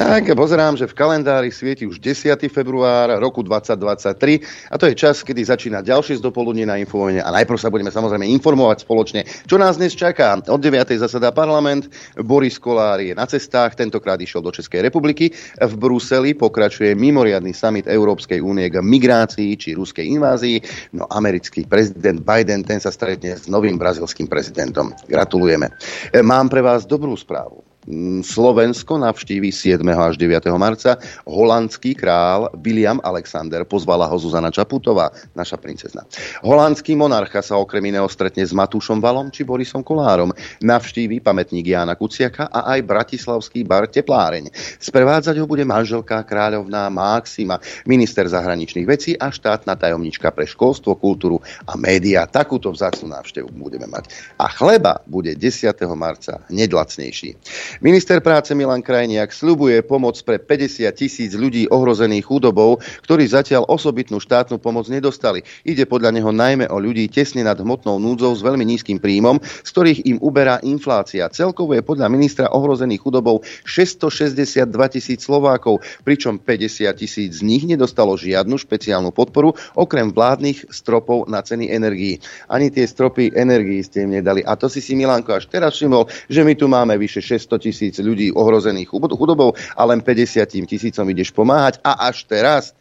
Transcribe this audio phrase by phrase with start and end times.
[0.00, 2.32] Tak, pozerám, že v kalendári svieti už 10.
[2.48, 7.60] február roku 2023 a to je čas, kedy začína ďalšie zdopoludne na Infovojne a najprv
[7.60, 10.40] sa budeme samozrejme informovať spoločne, čo nás dnes čaká.
[10.40, 10.96] Od 9.
[10.96, 15.36] zasada parlament, Boris Kolár je na cestách, tentokrát išiel do Českej republiky.
[15.60, 20.64] V Bruseli pokračuje mimoriadný summit Európskej únie k migrácii či ruskej invázii.
[20.96, 24.96] No americký prezident Biden, ten sa stretne s novým brazilským prezidentom.
[25.04, 25.76] Gratulujeme.
[26.24, 27.69] Mám pre vás dobrú správu.
[27.88, 29.80] Mm, Slovensko navštíví 7.
[29.88, 30.52] až 9.
[30.60, 31.00] marca.
[31.24, 36.04] Holandský král William Alexander pozvala ho Zuzana Čaputová, naša princezna.
[36.44, 40.28] Holandský monarcha sa okrem iného stretne s Matúšom Valom či Borisom Kolárom.
[40.60, 44.52] Navštíví pamätník Jána Kuciaka a aj bratislavský bar Tepláreň.
[44.76, 51.40] Sprevádzať ho bude manželka kráľovná Máxima, minister zahraničných vecí a štátna tajomnička pre školstvo, kultúru
[51.64, 52.28] a média.
[52.28, 54.36] Takúto vzácnu návštevu budeme mať.
[54.36, 55.72] A chleba bude 10.
[55.96, 57.40] marca hneď lacnejší.
[57.78, 64.18] Minister práce Milan Krajniak sľubuje pomoc pre 50 tisíc ľudí ohrozených chudobou, ktorí zatiaľ osobitnú
[64.18, 65.46] štátnu pomoc nedostali.
[65.62, 69.70] Ide podľa neho najmä o ľudí tesne nad hmotnou núdzou s veľmi nízkym príjmom, z
[69.70, 71.30] ktorých im uberá inflácia.
[71.30, 78.18] Celkovo je podľa ministra ohrozených chudobou 662 tisíc Slovákov, pričom 50 tisíc z nich nedostalo
[78.18, 82.18] žiadnu špeciálnu podporu, okrem vládnych stropov na ceny energií.
[82.50, 84.42] Ani tie stropy energií ste im nedali.
[84.42, 88.00] A to si si Milanko až teraz všimol, že my tu máme vyše 600 tisíc
[88.00, 91.78] ľudí ohrozených chudobou a len 50 tisícom ideš pomáhať.
[91.84, 92.72] A až teraz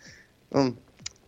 [0.49, 0.73] hm,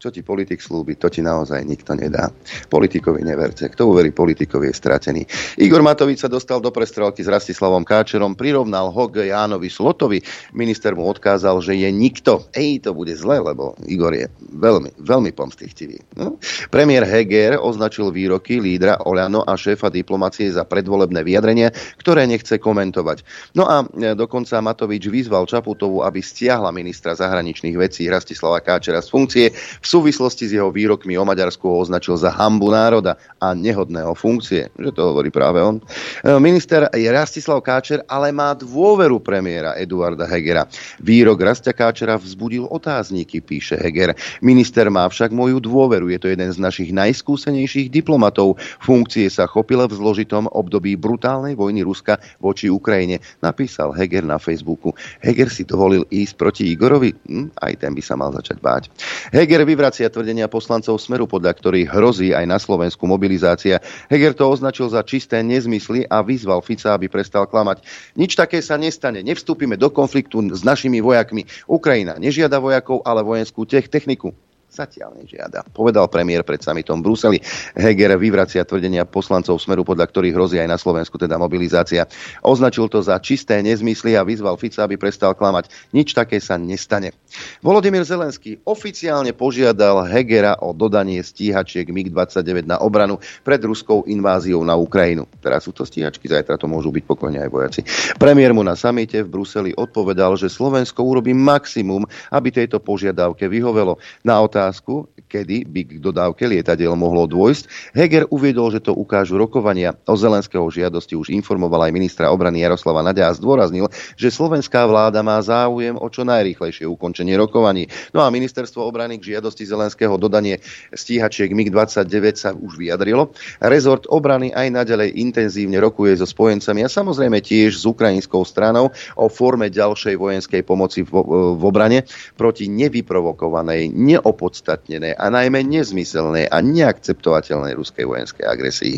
[0.01, 2.33] čo ti politik slúbi, to ti naozaj nikto nedá.
[2.73, 3.69] Politikovi neverte.
[3.69, 5.21] Kto uverí politikovi je stratený.
[5.61, 10.17] Igor Matovič sa dostal do prestrelky s Rastislavom Káčerom, prirovnal ho k Jánovi Slotovi.
[10.57, 12.49] Minister mu odkázal, že je nikto.
[12.57, 16.01] Ej, to bude zle, lebo Igor je veľmi, veľmi pomstichtivý.
[16.17, 16.41] No?
[16.73, 21.69] Premiér Heger označil výroky lídra Oľano a šéfa diplomacie za predvolebné vyjadrenie,
[22.01, 23.21] ktoré nechce komentovať.
[23.53, 29.09] No a e, dokonca Matovič vyzval Čaputovu, aby stiahla ministra zahraničných vecí Rastislava Káčera z
[29.13, 34.15] funkcie v súvislosti s jeho výrokmi o Maďarsku ho označil za hambu národa a nehodného
[34.15, 35.83] funkcie, že to hovorí práve on.
[36.23, 40.63] E, minister je Rastislav Káčer, ale má dôveru premiéra Eduarda Hegera.
[41.03, 44.15] Výrok Rastia Káčera vzbudil otázniky, píše Heger.
[44.39, 48.55] Minister má však moju dôveru, je to jeden z našich najskúsenejších diplomatov.
[48.79, 54.93] Funkcie sa chopil v zložitom období brutálnej vojny Ruska voči Ukrajine, napísal Heger na Facebooku.
[55.25, 57.09] Heger si dovolil ísť proti Igorovi?
[57.25, 58.93] Hm, aj ten by sa mal začať báť.
[59.33, 63.81] Heger vyvracia tvrdenia poslancov Smeru, podľa ktorých hrozí aj na Slovensku mobilizácia.
[64.13, 67.81] Heger to označil za čisté nezmysly a vyzval Fica, aby prestal klamať.
[68.13, 69.25] Nič také sa nestane.
[69.25, 71.49] Nevstúpime do konfliktu s našimi vojakmi.
[71.65, 74.37] Ukrajina nežiada vojakov, ale vojenskú techniku
[74.71, 75.67] zatiaľ nežiada.
[75.75, 77.37] Povedal premiér pred samitom v Bruseli.
[77.75, 82.07] Heger vyvracia tvrdenia poslancov Smeru, podľa ktorých hrozí aj na Slovensku teda mobilizácia.
[82.39, 85.67] Označil to za čisté nezmysly a vyzval Fica, aby prestal klamať.
[85.91, 87.11] Nič také sa nestane.
[87.59, 94.79] Volodymyr Zelenský oficiálne požiadal Hegera o dodanie stíhačiek MiG-29 na obranu pred ruskou inváziou na
[94.79, 95.27] Ukrajinu.
[95.43, 97.81] Teraz sú to stíhačky, zajtra to môžu byť pokojne aj vojaci.
[98.15, 103.99] Premiér mu na samite v Bruseli odpovedal, že Slovensko urobí maximum, aby tejto požiadavke vyhovelo.
[104.23, 109.41] Na otázku otázku, kedy by k dodávke lietadiel mohlo dôjsť, Heger uviedol, že to ukážu
[109.41, 109.97] rokovania.
[110.05, 115.25] O Zelenského žiadosti už informoval aj ministra obrany Jaroslava Nadia a zdôraznil, že slovenská vláda
[115.25, 117.89] má záujem o čo najrýchlejšie ukončenie rokovaní.
[118.13, 120.61] No a ministerstvo obrany k žiadosti Zelenského dodanie
[120.93, 123.33] stíhačiek MiG-29 sa už vyjadrilo.
[123.57, 129.25] Rezort obrany aj naďalej intenzívne rokuje so spojencami a samozrejme tiež s ukrajinskou stranou o
[129.25, 131.09] forme ďalšej vojenskej pomoci v,
[131.57, 132.05] v obrane
[132.37, 138.95] proti nevyprovokovanej, neopodstatnenej neopodstatnené a najmä nezmyselné a neakceptovateľnej ruskej vojenskej agresii.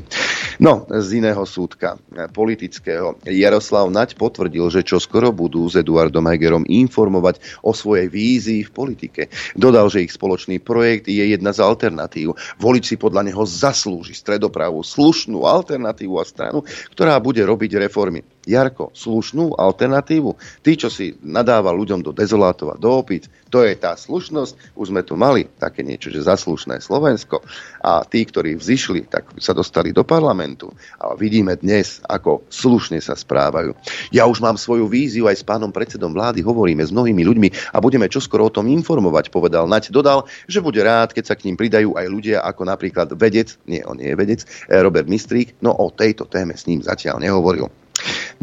[0.58, 2.02] No, z iného súdka
[2.34, 8.66] politického Jaroslav Naď potvrdil, že čo skoro budú s Eduardom Hegerom informovať o svojej vízii
[8.66, 9.22] v politike.
[9.54, 12.34] Dodal, že ich spoločný projekt je jedna z alternatív.
[12.58, 16.66] Volič si podľa neho zaslúži stredopravú slušnú alternatívu a stranu,
[16.98, 18.26] ktorá bude robiť reformy.
[18.44, 20.36] Jarko, slušnú alternatívu.
[20.60, 24.76] Tí, čo si nadáva ľuďom do dezolátov a do opíc, to je tá slušnosť.
[24.76, 27.40] Už sme tu mali také niečo, že zaslušné Slovensko.
[27.80, 30.74] A tí, ktorí vzýšli, tak sa dostali do parlamentu.
[31.00, 33.78] A vidíme dnes, ako slušne sa správajú.
[34.10, 37.78] Ja už mám svoju víziu aj s pánom predsedom vlády, hovoríme s mnohými ľuďmi a
[37.80, 39.94] budeme čoskoro o tom informovať, povedal Nať.
[39.94, 43.86] Dodal, že bude rád, keď sa k ním pridajú aj ľudia ako napríklad vedec, nie,
[43.86, 47.83] on nie je vedec, Robert Mistrík, no o tejto téme s ním zatiaľ nehovoril.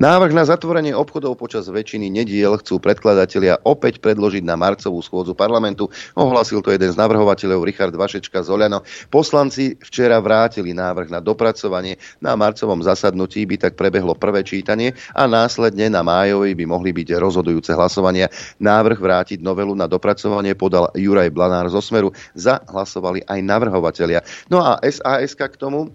[0.01, 5.93] Návrh na zatvorenie obchodov počas väčšiny nediel chcú predkladatelia opäť predložiť na marcovú schôdzu parlamentu.
[6.17, 8.81] Ohlasil to jeden z navrhovateľov Richard Vašečka z Oľano.
[9.13, 12.01] Poslanci včera vrátili návrh na dopracovanie.
[12.17, 17.21] Na marcovom zasadnutí by tak prebehlo prvé čítanie a následne na májovi by mohli byť
[17.21, 18.33] rozhodujúce hlasovania.
[18.57, 22.09] Návrh vrátiť novelu na dopracovanie podal Juraj Blanár zo Smeru.
[22.33, 24.25] Zahlasovali aj navrhovatelia.
[24.49, 25.93] No a SAS k tomu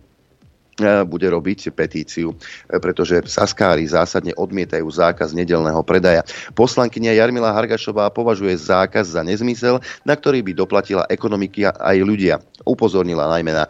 [1.07, 2.35] bude robiť petíciu, e,
[2.83, 6.27] pretože Saskári zásadne odmietajú zákaz nedelného predaja.
[6.51, 12.35] Poslankynia Jarmila Hargašová považuje zákaz za nezmysel, na ktorý by doplatila ekonomika aj ľudia.
[12.65, 13.65] Upozornila najmä na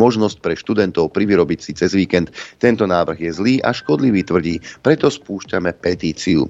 [0.00, 2.32] možnosť pre študentov privyrobiť si cez víkend.
[2.58, 6.48] Tento návrh je zlý a škodlivý, tvrdí, preto spúšťame petíciu.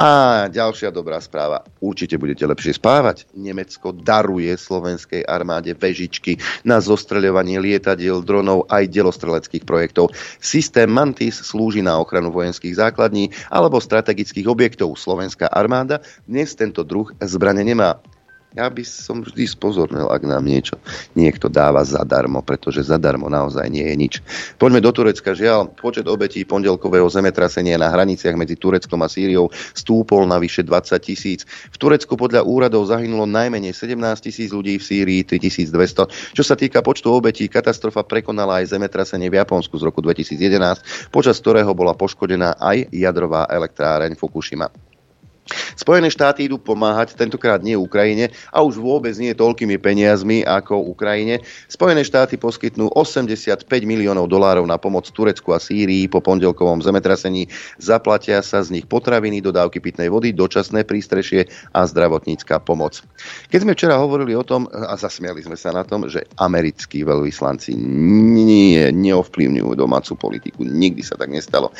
[0.00, 1.60] A ďalšia dobrá správa.
[1.84, 3.28] Určite budete lepšie spávať.
[3.36, 10.16] Nemecko daruje slovenskej armáde vežičky na zostreľovanie lietadiel, dronov aj delostreleckých projektov.
[10.40, 14.96] Systém Mantis slúži na ochranu vojenských základní alebo strategických objektov.
[14.96, 18.00] Slovenská armáda dnes tento druh zbrane nemá.
[18.50, 20.74] Ja by som vždy spozornil, ak nám niečo
[21.14, 24.14] niekto dáva zadarmo, pretože zadarmo naozaj nie je nič.
[24.58, 25.38] Poďme do Turecka.
[25.38, 30.98] Žiaľ, počet obetí pondelkového zemetrasenia na hraniciach medzi Tureckom a Sýriou stúpol na vyše 20
[30.98, 31.46] tisíc.
[31.70, 36.34] V Turecku podľa úradov zahynulo najmenej 17 tisíc ľudí, v Sýrii 3200.
[36.34, 41.38] Čo sa týka počtu obetí, katastrofa prekonala aj zemetrasenie v Japonsku z roku 2011, počas
[41.38, 44.89] ktorého bola poškodená aj jadrová elektráreň Fukushima.
[45.74, 51.42] Spojené štáty idú pomáhať, tentokrát nie Ukrajine a už vôbec nie toľkými peniazmi ako Ukrajine.
[51.66, 57.50] Spojené štáty poskytnú 85 miliónov dolárov na pomoc Turecku a Sýrii po pondelkovom zemetrasení.
[57.80, 63.02] Zaplatia sa z nich potraviny, dodávky pitnej vody, dočasné prístrešie a zdravotnícká pomoc.
[63.50, 67.74] Keď sme včera hovorili o tom, a zasmiali sme sa na tom, že americkí veľvyslanci
[67.76, 70.62] nie, neovplyvňujú domácu politiku.
[70.64, 71.70] Nikdy sa tak nestalo.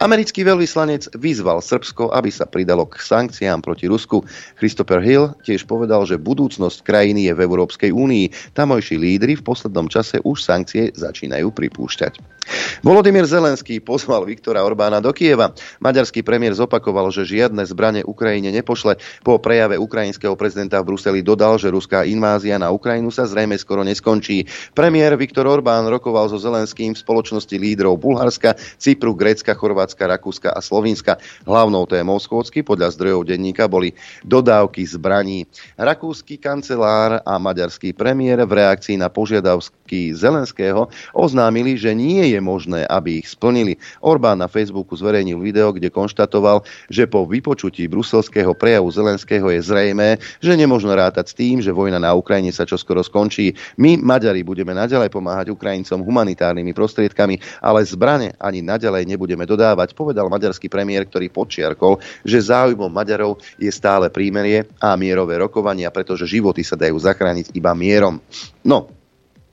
[0.00, 4.24] Americký veľvyslanec vyzval Srbsko, aby sa pridalo k sankciám proti Rusku.
[4.56, 8.56] Christopher Hill tiež povedal, že budúcnosť krajiny je v Európskej únii.
[8.56, 12.39] Tamojší lídry v poslednom čase už sankcie začínajú pripúšťať.
[12.80, 15.52] Volodymyr Zelenský pozval Viktora Orbána do Kieva.
[15.84, 18.96] Maďarský premiér zopakoval, že žiadne zbranie Ukrajine nepošle.
[19.20, 23.84] Po prejave ukrajinského prezidenta v Bruseli dodal, že ruská invázia na Ukrajinu sa zrejme skoro
[23.84, 24.48] neskončí.
[24.72, 30.64] Premiér Viktor Orbán rokoval so Zelenským v spoločnosti lídrov Bulharska, Cypru, Grécka, Chorvátska, Rakúska a
[30.64, 31.20] Slovinska.
[31.44, 33.92] Hlavnou témou schôdzky podľa zdrojov denníka boli
[34.24, 35.44] dodávky zbraní.
[35.76, 42.86] Rakúsky kancelár a maďarský premiér v reakcii na požiadavky Zelenského oznámili, že nie je možné,
[42.86, 43.82] aby ich splnili.
[43.98, 50.22] Orbán na Facebooku zverejnil video, kde konštatoval, že po vypočutí bruselského prejavu Zelenského je zrejmé,
[50.38, 53.58] že nemožno rátať s tým, že vojna na Ukrajine sa čoskoro skončí.
[53.80, 60.28] My, Maďari, budeme naďalej pomáhať Ukrajincom humanitárnymi prostriedkami, ale zbrane ani naďalej nebudeme dodávať, povedal
[60.28, 66.60] maďarský premiér, ktorý podčiarkol, že záujmom Maďarov je stále prímerie a mierové rokovania, pretože životy
[66.60, 68.20] sa dajú zachrániť iba mierom.
[68.60, 68.99] No,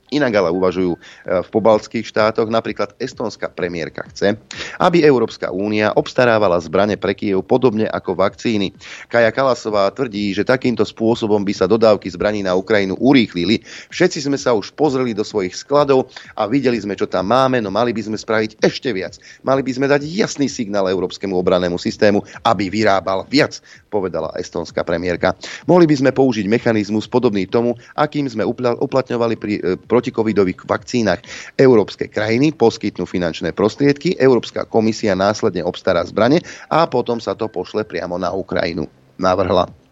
[0.08, 0.98] Inak ale uvažujú e,
[1.44, 4.40] v pobaltských štátoch, napríklad estonská premiérka chce,
[4.80, 8.72] aby Európska únia obstarávala zbrane pre Kiev podobne ako vakcíny.
[9.12, 13.60] Kaja Kalasová tvrdí, že takýmto spôsobom by sa dodávky zbraní na Ukrajinu urýchlili.
[13.92, 17.68] Všetci sme sa už pozreli do svojich skladov a videli sme, čo tam máme, no
[17.68, 19.20] mali by sme spraviť ešte viac.
[19.44, 23.60] Mali by sme dať jasný signál Európskemu obranému systému, aby vyrábal viac,
[23.92, 25.36] povedala estonská premiérka.
[25.68, 28.44] Mohli by sme použiť mechanizmus podobný tomu, akým sme
[28.78, 29.60] uplatňovali pri e,
[29.98, 31.26] protikovidových vakcínach.
[31.58, 36.38] Európske krajiny poskytnú finančné prostriedky, Európska komisia následne obstará zbrane
[36.70, 38.86] a potom sa to pošle priamo na Ukrajinu.
[39.18, 39.87] Navrhla.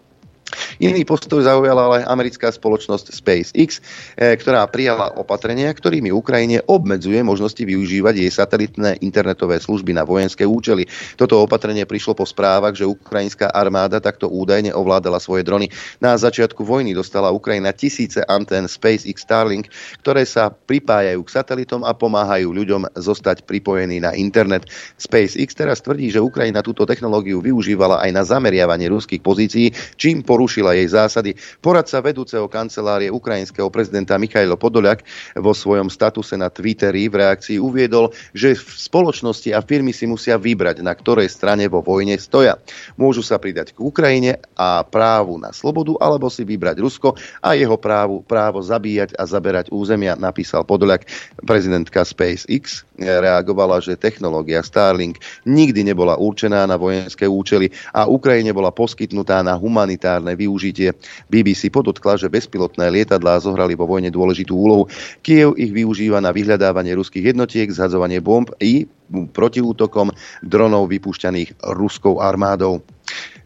[0.79, 3.83] Iný postoj zaujala ale americká spoločnosť SpaceX,
[4.15, 10.47] eh, ktorá prijala opatrenia, ktorými Ukrajine obmedzuje možnosti využívať jej satelitné internetové služby na vojenské
[10.47, 10.87] účely.
[11.19, 15.67] Toto opatrenie prišlo po správach, že ukrajinská armáda takto údajne ovládala svoje drony.
[15.99, 19.67] Na začiatku vojny dostala Ukrajina tisíce antén SpaceX Starlink,
[19.99, 24.71] ktoré sa pripájajú k satelitom a pomáhajú ľuďom zostať pripojení na internet.
[24.95, 30.36] SpaceX teraz tvrdí, že Ukrajina túto technológiu využívala aj na zameriavanie ruských pozícií, čím po
[30.37, 31.33] porušila jej zásady.
[31.64, 35.00] Poradca vedúceho kancelárie ukrajinského prezidenta Michailo Podoliak
[35.33, 40.85] vo svojom statuse na Twitteri v reakcii uviedol, že spoločnosti a firmy si musia vybrať,
[40.85, 42.61] na ktorej strane vo vojne stoja.
[43.00, 47.81] Môžu sa pridať k Ukrajine a právu na slobodu, alebo si vybrať Rusko a jeho
[47.81, 51.09] právu, právo zabíjať a zaberať územia, napísal Podoliak.
[51.49, 58.73] Prezidentka SpaceX reagovala, že technológia Starlink nikdy nebola určená na vojenské účely a Ukrajine bola
[58.73, 60.90] poskytnutá na humanitárne militárne využitie.
[61.30, 64.90] BBC podotkla, že bezpilotné lietadlá zohrali vo vojne dôležitú úlohu.
[65.23, 70.11] Kiev ich využíva na vyhľadávanie ruských jednotiek, zhadzovanie bomb i protiútokom
[70.42, 72.83] dronov vypúšťaných ruskou armádou.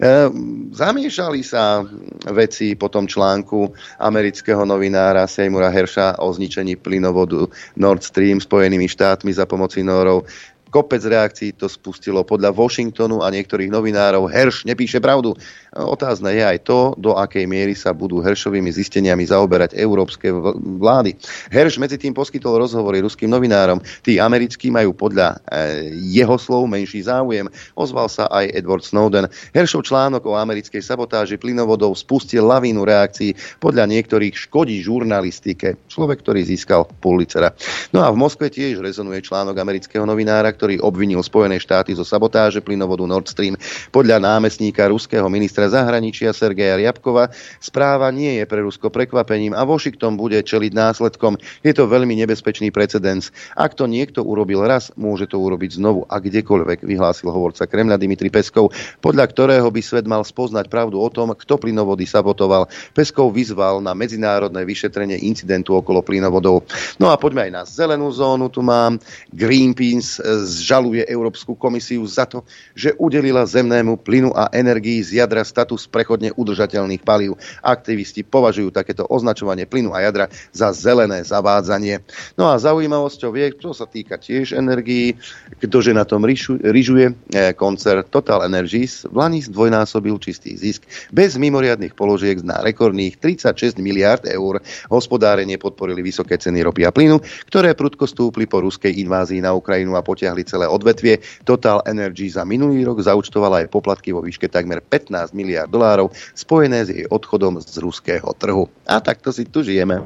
[0.01, 0.33] E,
[0.73, 1.85] zamiešali sa
[2.33, 3.69] veci po tom článku
[4.01, 7.45] amerického novinára Seymoura Hersha o zničení plynovodu
[7.77, 10.25] Nord Stream Spojenými štátmi za pomoci Norov.
[10.71, 14.31] Kopec reakcií to spustilo podľa Washingtonu a niektorých novinárov.
[14.31, 15.35] Herš nepíše pravdu.
[15.71, 21.15] Otázne je aj to, do akej miery sa budú Heršovými zisteniami zaoberať európske vlády.
[21.55, 23.79] Herš medzi tým poskytol rozhovory ruským novinárom.
[24.03, 27.47] Tí americkí majú podľa e, jeho slov menší záujem.
[27.79, 29.31] Ozval sa aj Edward Snowden.
[29.55, 33.39] Heršov článok o americkej sabotáži plynovodov spustil lavínu reakcií.
[33.63, 35.79] Podľa niektorých škodí žurnalistike.
[35.87, 37.55] Človek, ktorý získal Pulitzera.
[37.95, 42.59] No a v Moskve tiež rezonuje článok amerického novinára, ktorý obvinil Spojené štáty zo sabotáže
[42.59, 43.55] plynovodu Nord Stream.
[43.95, 47.37] Podľa námestníka ruského ministra ministra zahraničia Sergeja Riabkova.
[47.61, 51.37] Správa nie je pre Rusko prekvapením a Washington bude čeliť následkom.
[51.61, 53.29] Je to veľmi nebezpečný precedens.
[53.53, 58.33] Ak to niekto urobil raz, môže to urobiť znovu a kdekoľvek, vyhlásil hovorca Kremľa Dimitri
[58.33, 58.73] Peskov,
[59.05, 62.65] podľa ktorého by svet mal spoznať pravdu o tom, kto plynovody sabotoval.
[62.97, 66.65] Peskov vyzval na medzinárodné vyšetrenie incidentu okolo plynovodov.
[66.97, 68.49] No a poďme aj na zelenú zónu.
[68.49, 68.97] Tu mám
[69.29, 75.91] Greenpeace zžaluje Európsku komisiu za to, že udelila zemnému plynu a energii z jadra status
[75.91, 77.35] prechodne udržateľných palív.
[77.61, 82.07] Aktivisti považujú takéto označovanie plynu a jadra za zelené zavádzanie.
[82.39, 85.19] No a zaujímavosťou je, čo sa týka tiež energií,
[85.59, 91.97] ktože na tom ryžuje eh, koncert Total Energies v Lani zdvojnásobil čistý zisk bez mimoriadných
[91.97, 94.63] položiek na rekordných 36 miliard eur.
[94.93, 99.97] Hospodárenie podporili vysoké ceny ropy a plynu, ktoré prudko stúpli po ruskej invázii na Ukrajinu
[99.97, 101.19] a potiahli celé odvetvie.
[101.49, 106.85] Total Energy za minulý rok zaučtovala aj poplatky vo výške takmer 15 miliard dolárov spojené
[106.85, 108.69] s jej odchodom z ruského trhu.
[108.85, 110.05] A takto si tu žijeme.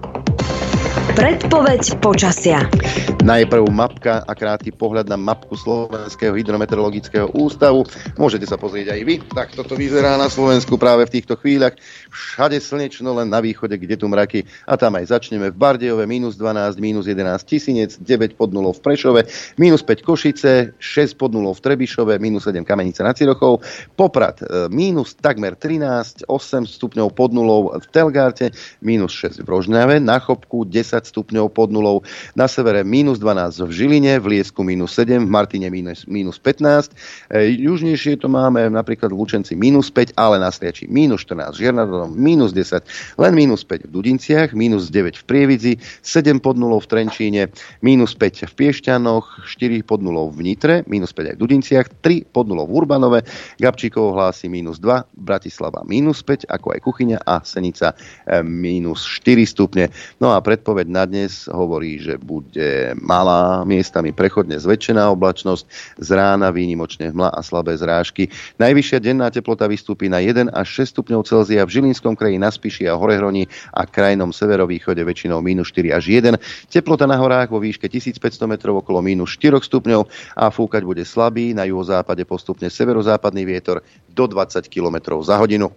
[1.14, 2.58] Predpoveď počasia.
[3.22, 7.86] Najprv mapka a krátky pohľad na mapku Slovenského hydrometeorologického ústavu.
[8.18, 9.14] Môžete sa pozrieť aj vy.
[9.22, 11.78] Tak toto vyzerá na Slovensku práve v týchto chvíľach.
[12.10, 14.42] Všade slnečno, len na východe, kde tu mraky.
[14.66, 18.82] A tam aj začneme v Bardejove, minus 12, minus 11 Tisinec, 9 pod nulou v
[18.82, 19.22] Prešove,
[19.54, 23.62] minus 5 Košice, 6 pod nulou v Trebišove, minus 7 Kamenice na Cirochov,
[23.94, 28.50] Poprad e, minus takmer 13, 8 stupňov pod nulou v Telgárte,
[28.82, 32.00] minus 6 v Rožňave, na Chopku 10 10 stupňov pod nulou,
[32.34, 36.92] na severe minus 12 v Žiline, v Liesku minus 7, v Martine minus, minus 15,
[37.30, 42.16] e, južnejšie to máme napríklad v Lučenci minus 5, ale na Sliači minus 14, Žiernadom
[42.16, 42.82] minus 10,
[43.20, 47.52] len minus 5 v Dudinciach, minus 9 v Prievidzi, 7 pod nulou v Trenčíne,
[47.84, 52.32] minus 5 v Piešťanoch, 4 pod nulou v Nitre, minus 5 aj v Dudinciach, 3
[52.32, 53.20] pod nulou v Urbanove,
[53.60, 59.44] Gabčíkovo hlási minus 2, Bratislava minus 5, ako aj Kuchyňa a Senica e, minus 4
[59.44, 59.90] stupne.
[60.18, 65.66] No a Predpoveď na dnes hovorí, že bude malá, miestami prechodne zväčšená oblačnosť,
[65.98, 68.30] z rána výnimočne hmla a slabé zrážky.
[68.62, 72.86] Najvyššia denná teplota vystúpi na 1 až 6 stupňov Celzia v Žilinskom kraji, na Spiši
[72.86, 76.38] a Horehroni a krajnom severovýchode väčšinou minus 4 až 1.
[76.70, 80.06] Teplota na horách vo výške 1500 metrov okolo minus 4 stupňov
[80.38, 85.74] a fúkať bude slabý, na juhozápade postupne severozápadný vietor do 20 km za hodinu.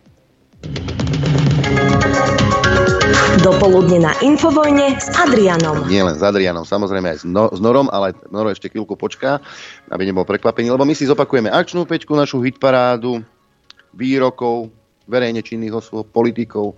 [3.47, 5.87] Dopoludne na Infovojne s Adrianom.
[5.87, 9.39] Nie len s Adrianom, samozrejme aj s, no, s Norom, ale Noro ešte chvíľku počká,
[9.87, 13.23] aby nebol prekvapený, lebo my si zopakujeme akčnú pečku, našu hitparádu
[13.95, 14.67] výrokov,
[15.07, 16.75] verejne činných osôb, politikov,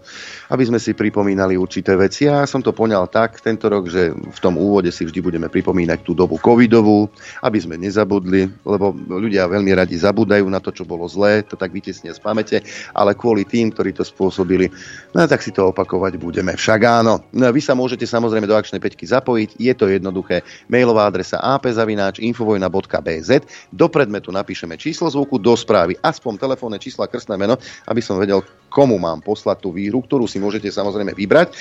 [0.53, 2.29] aby sme si pripomínali určité veci.
[2.29, 6.05] Ja som to poňal tak tento rok, že v tom úvode si vždy budeme pripomínať
[6.05, 7.09] tú dobu covidovú,
[7.41, 11.74] aby sme nezabudli, lebo ľudia veľmi radi zabúdajú na to, čo bolo zlé, to tak
[11.74, 12.62] vytesne z pamäte,
[12.93, 14.69] ale kvôli tým, ktorí to spôsobili,
[15.17, 16.53] no tak si to opakovať budeme.
[16.53, 17.25] Však áno.
[17.33, 20.45] No, vy sa môžete samozrejme do akčnej peťky zapojiť, je to jednoduché.
[20.69, 23.29] Mailová adresa apzavináč infovojna.bz
[23.74, 27.57] do predmetu napíšeme číslo zvuku, do správy aspoň telefónne číslo a krstné meno,
[27.89, 31.55] aby som vedel, komu mám poslať tú výhru, ktorú si môžete samozrejme vybrať, e,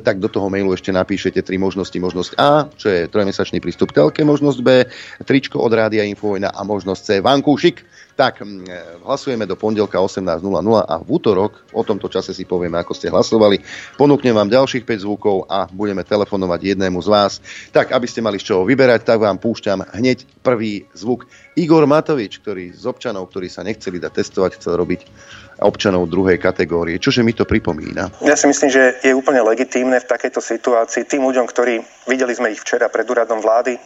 [0.00, 1.94] tak do toho mailu ešte napíšete tri možnosti.
[1.94, 4.88] Možnosť A, čo je trojmesačný prístup telke, možnosť B,
[5.22, 7.84] tričko od Rádia Infovojna a možnosť C, vankúšik.
[8.16, 8.48] Tak, e,
[9.04, 10.40] hlasujeme do pondelka 18.00
[10.88, 13.60] a v útorok, o tomto čase si povieme, ako ste hlasovali.
[14.00, 17.32] Ponúknem vám ďalších 5 zvukov a budeme telefonovať jednému z vás.
[17.76, 21.28] Tak, aby ste mali z čoho vyberať, tak vám púšťam hneď prvý zvuk.
[21.60, 25.00] Igor Matovič, ktorý z občanov, ktorí sa nechceli dať testovať, chcel robiť
[25.60, 26.96] občanov druhej kategórie.
[26.96, 28.16] Čože mi to pripomína?
[28.24, 32.52] Ja si myslím, že je úplne legitímne v takejto situácii tým ľuďom, ktorí videli sme
[32.52, 33.76] ich včera pred úradom vlády,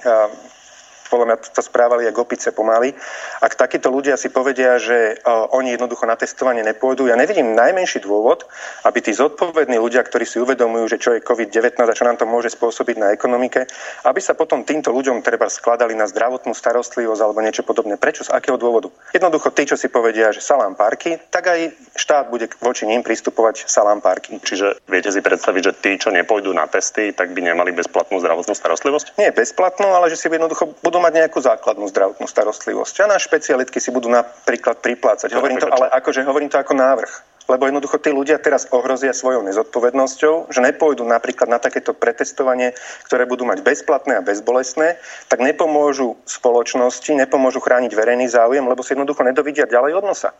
[1.10, 2.94] podľa mňa to správali ako opice pomaly.
[3.42, 8.00] Ak takíto ľudia si povedia, že uh, oni jednoducho na testovanie nepôjdu, ja nevidím najmenší
[8.06, 8.46] dôvod,
[8.86, 12.30] aby tí zodpovední ľudia, ktorí si uvedomujú, že čo je COVID-19 a čo nám to
[12.30, 13.66] môže spôsobiť na ekonomike,
[14.06, 17.98] aby sa potom týmto ľuďom treba skladali na zdravotnú starostlivosť alebo niečo podobné.
[17.98, 18.22] Prečo?
[18.22, 18.92] Z akého dôvodu?
[19.10, 23.66] Jednoducho tí, čo si povedia, že salám parky, tak aj štát bude voči ním pristupovať
[23.66, 24.38] salám parky.
[24.38, 28.54] Čiže viete si predstaviť, že tí, čo nepôjdu na testy, tak by nemali bezplatnú zdravotnú
[28.54, 29.16] starostlivosť?
[29.16, 33.08] Nie bezplatnú, ale že si jednoducho budú mať nejakú základnú zdravotnú starostlivosť.
[33.08, 35.32] A na špecialitky si budú napríklad priplácať.
[35.32, 37.12] Hovorím to, ale akože hovorím to ako návrh
[37.50, 42.78] lebo jednoducho tí ľudia teraz ohrozia svojou nezodpovednosťou, že nepôjdu napríklad na takéto pretestovanie,
[43.10, 48.94] ktoré budú mať bezplatné a bezbolestné, tak nepomôžu spoločnosti, nepomôžu chrániť verejný záujem, lebo si
[48.94, 50.30] jednoducho nedovidia ďalej od nosa.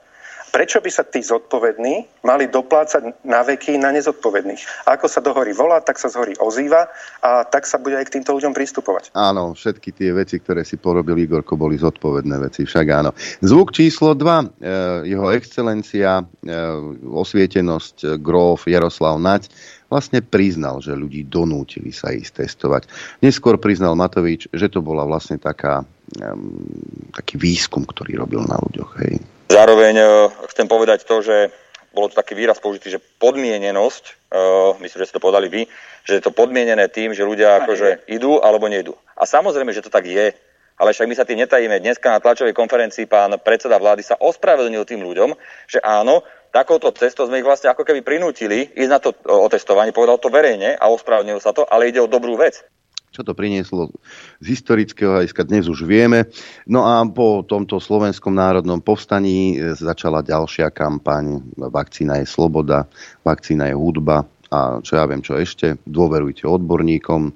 [0.50, 4.90] Prečo by sa tí zodpovední mali doplácať na veky na nezodpovedných?
[4.90, 6.90] Ako sa dohorí volá, tak sa zhorí ozýva
[7.22, 9.14] a tak sa bude aj k týmto ľuďom pristupovať.
[9.14, 13.14] Áno, všetky tie veci, ktoré si porobil Igorko, boli zodpovedné veci, však áno.
[13.46, 14.46] Zvuk číslo 2, e,
[15.14, 16.52] jeho excelencia, e,
[17.06, 19.46] osvietenosť, e, gróf Jaroslav Nať,
[19.90, 22.82] vlastne priznal, že ľudí donútili sa ísť testovať.
[23.22, 25.82] Neskôr priznal Matovič, že to bola vlastne taká,
[26.22, 26.62] um,
[27.10, 28.90] taký výskum, ktorý robil na ľuďoch.
[29.02, 29.18] Hej.
[29.50, 31.50] Zároveň uh, chcem povedať to, že
[31.90, 35.62] bolo to taký výraz použitý, že podmienenosť, uh, myslím, že ste to povedali vy,
[36.06, 38.94] že je to podmienené tým, že ľudia akože idú alebo nejdú.
[39.18, 40.30] A samozrejme, že to tak je,
[40.78, 41.82] ale však my sa tým netajíme.
[41.82, 45.34] Dneska na tlačovej konferencii pán predseda vlády sa ospravedlnil tým ľuďom,
[45.66, 46.22] že áno,
[46.54, 50.78] takouto cestou sme ich vlastne ako keby prinútili ísť na to otestovanie, povedal to verejne
[50.78, 52.62] a ospravedlnil sa to, ale ide o dobrú vec.
[53.10, 53.90] Čo to prinieslo
[54.38, 56.30] z historického hľadiska dnes už vieme.
[56.70, 62.86] No a po tomto slovenskom národnom povstaní e, začala ďalšia kampaň Vakcína je sloboda,
[63.26, 65.78] vakcína je hudba a čo ja viem, čo ešte.
[65.86, 67.34] Dôverujte odborníkom,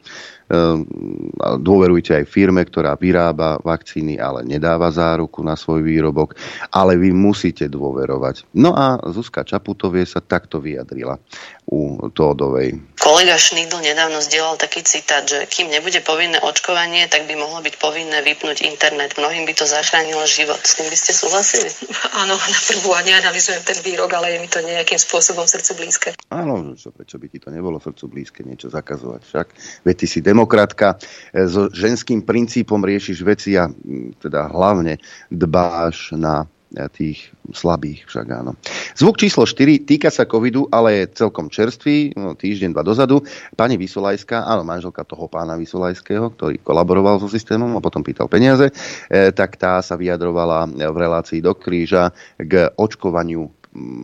[1.60, 6.34] dôverujte aj firme, ktorá vyrába vakcíny, ale nedáva záruku na svoj výrobok,
[6.72, 8.48] ale vy musíte dôverovať.
[8.56, 11.18] No a Zuzka Čaputovie sa takto vyjadrila
[11.64, 12.76] u Tódovej.
[13.00, 17.74] Kolega Šnigl nedávno zdieľal taký citát, že kým nebude povinné očkovanie, tak by mohlo byť
[17.80, 19.16] povinné vypnúť internet.
[19.16, 20.60] Mnohým by to zachránilo život.
[20.60, 21.68] S tým by ste súhlasili?
[22.24, 26.08] Áno, na prvú a neanalizujem ten výrok, ale je mi to nejakým spôsobom srdcu blízke.
[26.32, 29.46] Áno, čo, prečo by ti to nebolo srdcu blízke niečo zakazovať však?
[29.84, 31.00] Veď ty si demokratka,
[31.32, 33.72] e, so ženským princípom riešiš veci a
[34.20, 35.00] teda hlavne
[35.32, 36.44] dbáš na
[36.76, 38.52] e, tých slabých však áno.
[38.92, 43.24] Zvuk číslo 4 týka sa covidu, ale je celkom čerstvý, no, týždeň, dva dozadu.
[43.56, 48.68] Pani Vysolajská, áno, manželka toho pána Vysolajského, ktorý kolaboroval so systémom a potom pýtal peniaze,
[49.08, 53.48] e, tak tá sa vyjadrovala v relácii do kríža k očkovaniu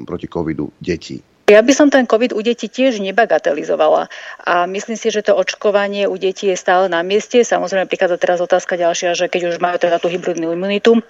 [0.08, 1.29] proti covidu detí.
[1.50, 4.06] Ja by som ten COVID u detí tiež nebagatelizovala.
[4.46, 7.42] A myslím si, že to očkovanie u detí je stále na mieste.
[7.42, 11.02] Samozrejme, prichádza teraz otázka ďalšia, že keď už majú teda tú hybridnú imunitu,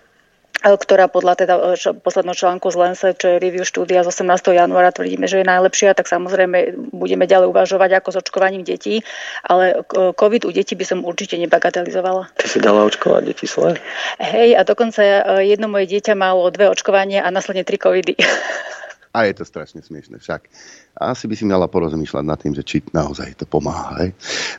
[0.65, 4.57] ktorá podľa teda čo, posledného článku z Lancet, čo je review štúdia z 18.
[4.57, 9.01] januára, tvrdíme, že je najlepšia, tak samozrejme budeme ďalej uvažovať ako s očkovaním detí,
[9.45, 12.33] ale COVID u detí by som určite nebagatelizovala.
[12.37, 13.81] Ty si dala očkovať deti svoje?
[14.21, 15.01] Hej, a dokonca
[15.41, 18.17] jedno moje dieťa malo dve očkovania a následne tri covidy.
[19.11, 20.47] A je to strašne smiešne však.
[20.95, 24.07] Asi by si mala porozmýšľať nad tým, že či naozaj to pomáha.
[24.07, 24.11] Hej?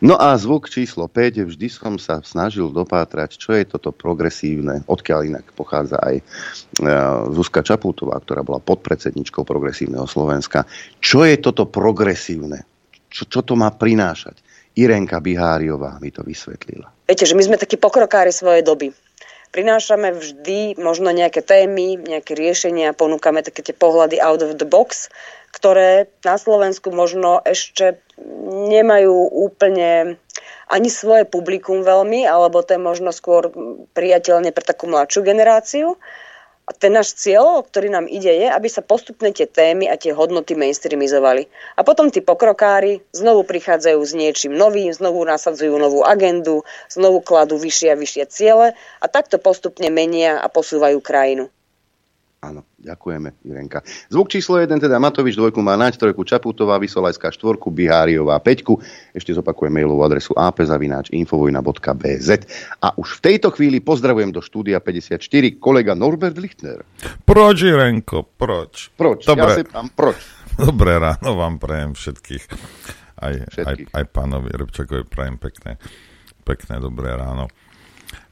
[0.04, 1.48] No a zvuk číslo 5.
[1.48, 6.24] Vždy som sa snažil dopátrať, čo je toto progresívne, odkiaľ inak pochádza aj e,
[7.32, 10.68] Zuzka Čaputová, ktorá bola podpredsedničkou Progresívneho Slovenska.
[11.00, 12.68] Čo je toto progresívne?
[13.08, 14.36] Čo, čo to má prinášať?
[14.76, 16.92] Irenka Biháriová mi to vysvetlila.
[17.08, 18.92] Viete, že my sme takí pokrokári svojej doby
[19.52, 25.12] prinášame vždy možno nejaké témy, nejaké riešenia, ponúkame také tie pohľady out of the box,
[25.52, 28.00] ktoré na Slovensku možno ešte
[28.72, 30.16] nemajú úplne
[30.72, 33.52] ani svoje publikum veľmi, alebo to je možno skôr
[33.92, 36.00] priateľne pre takú mladšiu generáciu.
[36.70, 40.14] A ten náš cieľ, ktorý nám ide, je, aby sa postupne tie témy a tie
[40.14, 41.50] hodnoty mainstreamizovali.
[41.76, 47.58] A potom tí pokrokári znovu prichádzajú s niečím novým, znovu nasadzujú novú agendu, znovu kladú
[47.58, 48.68] vyššie a vyššie ciele
[49.02, 51.50] a takto postupne menia a posúvajú krajinu.
[52.42, 53.86] Áno, ďakujeme, Irenka.
[54.10, 58.82] Zvuk číslo 1, teda Matovič, dvojku má nať, trojku Čaputová, Vysolajská štvorku, Biháriová peťku.
[59.14, 62.30] Ešte zopakujem mailovú adresu apzavináč.infovojna.bz.
[62.82, 65.22] A už v tejto chvíli pozdravujem do štúdia 54
[65.62, 66.82] kolega Norbert Lichtner.
[67.30, 68.90] Proč, Irenko, proč?
[68.98, 69.30] Proč?
[69.30, 69.62] Dobre.
[69.62, 70.18] Ja pán, proč?
[70.58, 72.44] Dobré ráno vám prajem všetkých.
[73.22, 73.94] Aj, všetkých.
[73.94, 75.78] aj, aj pánovi Rybčakovi prajem pekné,
[76.42, 77.54] pekné dobré ráno.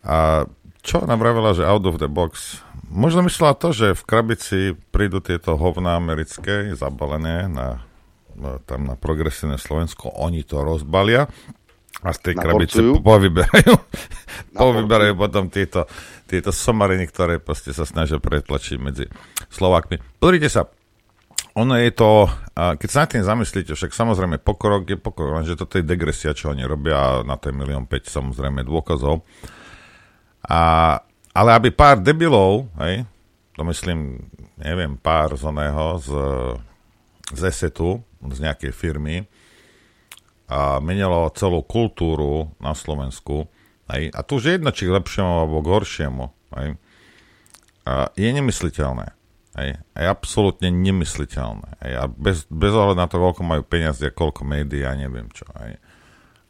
[0.01, 2.63] A čo navravila, že out of the box?
[2.89, 7.83] Možno myslela to, že v krabici prídu tieto hovná americké zabalené na,
[8.65, 11.29] tam na progresívne Slovensko, oni to rozbalia
[11.99, 13.75] a z tej krabice povyberajú
[14.55, 15.83] povyberajú potom tieto,
[16.25, 19.05] tieto somariny, ktoré proste sa snažia pretlačiť medzi
[19.51, 19.99] Slovákmi.
[20.21, 20.71] Pozrite sa,
[21.59, 25.75] ono je to, keď sa na tým zamyslíte, však samozrejme pokrok je pokrok, lenže toto
[25.75, 29.27] je degresia, čo oni robia, na je milión 5 samozrejme dôkazov.
[30.45, 30.61] A,
[31.35, 33.03] ale aby pár debilov, hej,
[33.57, 36.09] to myslím, neviem, pár z oného, z,
[37.35, 39.27] z ESETu, z nejakej firmy,
[40.49, 43.45] a menilo celú kultúru na Slovensku,
[43.91, 46.25] hej, a tu už je jedno, či k lepšiemu alebo k horšiemu,
[46.55, 46.69] hej,
[47.89, 49.17] a je nemysliteľné.
[49.57, 51.81] Hej, je absolútne nemysliteľné.
[51.81, 55.25] Hej, a bez, bez ohľadu na to, koľko majú peniazy a koľko médií, ja neviem
[55.33, 55.43] čo.
[55.57, 55.81] Hej.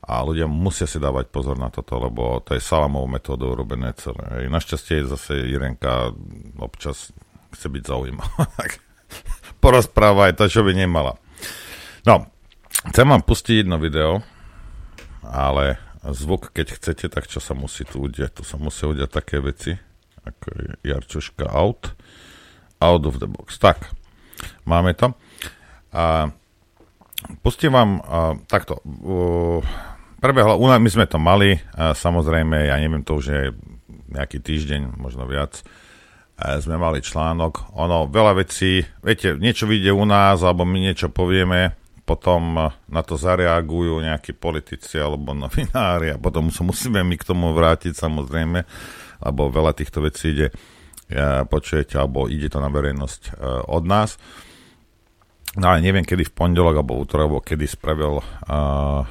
[0.10, 4.26] A ľudia musia si dávať pozor na toto, lebo to je salamovou metódou urobené celé.
[4.34, 4.45] Hej.
[4.50, 6.10] Našťastie zase Irenka
[6.58, 7.13] občas
[7.54, 8.50] chce byť zaujímavá.
[9.63, 11.19] porozpráva aj to, čo by nemala.
[12.08, 12.32] No,
[12.89, 14.24] chcem vám pustiť jedno video,
[15.22, 18.39] ale zvuk, keď chcete, tak čo sa musí tu udiať?
[18.39, 19.76] Tu sa musí udiať také veci,
[20.24, 21.93] ako Jarčuška out
[22.80, 23.60] out of the box.
[23.60, 23.91] Tak,
[24.63, 25.12] máme to.
[25.91, 26.32] A
[27.43, 28.80] pustím vám a, takto.
[29.04, 29.60] Uh,
[30.19, 33.43] prebehla, my sme to mali, samozrejme, ja neviem, to už je
[34.12, 35.63] nejaký týždeň, možno viac,
[36.39, 37.75] sme mali článok.
[37.75, 41.75] Ono, veľa vecí, viete, niečo vyjde u nás, alebo my niečo povieme,
[42.08, 47.53] potom na to zareagujú nejakí politici alebo novinári a potom sa musíme my k tomu
[47.53, 48.60] vrátiť samozrejme,
[49.29, 50.49] lebo veľa týchto vecí ide
[51.49, 53.32] počujete, alebo ide to na verejnosť e,
[53.65, 54.21] od nás.
[55.58, 59.01] No ale neviem, kedy v pondelok alebo útorok, alebo kedy spravil uh,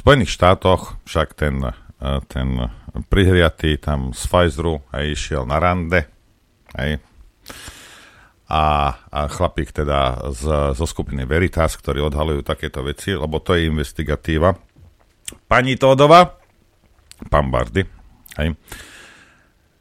[0.00, 2.72] Spojených štátoch však ten, uh, ten
[3.12, 6.08] prihriatý tam z Pfizeru aj išiel na rande.
[6.72, 7.04] Hej.
[8.48, 13.68] A, a chlapík teda z, zo skupiny Veritas, ktorí odhalujú takéto veci, lebo to je
[13.68, 14.56] investigatíva.
[15.46, 16.34] Pani Tódova,
[17.30, 17.86] pán Bardy,
[18.40, 18.58] hej,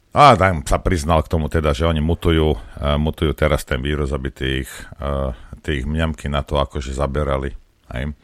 [0.10, 4.10] a tam sa priznal k tomu teda, že oni mutujú, uh, mutujú teraz ten vírus,
[4.10, 7.54] aby tých, uh, tých mňamky na to akože zaberali.
[7.94, 8.18] Hej.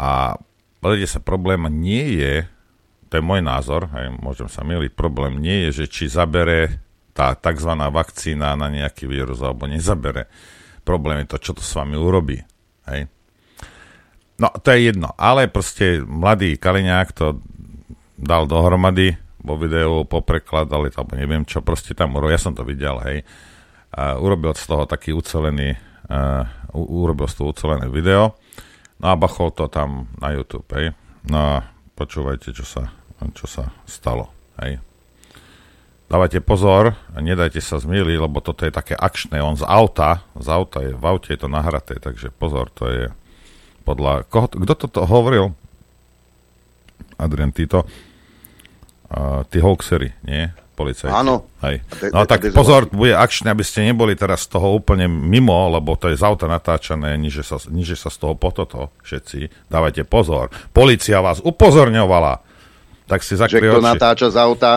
[0.00, 0.40] A
[0.82, 2.34] pozrite sa, problém nie je,
[3.06, 6.82] to je môj názor, hej, môžem sa miliť, problém nie je, že či zabere
[7.14, 7.70] tá tzv.
[7.70, 10.26] vakcína na nejaký vírus alebo nezabere.
[10.82, 12.42] Problém je to, čo to s vami urobí.
[12.90, 13.06] Hej.
[14.42, 17.38] No, to je jedno, ale proste mladý Kaliňák to
[18.18, 22.98] dal dohromady, vo videu poprekladali, alebo neviem čo, proste tam urobil, ja som to videl,
[23.02, 23.26] hej,
[23.92, 25.74] a urobil z toho taký ucelený,
[26.08, 28.38] uh, urobil z toho ucelené video,
[29.02, 30.94] no a bachol to tam na YouTube, hej,
[31.26, 31.54] no a
[31.98, 32.94] počúvajte, čo sa,
[33.34, 34.30] čo sa stalo,
[34.62, 34.78] hej.
[36.06, 40.84] Dávajte pozor, nedajte sa zmieliť, lebo toto je také akčné, on z auta, z auta
[40.84, 43.04] je, v aute je to nahraté, takže pozor, to je
[43.82, 45.56] podľa, koho, kto toto hovoril?
[47.18, 50.52] Adrian Tito uh, tí hoaxery, nie?
[50.82, 51.14] Policajti.
[51.14, 51.46] Áno.
[51.62, 51.86] Hej.
[52.10, 56.10] No tak pozor, bude akčné, aby ste neboli teraz z toho úplne mimo, lebo to
[56.10, 59.70] je z auta natáčané, niže sa, niže sa z toho pototo všetci.
[59.70, 60.50] Dávajte pozor.
[60.74, 62.42] Polícia vás upozorňovala.
[63.06, 63.90] Tak si zakry Že kto oči.
[63.94, 64.72] natáča z auta?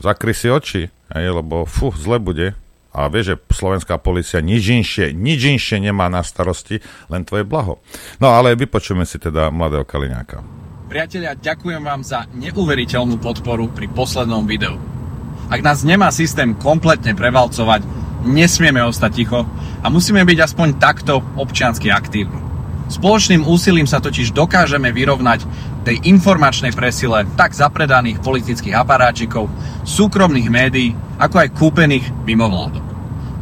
[0.00, 2.56] Zakry si oči, hej, lebo fú, zle bude.
[2.94, 6.78] A vieš, že slovenská policia nič inšie, nič inšie nemá na starosti,
[7.10, 7.82] len tvoje blaho.
[8.22, 10.63] No ale vypočujeme si teda mladého Kaliňáka.
[10.94, 14.78] Priatelia, ďakujem vám za neuveriteľnú podporu pri poslednom videu.
[15.50, 17.82] Ak nás nemá systém kompletne prevalcovať,
[18.22, 19.42] nesmieme ostať ticho
[19.82, 22.38] a musíme byť aspoň takto občiansky aktívni.
[22.86, 25.42] Spoločným úsilím sa totiž dokážeme vyrovnať
[25.82, 29.50] tej informačnej presile tak zapredaných politických aparáčikov,
[29.82, 32.86] súkromných médií, ako aj kúpených mimovládok.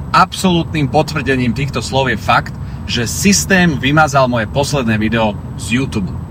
[0.08, 2.56] Absolutným potvrdením týchto slov je fakt,
[2.88, 6.21] že systém vymazal moje posledné video z YouTube.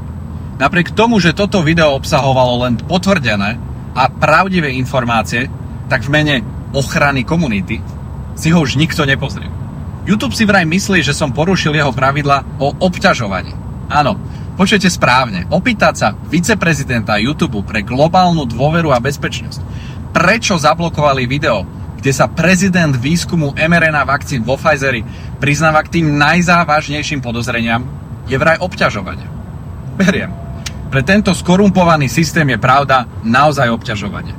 [0.61, 3.57] Napriek tomu, že toto video obsahovalo len potvrdené
[3.97, 5.49] a pravdivé informácie,
[5.89, 6.35] tak v mene
[6.77, 7.81] ochrany komunity
[8.37, 9.49] si ho už nikto nepozrie.
[10.05, 13.57] YouTube si vraj myslí, že som porušil jeho pravidla o obťažovaní.
[13.89, 14.21] Áno,
[14.53, 15.49] počujete správne.
[15.49, 19.65] Opýtať sa viceprezidenta YouTube pre globálnu dôveru a bezpečnosť,
[20.13, 21.65] prečo zablokovali video,
[21.97, 25.01] kde sa prezident výskumu mRNA vakcín vo Pfizeri
[25.41, 27.81] priznáva k tým najzávažnejším podozreniam,
[28.29, 29.25] je vraj obťažovanie.
[29.97, 30.50] Beriem.
[30.91, 34.35] Pre tento skorumpovaný systém je pravda naozaj obťažovanie.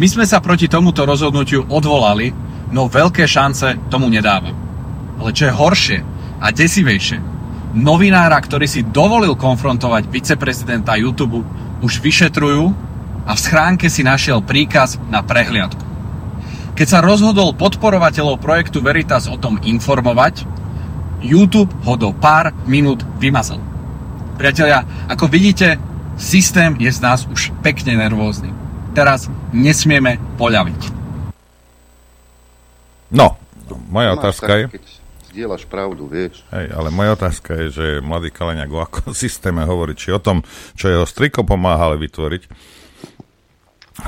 [0.00, 2.32] My sme sa proti tomuto rozhodnutiu odvolali,
[2.72, 4.56] no veľké šance tomu nedávam.
[5.20, 5.98] Ale čo je horšie
[6.40, 7.20] a desivejšie,
[7.76, 11.44] novinára, ktorý si dovolil konfrontovať viceprezidenta YouTube,
[11.84, 12.72] už vyšetrujú
[13.28, 15.84] a v schránke si našiel príkaz na prehliadku.
[16.80, 20.48] Keď sa rozhodol podporovateľov projektu Veritas o tom informovať,
[21.20, 23.58] YouTube ho do pár minút vymazal.
[24.38, 25.82] Priatelia, ako vidíte,
[26.14, 28.54] Systém je z nás už pekne nervózny.
[28.94, 30.94] Teraz nesmieme poľaviť.
[33.10, 33.34] No,
[33.90, 34.64] moja otázka je...
[34.78, 34.86] Keď
[35.34, 36.46] zdieľaš pravdu, vieš.
[36.54, 40.46] Hej, ale moja otázka je, že mladý Kaleňák o akom systéme hovorí, či o tom,
[40.78, 42.42] čo jeho striko pomáhali vytvoriť,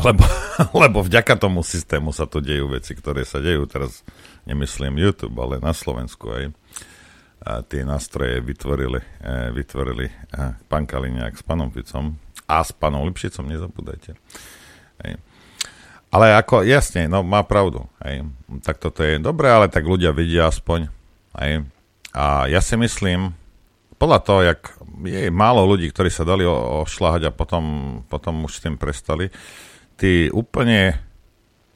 [0.06, 0.22] lebo,
[0.86, 3.66] lebo vďaka tomu systému sa tu dejú veci, ktoré sa dejú.
[3.66, 4.06] Teraz
[4.46, 6.54] nemyslím YouTube, ale na Slovensku aj
[7.40, 10.14] tie nástroje vytvorili, e, vytvorili e,
[10.68, 14.12] pán Kaliňák s panom Ficom a s panom Lipšicom, nezabúdajte.
[15.00, 15.12] Hej.
[16.10, 17.86] Ale ako, jasne, no má pravdu.
[18.04, 18.28] Hej.
[18.60, 20.92] Tak toto je dobré, ale tak ľudia vidia aspoň.
[21.40, 21.64] Hej.
[22.12, 23.32] A ja si myslím,
[23.96, 24.60] podľa toho, jak
[25.06, 27.64] je málo ľudí, ktorí sa dali ošľahať a potom,
[28.10, 29.30] potom už s tým prestali,
[29.96, 30.98] tí úplne,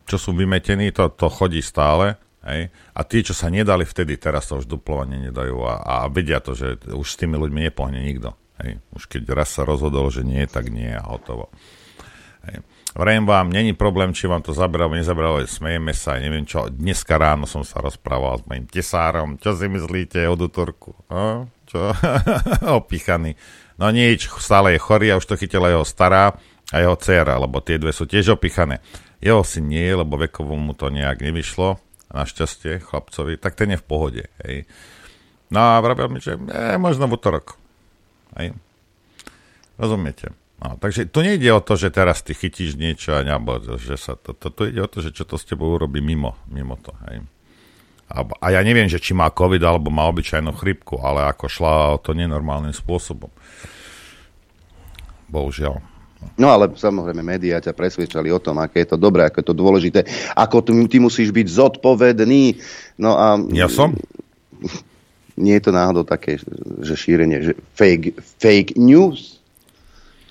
[0.05, 2.69] čo sú vymetení, to, to chodí stále Hej?
[2.93, 6.53] A tí, čo sa nedali vtedy, teraz sa už duplovanie nedajú a, a vedia to,
[6.53, 8.37] že už s tými ľuďmi nepohne nikto.
[8.61, 8.85] Hej?
[8.93, 11.49] Už keď raz sa rozhodol, že nie, tak nie a hotovo.
[12.45, 12.61] Hej.
[12.95, 16.71] Vrajím vám, není problém, či vám to zabralo, nezabralo, smejeme sa, neviem čo.
[16.71, 20.95] Dneska ráno som sa rozprával s mojim tesárom, čo si myslíte o Dutorku?
[21.11, 21.91] No, čo?
[22.85, 23.35] Opichaný.
[23.75, 26.39] No nič, stále je chorý a už to chytila jeho stará
[26.71, 28.79] a jeho dcera, lebo tie dve sú tiež opichané.
[29.19, 31.83] Jeho si nie, lebo vekovo mu to nejak nevyšlo,
[32.15, 34.25] našťastie chlapcovi, tak ten je v pohode.
[34.47, 34.71] Hej.
[35.51, 37.59] No a vravel mi, že e, možno v útorok.
[38.39, 38.55] Hej.
[39.75, 40.31] Rozumiete?
[40.63, 44.15] No, takže to nejde o to, že teraz ty chytíš niečo a nebo, že sa
[44.15, 46.95] to, to, to ide o to, že čo to s tebou urobí mimo, mimo to.
[47.11, 47.27] Hej.
[48.09, 51.75] A, a ja neviem, že či má COVID alebo má obyčajnú chrypku, ale ako šla
[52.01, 53.33] to nenormálnym spôsobom.
[55.27, 55.94] Bohužiaľ.
[56.35, 59.57] No ale samozrejme, médiá ťa presvedčali o tom, aké je to dobré, aké je to
[59.57, 60.03] dôležité,
[60.35, 62.59] ako tu, ty musíš byť zodpovedný.
[62.99, 63.39] No a...
[63.55, 63.95] Ja som?
[65.35, 66.39] Nie je to náhodou také,
[66.83, 69.43] že šírenie že fake, fake news?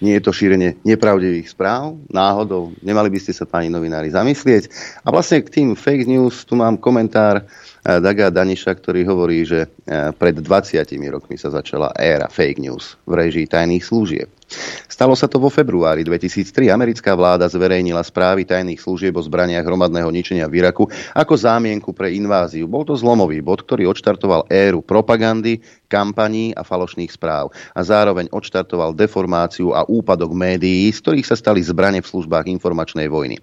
[0.04, 1.96] Nie je to šírenie nepravdivých správ?
[2.12, 2.76] Náhodou?
[2.84, 4.68] Nemali by ste sa, páni novinári, zamyslieť?
[5.04, 7.48] A vlastne k tým fake news tu mám komentár eh,
[7.84, 13.20] Daga Daniša, ktorý hovorí, že eh, pred 20 rokmi sa začala éra fake news v
[13.20, 14.32] režii tajných služieb.
[14.88, 16.70] Stalo sa to vo februári 2003.
[16.70, 20.86] Americká vláda zverejnila správy tajných služieb o zbraniach hromadného ničenia v Iraku
[21.18, 22.70] ako zámienku pre inváziu.
[22.70, 28.98] Bol to zlomový bod, ktorý odštartoval éru propagandy, kampaní a falošných správ a zároveň odštartoval
[28.98, 33.38] deformáciu a úpadok médií, z ktorých sa stali zbranie v službách informačnej vojny.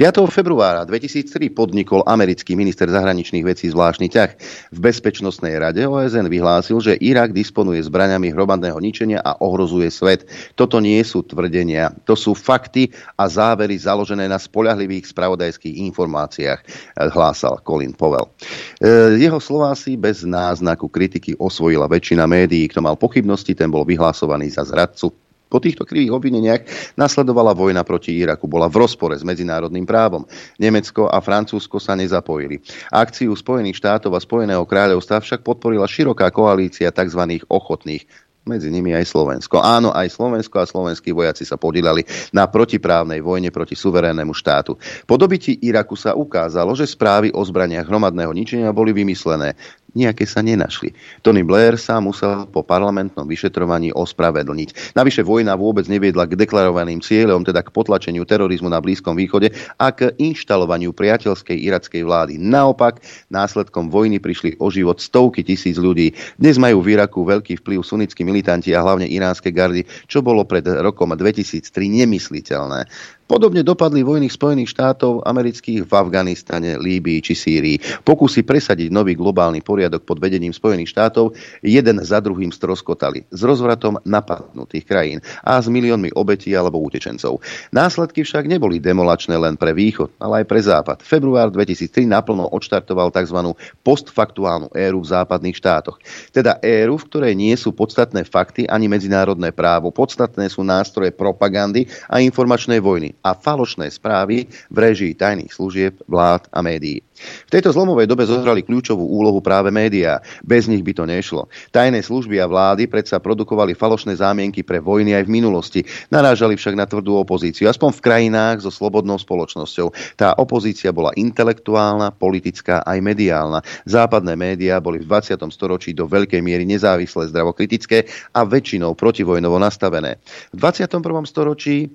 [0.00, 0.24] 5.
[0.32, 4.30] februára 2003 podnikol americký minister zahraničných vecí zvláštny ťah.
[4.76, 10.28] V Bezpečnostnej rade OSN vyhlásil, že Irak disponuje zbraniami hromadného ničenia a ohrozuje svet.
[10.52, 16.60] Toto nie sú tvrdenia, to sú fakty a závery založené na spoľahlivých spravodajských informáciách,
[17.08, 18.28] hlásal Colin Powell.
[18.76, 22.68] E, jeho slová si bez náznaku kritiky osvojila väčšina médií.
[22.68, 25.29] Kto mal pochybnosti, ten bol vyhlasovaný za zradcu.
[25.50, 26.62] Po týchto krivých obvineniach
[26.94, 28.46] nasledovala vojna proti Iraku.
[28.46, 30.22] Bola v rozpore s medzinárodným právom.
[30.62, 32.62] Nemecko a Francúzsko sa nezapojili.
[32.94, 37.42] Akciu Spojených štátov a Spojeného kráľovstva však podporila široká koalícia tzv.
[37.50, 39.60] ochotných medzi nimi aj Slovensko.
[39.60, 44.80] Áno, aj Slovensko a slovenskí vojaci sa podílali na protiprávnej vojne proti suverénnemu štátu.
[45.04, 49.54] Po dobití Iraku sa ukázalo, že správy o zbraniach hromadného ničenia boli vymyslené
[49.94, 50.94] nejaké sa nenašli.
[51.20, 54.94] Tony Blair sa musel po parlamentnom vyšetrovaní ospravedlniť.
[54.96, 59.88] Navyše vojna vôbec neviedla k deklarovaným cieľom, teda k potlačeniu terorizmu na Blízkom východe a
[59.90, 62.34] k inštalovaniu priateľskej irackej vlády.
[62.38, 66.14] Naopak, následkom vojny prišli o život stovky tisíc ľudí.
[66.38, 70.64] Dnes majú v Iraku veľký vplyv sunnickí militanti a hlavne iránske gardy, čo bolo pred
[70.64, 71.66] rokom 2003
[72.04, 72.86] nemysliteľné.
[73.30, 77.78] Podobne dopadli vojny Spojených štátov amerických v Afganistane, Líbii či Sýrii.
[78.02, 84.02] Pokusy presadiť nový globálny poriadok pod vedením Spojených štátov jeden za druhým stroskotali s rozvratom
[84.02, 87.38] napadnutých krajín a s miliónmi obetí alebo utečencov.
[87.70, 90.98] Následky však neboli demolačné len pre východ, ale aj pre západ.
[91.06, 93.54] Február 2003 naplno odštartoval tzv.
[93.86, 96.02] postfaktuálnu éru v západných štátoch.
[96.34, 99.94] Teda éru, v ktorej nie sú podstatné fakty ani medzinárodné právo.
[99.94, 106.48] Podstatné sú nástroje propagandy a informačnej vojny a falošné správy v režii tajných služieb, vlád
[106.50, 107.04] a médií.
[107.20, 110.24] V tejto zlomovej dobe zohrali kľúčovú úlohu práve médiá.
[110.40, 111.52] Bez nich by to nešlo.
[111.68, 115.80] Tajné služby a vlády predsa produkovali falošné zámienky pre vojny aj v minulosti.
[116.08, 120.16] Narážali však na tvrdú opozíciu, aspoň v krajinách so slobodnou spoločnosťou.
[120.16, 123.60] Tá opozícia bola intelektuálna, politická aj mediálna.
[123.84, 125.36] Západné médiá boli v 20.
[125.52, 130.16] storočí do veľkej miery nezávislé, zdravokritické a väčšinou protivojnovo nastavené.
[130.56, 131.04] V 21.
[131.28, 131.92] storočí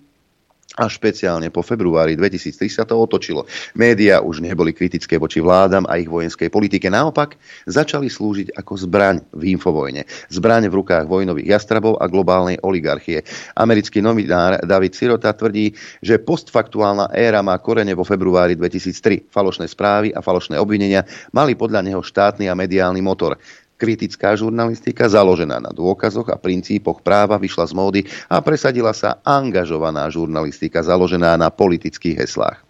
[0.76, 3.48] a špeciálne po februári 2003 sa to otočilo.
[3.80, 6.92] Média už neboli kritické voči vládam a ich vojenskej politike.
[6.92, 10.04] Naopak, začali slúžiť ako zbraň v infovojne.
[10.28, 13.24] Zbraň v rukách vojnových jastrabov a globálnej oligarchie.
[13.56, 15.72] Americký novinár David Sirota tvrdí,
[16.04, 19.32] že postfaktuálna éra má korene vo februári 2003.
[19.32, 23.40] Falošné správy a falošné obvinenia mali podľa neho štátny a mediálny motor.
[23.76, 30.08] Kritická žurnalistika, založená na dôkazoch a princípoch práva, vyšla z módy a presadila sa angažovaná
[30.08, 32.64] žurnalistika, založená na politických heslách.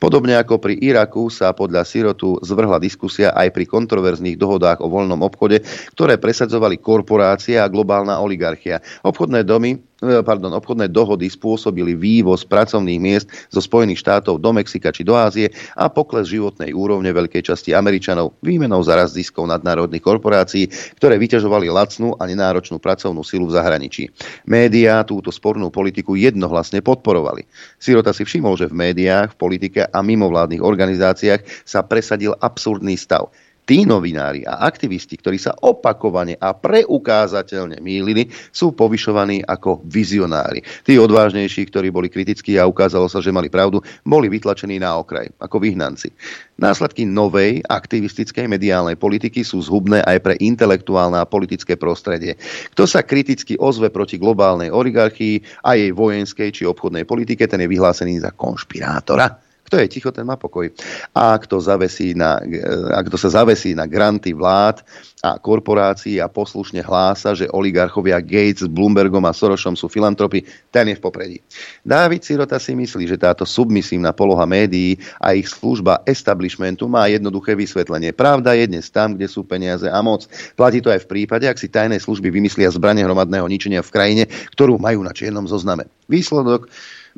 [0.00, 5.20] Podobne ako pri Iraku sa podľa Sirotu zvrhla diskusia aj pri kontroverzných dohodách o voľnom
[5.20, 5.60] obchode,
[5.92, 8.80] ktoré presadzovali korporácie a globálna oligarchia.
[9.04, 15.04] Obchodné domy pardon, obchodné dohody spôsobili vývoz pracovných miest zo Spojených štátov do Mexika či
[15.04, 20.72] do Ázie a pokles životnej úrovne veľkej časti Američanov výmenou za rast ziskov nadnárodných korporácií,
[20.96, 24.08] ktoré vyťažovali lacnú a nenáročnú pracovnú silu v zahraničí.
[24.48, 27.44] Média túto spornú politiku jednohlasne podporovali.
[27.76, 33.28] Sirota si všimol, že v médiách, v politike a mimovládnych organizáciách sa presadil absurdný stav
[33.70, 40.66] tí novinári a aktivisti, ktorí sa opakovane a preukázateľne mýlili, sú povyšovaní ako vizionári.
[40.82, 45.30] Tí odvážnejší, ktorí boli kritickí a ukázalo sa, že mali pravdu, boli vytlačení na okraj,
[45.38, 46.10] ako vyhnanci.
[46.58, 52.42] Následky novej aktivistickej mediálnej politiky sú zhubné aj pre intelektuálne a politické prostredie.
[52.74, 57.70] Kto sa kriticky ozve proti globálnej oligarchii a jej vojenskej či obchodnej politike, ten je
[57.70, 60.66] vyhlásený za konšpirátora kto je ticho, ten má pokoj.
[61.14, 62.42] A kto, zavesí na,
[62.90, 64.82] a kto sa zavesí na granty vlád
[65.22, 70.42] a korporácií a poslušne hlása, že oligarchovia Gates, Bloombergom a Sorosom sú filantropy,
[70.74, 71.38] ten je v popredí.
[71.86, 77.54] Dávid Sirota si myslí, že táto submisívna poloha médií a ich služba establishmentu má jednoduché
[77.54, 78.10] vysvetlenie.
[78.10, 80.26] Pravda je dnes tam, kde sú peniaze a moc.
[80.58, 84.24] Platí to aj v prípade, ak si tajné služby vymyslia zbranie hromadného ničenia v krajine,
[84.50, 85.86] ktorú majú na čiernom zozname.
[86.10, 86.66] Výsledok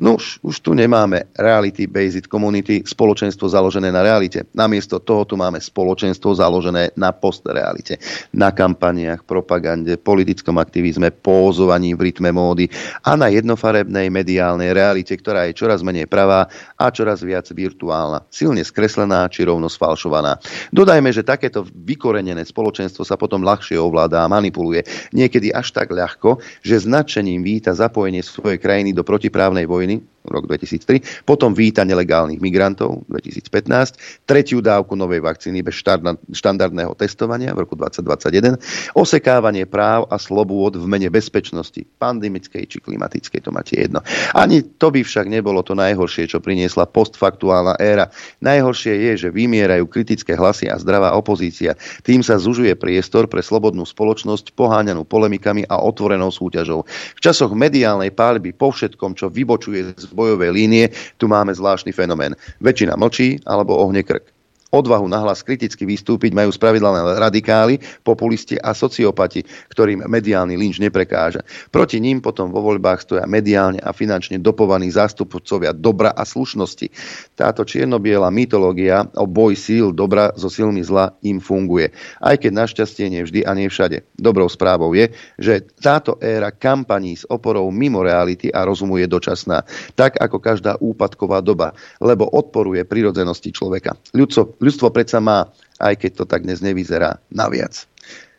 [0.01, 4.45] No už, tu nemáme reality-based community, spoločenstvo založené na realite.
[4.57, 8.01] Namiesto toho tu máme spoločenstvo založené na postrealite.
[8.33, 12.65] Na kampaniách, propagande, politickom aktivizme, pózovaní v rytme módy
[13.05, 18.65] a na jednofarebnej mediálnej realite, ktorá je čoraz menej pravá a čoraz viac virtuálna, silne
[18.65, 20.41] skreslená či rovno sfalšovaná.
[20.73, 24.83] Dodajme, že takéto vykorenené spoločenstvo sa potom ľahšie ovláda a manipuluje.
[25.13, 30.47] Niekedy až tak ľahko, že značením víta zapojenie svojej krajiny do protiprávnej vojny vojny, rok
[30.47, 35.83] 2003, potom víta nelegálnych migrantov 2015, tretiu dávku novej vakcíny bez
[36.31, 38.55] štandardného testovania v roku 2021,
[38.95, 43.99] osekávanie práv a slobôd v mene bezpečnosti, pandemickej či klimatickej, to máte jedno.
[44.31, 48.07] Ani to by však nebolo to najhoršie, čo priniesla postfaktuálna éra.
[48.39, 51.75] Najhoršie je, že vymierajú kritické hlasy a zdravá opozícia.
[52.07, 56.87] Tým sa zužuje priestor pre slobodnú spoločnosť poháňanú polemikami a otvorenou súťažou.
[56.87, 60.85] V časoch mediálnej pálby po všetkom, čo vybočuje z bojovej línie,
[61.17, 62.37] tu máme zvláštny fenomén.
[62.61, 64.42] Väčšina mlčí alebo ohne krk.
[64.73, 71.45] Odvahu nahlas kriticky vystúpiť majú spravidla radikáli, populisti a sociopati, ktorým mediálny lynč neprekáža.
[71.69, 76.89] Proti ním potom vo voľbách stoja mediálne a finančne dopovaní zástupcovia dobra a slušnosti.
[77.37, 81.93] Táto čiernobiela mytológia o boj síl dobra so silmi zla im funguje.
[82.17, 84.01] Aj keď našťastie nie vždy a nie všade.
[84.17, 89.61] Dobrou správou je, že táto éra kampaní s oporou mimo reality a rozumu je dočasná.
[89.93, 93.93] Tak ako každá úpadková doba, lebo odporuje prirodzenosti človeka.
[94.17, 97.83] Ľudco, ľudstvo predsa má, aj keď to tak dnes nevyzerá, naviac.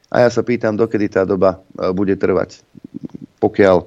[0.08, 2.64] A ja sa pýtam, dokedy tá doba e, bude trvať.
[3.42, 3.84] Pokiaľ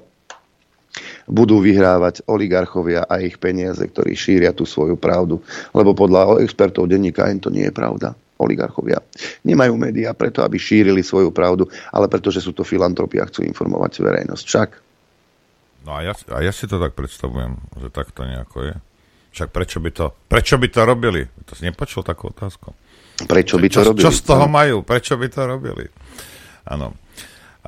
[1.28, 5.44] budú vyhrávať oligarchovia a ich peniaze, ktorí šíria tú svoju pravdu.
[5.76, 8.16] Lebo podľa expertov denníka to nie je pravda.
[8.38, 9.02] Oligarchovia
[9.42, 13.42] nemajú médiá preto, aby šírili svoju pravdu, ale preto, že sú to filantropi a chcú
[13.42, 14.44] informovať verejnosť.
[14.46, 14.68] Však.
[15.84, 18.74] No a ja, a ja si to tak predstavujem, že takto nejako je.
[19.32, 21.22] Však prečo by to, prečo by to robili?
[21.46, 22.72] To si nepočul takú otázku.
[23.28, 24.04] Prečo by to čo, robili?
[24.04, 24.86] Čo z toho majú?
[24.86, 25.84] Prečo by to robili?
[26.68, 26.94] Áno.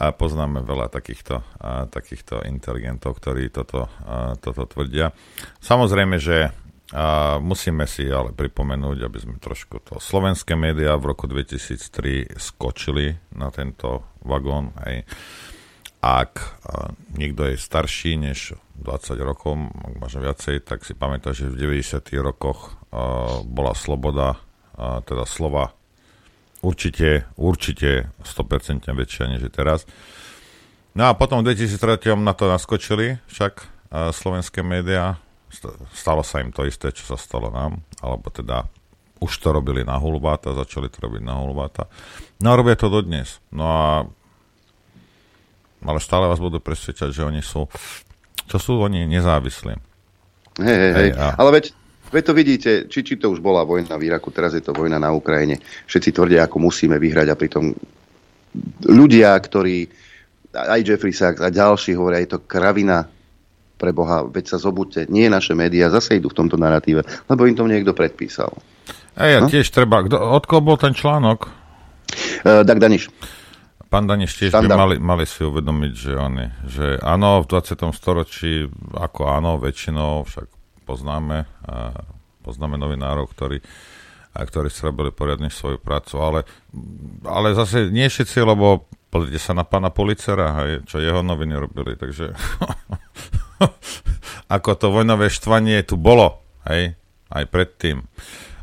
[0.00, 5.12] A poznáme veľa takýchto, a, takýchto inteligentov, ktorí toto, a, toto tvrdia.
[5.60, 6.54] Samozrejme, že
[6.90, 13.14] a musíme si ale pripomenúť, aby sme trošku to slovenské médiá v roku 2003 skočili
[13.30, 14.74] na tento vagón.
[14.82, 15.06] Hej
[16.00, 16.60] ak
[17.12, 19.60] niekto je starší než 20 rokov,
[20.00, 22.00] možno viacej, tak si pamätá, že v 90.
[22.24, 22.80] rokoch
[23.44, 24.40] bola sloboda,
[24.80, 25.76] teda slova
[26.64, 29.84] určite, určite 100% väčšia než je teraz.
[30.96, 33.68] No a potom v 2003 na to naskočili však
[34.16, 35.20] slovenské médiá.
[35.92, 38.64] Stalo sa im to isté, čo sa stalo nám, alebo teda
[39.20, 41.92] už to robili na hulváta, začali to robiť na hulváta.
[42.40, 43.44] No a robia to dodnes.
[43.52, 43.86] No a
[45.84, 47.66] ale stále vás budú presvedčať, že oni sú,
[48.46, 49.74] čo sú oni nezávislí.
[50.60, 51.10] Hej, hej, hej.
[51.16, 51.64] Ale veď,
[52.12, 55.00] veď to vidíte, či, či to už bola vojna v Iraku, teraz je to vojna
[55.00, 55.62] na Ukrajine.
[55.88, 57.72] Všetci tvrdia, ako musíme vyhrať a pritom
[58.90, 59.86] ľudia, ktorí,
[60.52, 63.06] aj Jeffrey Sachs a ďalší hovoria, je to kravina
[63.80, 65.08] pre Boha, veď sa zobudte.
[65.08, 67.00] Nie naše médiá zase idú v tomto narratíve,
[67.32, 68.52] lebo im to niekto predpísal.
[69.16, 69.48] Ej, ja no?
[69.48, 70.04] tiež treba.
[70.04, 71.48] Kdo, od koho bol ten článok?
[72.44, 73.08] Uh, Dag Daniš.
[73.90, 77.90] Pán Daniš tiež by mali, mali si uvedomiť, že, oni, že áno, v 20.
[77.90, 80.46] storočí, ako áno, väčšinou však
[80.86, 81.98] poznáme, a
[82.46, 83.58] poznáme novinárov, ktorí,
[84.30, 86.40] a ktorí si robili poriadne svoju prácu, ale,
[87.26, 91.98] ale zase nie všetci, lebo pozrite sa na pána Policera, hej, čo jeho noviny robili,
[91.98, 92.30] takže
[94.54, 96.38] ako to vojnové štvanie tu bolo,
[96.70, 96.94] hej,
[97.34, 98.06] aj predtým.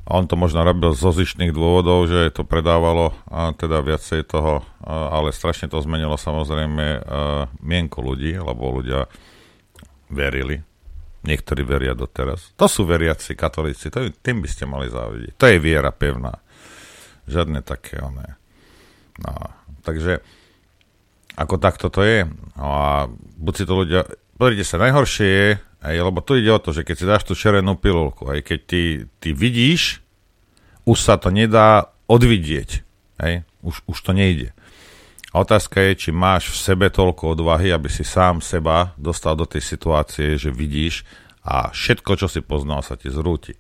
[0.08, 5.36] On to možno robil zo zišných dôvodov, že to predávalo a teda viacej toho, ale
[5.36, 7.04] strašne to zmenilo samozrejme
[7.60, 9.12] mienko ľudí, lebo ľudia
[10.08, 10.64] verili.
[11.28, 12.56] Niektorí veria doteraz.
[12.56, 15.36] To sú veriaci katolíci, to, tým by ste mali závidieť.
[15.36, 16.40] To je viera pevná.
[17.28, 18.40] Žiadne také oné.
[19.20, 19.36] No,
[19.84, 20.24] takže
[21.36, 22.24] ako takto to je.
[22.56, 24.08] No a buď si to ľudia...
[24.40, 27.38] Pozrite sa, najhoršie je, aj, lebo tu ide o to, že keď si dáš tú
[27.38, 28.84] červenú pilulku, aj keď ty,
[29.22, 30.02] ty vidíš,
[30.90, 32.82] už sa to nedá odvidieť.
[33.22, 34.54] Aj, už, už to nejde.
[35.34, 39.46] A otázka je, či máš v sebe toľko odvahy, aby si sám seba dostal do
[39.46, 41.06] tej situácie, že vidíš
[41.46, 43.54] a všetko, čo si poznal, sa ti zrúti.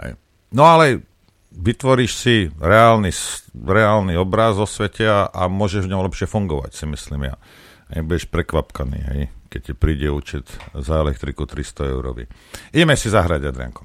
[0.00, 0.16] Aj.
[0.54, 1.04] No ale
[1.52, 3.12] vytvoríš si reálny,
[3.52, 7.36] reálny obraz o svete a, a môžeš v ňom lepšie fungovať, si myslím ja.
[7.90, 10.46] Aj budeš prekvapkaný, hej keď ti príde účet
[10.78, 12.24] za elektriku 300 eurový.
[12.70, 13.82] Ideme si zahrať, Adrianko.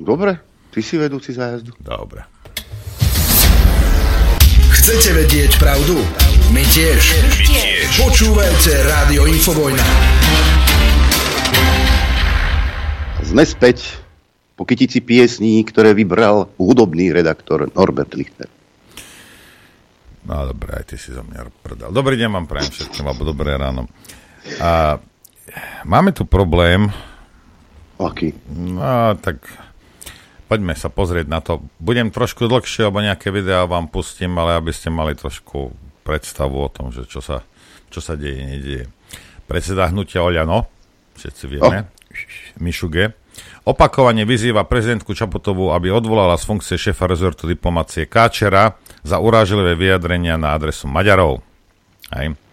[0.00, 0.40] Dobre,
[0.72, 1.76] ty si vedúci zájazdu.
[1.76, 2.24] Dobre.
[4.72, 6.00] Chcete vedieť pravdu?
[6.56, 7.02] My tiež.
[7.20, 7.88] My tiež.
[8.00, 9.84] Počúvajte Rádio Infovojna.
[13.26, 14.00] Sme späť
[14.56, 18.48] po kytici piesní, ktoré vybral hudobný redaktor Norbert Lichter.
[20.26, 21.90] No dobré, aj ty si za mňa prdal.
[21.94, 23.86] Dobrý deň vám prajem všetkým, alebo dobré ráno.
[24.62, 24.98] A
[25.84, 26.90] máme tu problém.
[27.96, 28.36] Aký?
[28.52, 29.40] No, tak
[30.46, 31.64] poďme sa pozrieť na to.
[31.80, 35.72] Budem trošku dlhšie, lebo nejaké videá vám pustím, ale aby ste mali trošku
[36.06, 37.42] predstavu o tom, že čo sa,
[37.90, 38.86] čo sa deje, nedieje.
[39.50, 40.66] Predseda hnutia Oľano,
[41.18, 42.62] všetci vieme, oh.
[42.62, 43.14] Mišuge,
[43.66, 50.38] opakovane vyzýva prezidentku Čapotovú, aby odvolala z funkcie šéfa rezortu diplomácie Káčera za urážlivé vyjadrenia
[50.38, 51.42] na adresu Maďarov.
[52.10, 52.45] Aj.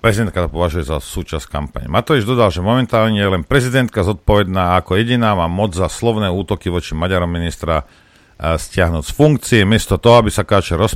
[0.00, 1.84] Prezidentka to považuje za súčasť kampane.
[1.84, 6.72] Matovič dodal, že momentálne je len prezidentka zodpovedná ako jediná má moc za slovné útoky
[6.72, 9.60] voči Maďarom ministra e, stiahnuť z funkcie.
[9.68, 10.88] Miesto toho, aby sa Káčer a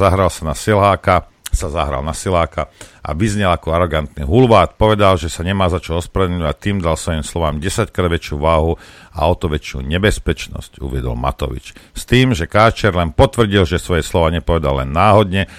[0.00, 2.72] zahral sa na siláka, sa zahral na siláka
[3.04, 4.80] a vyznel ako arogantný hulvát.
[4.80, 8.40] Povedal, že sa nemá za čo ospravedlniť a tým dal svojim slovám 10 krát väčšiu
[8.40, 8.80] váhu
[9.12, 11.76] a o to väčšiu nebezpečnosť, uvedol Matovič.
[11.92, 15.52] S tým, že Káčer len potvrdil, že svoje slova nepovedal len náhodne,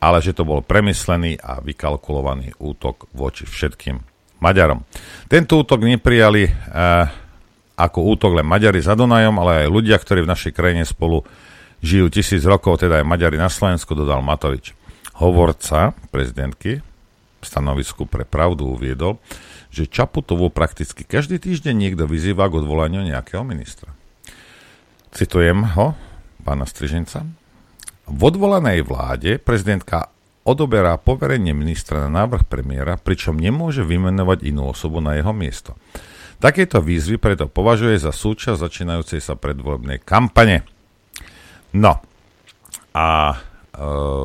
[0.00, 4.84] ale že to bol premyslený a vykalkulovaný útok voči všetkým Maďarom.
[5.32, 6.52] Tento útok neprijali e,
[7.76, 11.24] ako útok len Maďari za Dunajom, ale aj ľudia, ktorí v našej krajine spolu
[11.80, 14.76] žijú tisíc rokov, teda aj Maďari na Slovensku, dodal Matovič.
[15.16, 16.84] Hovorca prezidentky
[17.40, 19.16] v stanovisku pre pravdu uviedol,
[19.72, 23.92] že Čaputovú prakticky každý týždeň niekto vyzýva k odvolaniu nejakého ministra.
[25.16, 25.96] Citujem ho,
[26.44, 27.24] pána Striženca.
[28.06, 30.14] V odvolanej vláde prezidentka
[30.46, 35.74] odoberá poverenie ministra na návrh premiéra, pričom nemôže vymenovať inú osobu na jeho miesto.
[36.38, 40.62] Takéto výzvy preto považuje za súčasť začínajúcej sa predvolebnej kampane.
[41.74, 41.98] No,
[42.94, 43.36] a e,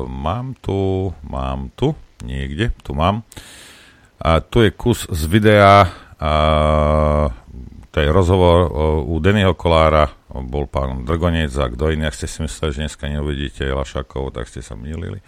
[0.06, 3.26] mám tu, mám tu, niekde, tu mám.
[4.22, 5.90] A tu je kus z videa,
[6.22, 6.32] a,
[7.90, 8.70] to je rozhovor
[9.10, 13.04] u Dennyho Kolára bol pán Drgonec a kto iný, ak ste si mysleli, že dneska
[13.04, 15.20] neuvidíte Lašakov, tak ste sa mýlili.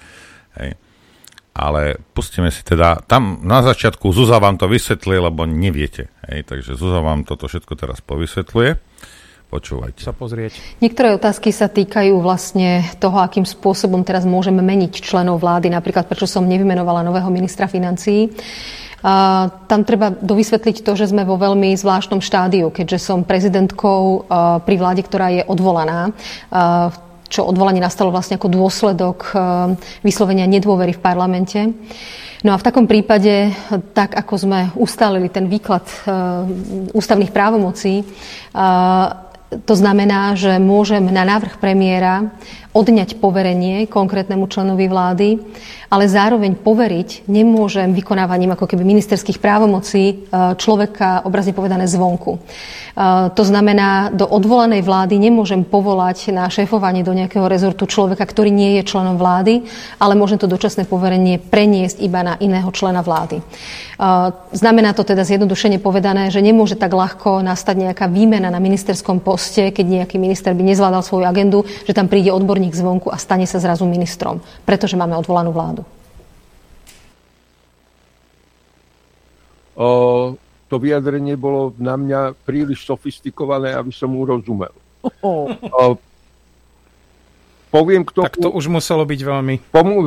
[0.56, 0.80] Hej.
[1.54, 6.10] Ale pustíme si teda, tam na začiatku Zuza vám to vysvetlí, lebo neviete.
[6.26, 6.48] Hej.
[6.48, 8.80] Takže Zuza vám toto všetko teraz povysvetľuje.
[9.54, 10.02] Počúvajte.
[10.02, 10.58] Sa pozrieť.
[10.82, 15.70] Niektoré otázky sa týkajú vlastne toho, akým spôsobom teraz môžeme meniť členov vlády.
[15.70, 18.34] Napríklad, prečo som nevymenovala nového ministra financií
[19.68, 24.24] tam treba dovysvetliť to, že sme vo veľmi zvláštnom štádiu, keďže som prezidentkou
[24.64, 26.16] pri vláde, ktorá je odvolaná
[27.24, 29.34] čo odvolanie nastalo vlastne ako dôsledok
[30.06, 31.60] vyslovenia nedôvery v parlamente.
[32.46, 33.50] No a v takom prípade,
[33.96, 35.82] tak ako sme ustalili ten výklad
[36.94, 38.06] ústavných právomocí,
[39.54, 42.30] to znamená, že môžem na návrh premiéra
[42.74, 45.28] odňať poverenie konkrétnemu členovi vlády,
[45.94, 50.14] ale zároveň poveriť nemôžem vykonávaním ako keby ministerských právomocí e,
[50.58, 52.34] človeka obrazne povedané zvonku.
[52.34, 52.38] E,
[53.30, 58.82] to znamená, do odvolanej vlády nemôžem povolať na šéfovanie do nejakého rezortu človeka, ktorý nie
[58.82, 59.62] je členom vlády,
[60.02, 63.38] ale môžem to dočasné poverenie preniesť iba na iného člena vlády.
[63.38, 63.42] E,
[64.50, 69.70] znamená to teda zjednodušene povedané, že nemôže tak ľahko nastať nejaká výmena na ministerskom poste,
[69.70, 73.60] keď nejaký minister by nezvládal svoju agendu, že tam príde odborník zvonku a stane sa
[73.60, 75.84] zrazu ministrom, pretože máme odvolanú vládu.
[79.74, 80.34] o,
[80.70, 84.72] to vyjadrenie bolo na mňa príliš sofistikované, aby som mu rozumel.
[85.20, 85.50] O,
[87.68, 89.54] poviem k tomu, tak to už muselo byť veľmi...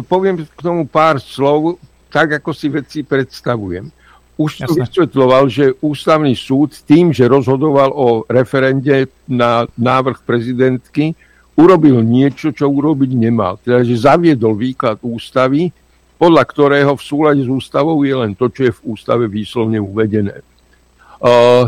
[0.08, 1.78] Poviem k tomu pár slov,
[2.10, 3.92] tak ako si veci predstavujem.
[4.38, 11.18] Už som vysvetloval, že ústavný súd tým, že rozhodoval o referende na návrh prezidentky,
[11.58, 13.58] urobil niečo, čo urobiť nemal.
[13.58, 15.74] Teda, že zaviedol výklad ústavy,
[16.22, 20.46] podľa ktorého v súlade s ústavou je len to, čo je v ústave výslovne uvedené.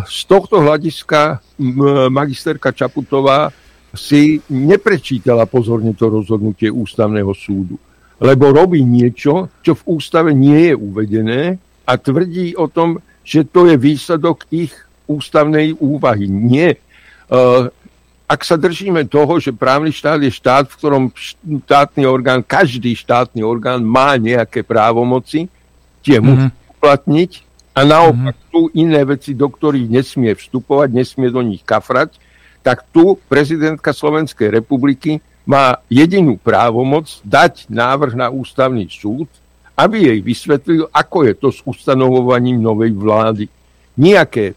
[0.05, 1.41] Z tohto hľadiska
[2.13, 3.49] magisterka Čaputová
[3.89, 7.81] si neprečítala pozorne to rozhodnutie ústavného súdu,
[8.21, 11.41] lebo robí niečo, čo v ústave nie je uvedené
[11.89, 14.73] a tvrdí o tom, že to je výsledok ich
[15.09, 16.29] ústavnej úvahy.
[16.29, 16.77] Nie
[18.29, 21.03] ak sa držíme toho, že právny štát je štát, v ktorom
[21.65, 25.49] štátny orgán, každý štátny orgán má nejaké právomoci,
[26.05, 26.73] tie musí mm-hmm.
[26.77, 27.31] uplatniť
[27.73, 28.53] a naopak mm-hmm.
[28.53, 32.21] tu iné veci, do ktorých nesmie vstupovať, nesmie do nich kafrať,
[32.61, 39.25] tak tu prezidentka Slovenskej republiky má jedinú právomoc dať návrh na ústavný súd,
[39.73, 43.49] aby jej vysvetlil, ako je to s ustanovovaním novej vlády.
[43.97, 44.53] Nijaké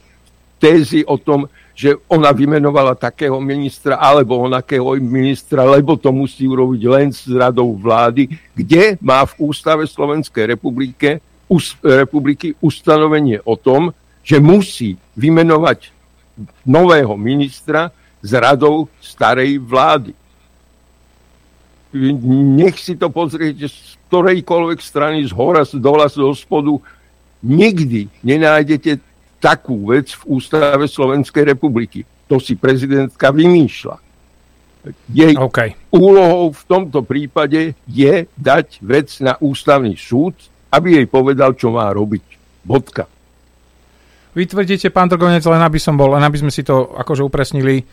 [0.61, 6.83] tézy o tom, že ona vymenovala takého ministra alebo onakého ministra, lebo to musí urobiť
[6.89, 13.97] len s radou vlády, kde má v ústave Slovenskej republike, us, republiky ustanovenie o tom,
[14.23, 15.91] že musí vymenovať
[16.65, 17.91] nového ministra
[18.23, 20.15] s radou starej vlády.
[22.57, 26.77] Nech si to pozriete z ktorejkoľvek strany, z hora, z dola, z spodu.
[27.43, 29.12] Nikdy nenájdete
[29.43, 32.07] takú vec v ústave Slovenskej republiky.
[32.31, 33.97] To si prezidentka vymýšľa.
[35.11, 35.75] Jej okay.
[35.91, 40.39] úlohou v tomto prípade je dať vec na ústavný súd,
[40.71, 42.25] aby jej povedal, čo má robiť.
[42.63, 43.11] Bodka.
[44.33, 47.85] Vy tvrdíte, pán Drgonec, len aby som bol, len aby sme si to akože upresnili.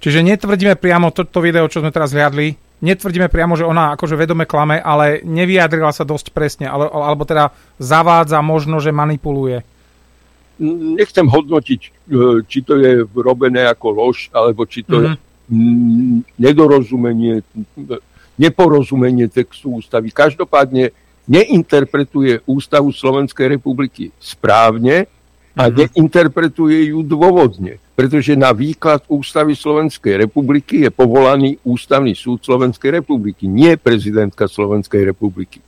[0.00, 4.48] Čiže netvrdíme priamo toto video, čo sme teraz hľadli, netvrdíme priamo, že ona akože vedome
[4.48, 9.60] klame, ale nevyjadrila sa dosť presne, ale, alebo teda zavádza možno, že manipuluje
[10.60, 11.90] nechcem hodnotiť, e,
[12.44, 15.16] či to je robené ako lož, alebo či to mm-hmm.
[15.16, 16.18] je mhm.
[16.36, 17.34] nedorozumenie,
[18.36, 20.12] neporozumenie textu ústavy.
[20.12, 20.92] Každopádne
[21.26, 25.08] neinterpretuje ústavu Slovenskej republiky správne
[25.56, 25.76] a mm-hmm.
[25.96, 33.48] neinterpretuje ju dôvodne, pretože na výklad ústavy Slovenskej republiky je povolaný ústavný súd Slovenskej republiky,
[33.50, 35.58] nie prezidentka Slovenskej republiky.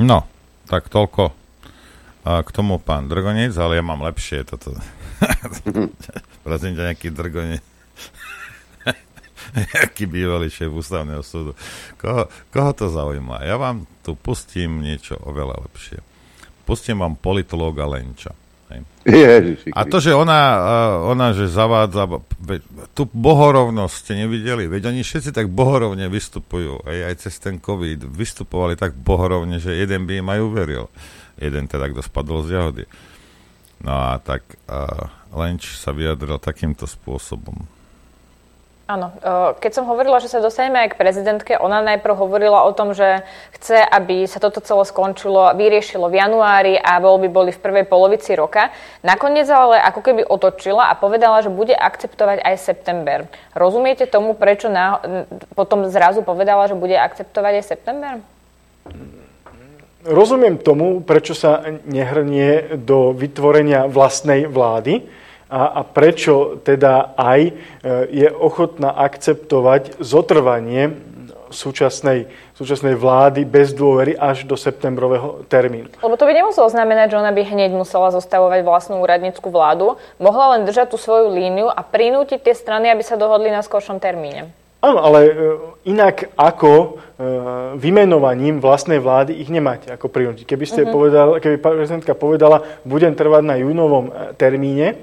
[0.00, 0.24] No,
[0.70, 1.39] tak toľko
[2.20, 4.76] a k tomu pán Drgonec, ale ja mám lepšie toto.
[6.46, 7.64] Prosím ťa, nejaký Drgonec.
[9.80, 11.56] Jaký bývalý šéf ústavného súdu.
[11.96, 13.42] Koho, koho to zaujíma?
[13.48, 16.04] Ja vám tu pustím niečo oveľa lepšie.
[16.68, 18.36] Pustím vám politológa Lenča.
[19.02, 20.40] Ježiši, a to, že ona,
[21.02, 22.06] ona že zavádza,
[22.94, 28.06] tú bohorovnosť ste nevideli, veď oni všetci tak bohorovne vystupujú, aj, aj cez ten COVID,
[28.06, 30.86] vystupovali tak bohorovne, že jeden by im aj uveril
[31.40, 32.84] jeden teda, kto spadol z jahody.
[33.80, 37.64] No a tak uh, Lenč sa vyjadril takýmto spôsobom.
[38.90, 39.14] Áno,
[39.62, 43.22] keď som hovorila, že sa dostaneme aj k prezidentke, ona najprv hovorila o tom, že
[43.54, 48.34] chce, aby sa toto celé skončilo, vyriešilo v januári a voľby boli v prvej polovici
[48.34, 48.74] roka.
[49.06, 53.30] Nakoniec ale ako keby otočila a povedala, že bude akceptovať aj september.
[53.54, 54.98] Rozumiete tomu, prečo na,
[55.54, 58.18] potom zrazu povedala, že bude akceptovať aj september?
[60.00, 65.04] Rozumiem tomu, prečo sa nehrnie do vytvorenia vlastnej vlády
[65.52, 67.52] a, a prečo teda aj e,
[68.08, 71.10] je ochotná akceptovať zotrvanie
[71.50, 75.90] súčasnej, súčasnej vlády bez dôvery až do septembrového termínu.
[76.00, 80.56] Lebo to by nemuselo znamenať, že ona by hneď musela zostavovať vlastnú úradnickú vládu, mohla
[80.56, 84.54] len držať tú svoju líniu a prinútiť tie strany, aby sa dohodli na skoršom termíne.
[84.80, 85.32] Áno, ale e,
[85.92, 86.88] inak ako e,
[87.76, 90.48] vymenovaním vlastnej vlády ich nemáte ako prinútiť.
[90.48, 90.94] Keby, ste uh-huh.
[90.96, 94.96] povedal, keby prezidentka povedala, budem trvať na júnovom e, termíne,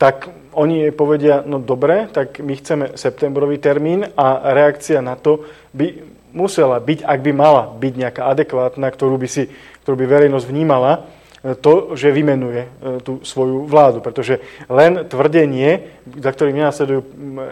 [0.00, 5.44] tak oni jej povedia, no dobre, tak my chceme septembrový termín a reakcia na to
[5.76, 6.00] by
[6.32, 9.52] musela byť, ak by mala byť nejaká adekvátna, ktorú by, si,
[9.84, 11.04] ktorú by verejnosť vnímala,
[11.42, 12.68] to, že vymenuje e,
[13.02, 13.98] tú svoju vládu.
[13.98, 14.38] Pretože
[14.70, 17.02] len tvrdenie, za ktorým nenásledujú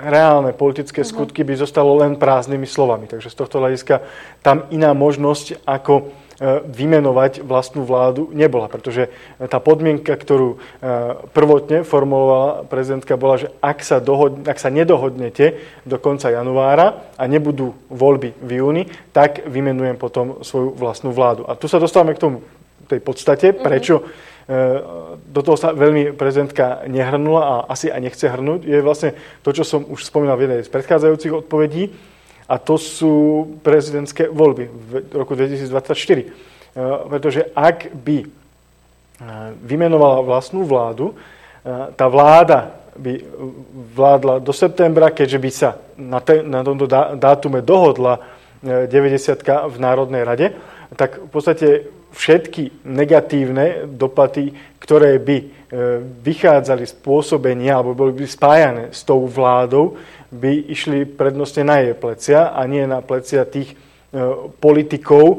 [0.07, 1.09] reálne politické mhm.
[1.11, 3.11] skutky, by zostalo len prázdnymi slovami.
[3.11, 4.07] Takže z tohto hľadiska
[4.47, 6.03] tam iná možnosť, ako e,
[6.71, 9.11] vymenovať vlastnú vládu nebola, pretože
[9.51, 10.59] tá podmienka, ktorú e,
[11.35, 17.27] prvotne formulovala prezidentka, bola, že ak sa, dohod, ak sa nedohodnete do konca januára a
[17.27, 21.43] nebudú voľby v júni, tak vymenujem potom svoju vlastnú vládu.
[21.51, 22.39] A tu sa dostávame k tomu
[22.97, 23.59] tej podstate, mhm.
[23.63, 25.31] prečo mm-hmm.
[25.31, 29.11] do toho sa veľmi prezidentka nehrnula a asi aj nechce hrnúť, je vlastne
[29.47, 31.95] to, čo som už spomínal v jednej z predchádzajúcich odpovedí,
[32.51, 35.71] a to sú prezidentské voľby v roku 2024.
[35.71, 36.25] E,
[37.07, 38.29] pretože ak by e,
[39.63, 41.15] vymenovala vlastnú vládu,
[41.97, 43.21] tá vláda by
[43.97, 48.21] vládla do septembra, keďže by sa na, te, na tomto dátume dohodla
[48.61, 48.89] 90
[49.73, 50.47] v Národnej rade,
[50.97, 51.69] tak v podstate
[52.11, 54.53] všetky negatívne dopady,
[54.83, 55.45] ktoré by e,
[56.23, 59.95] vychádzali z pôsobenia alebo boli by spájane s tou vládou,
[60.31, 63.77] by išli prednostne na jej plecia a nie na plecia tých e,
[64.59, 65.37] politikov, e,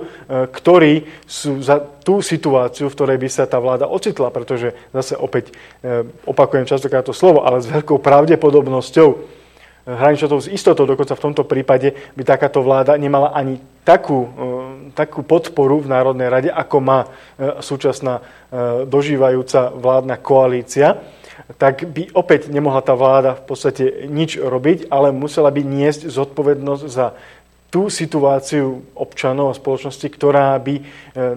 [0.47, 5.53] ktorí sú za tú situáciu, v ktorej by sa tá vláda ocitla, pretože zase opäť
[6.25, 9.40] opakujem častokrát to slovo, ale s veľkou pravdepodobnosťou
[9.85, 14.29] hraničia to s istotou, dokonca v tomto prípade by takáto vláda nemala ani takú, e,
[14.93, 17.07] takú podporu v Národnej rade, ako má e,
[17.65, 18.21] súčasná e,
[18.85, 21.01] dožívajúca vládna koalícia,
[21.57, 26.85] tak by opäť nemohla tá vláda v podstate nič robiť, ale musela by niesť zodpovednosť
[26.85, 27.17] za
[27.71, 30.83] tú situáciu občanov a spoločnosti, ktorá by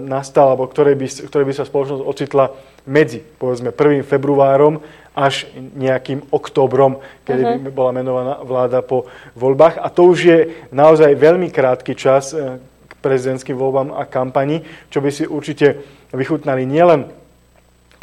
[0.03, 2.51] nastala, alebo ktorej by, ktorej by sa spoločnosť ocitla
[2.91, 4.03] medzi, povedzme, 1.
[4.03, 4.83] februárom
[5.15, 7.63] až nejakým oktobrom, kedy uh-huh.
[7.63, 9.07] by bola menovaná vláda po
[9.39, 9.79] voľbách.
[9.79, 10.39] A to už je
[10.75, 14.61] naozaj veľmi krátky čas eh, k prezidentským voľbám a kampani,
[14.91, 17.07] čo by si určite vychutnali nielen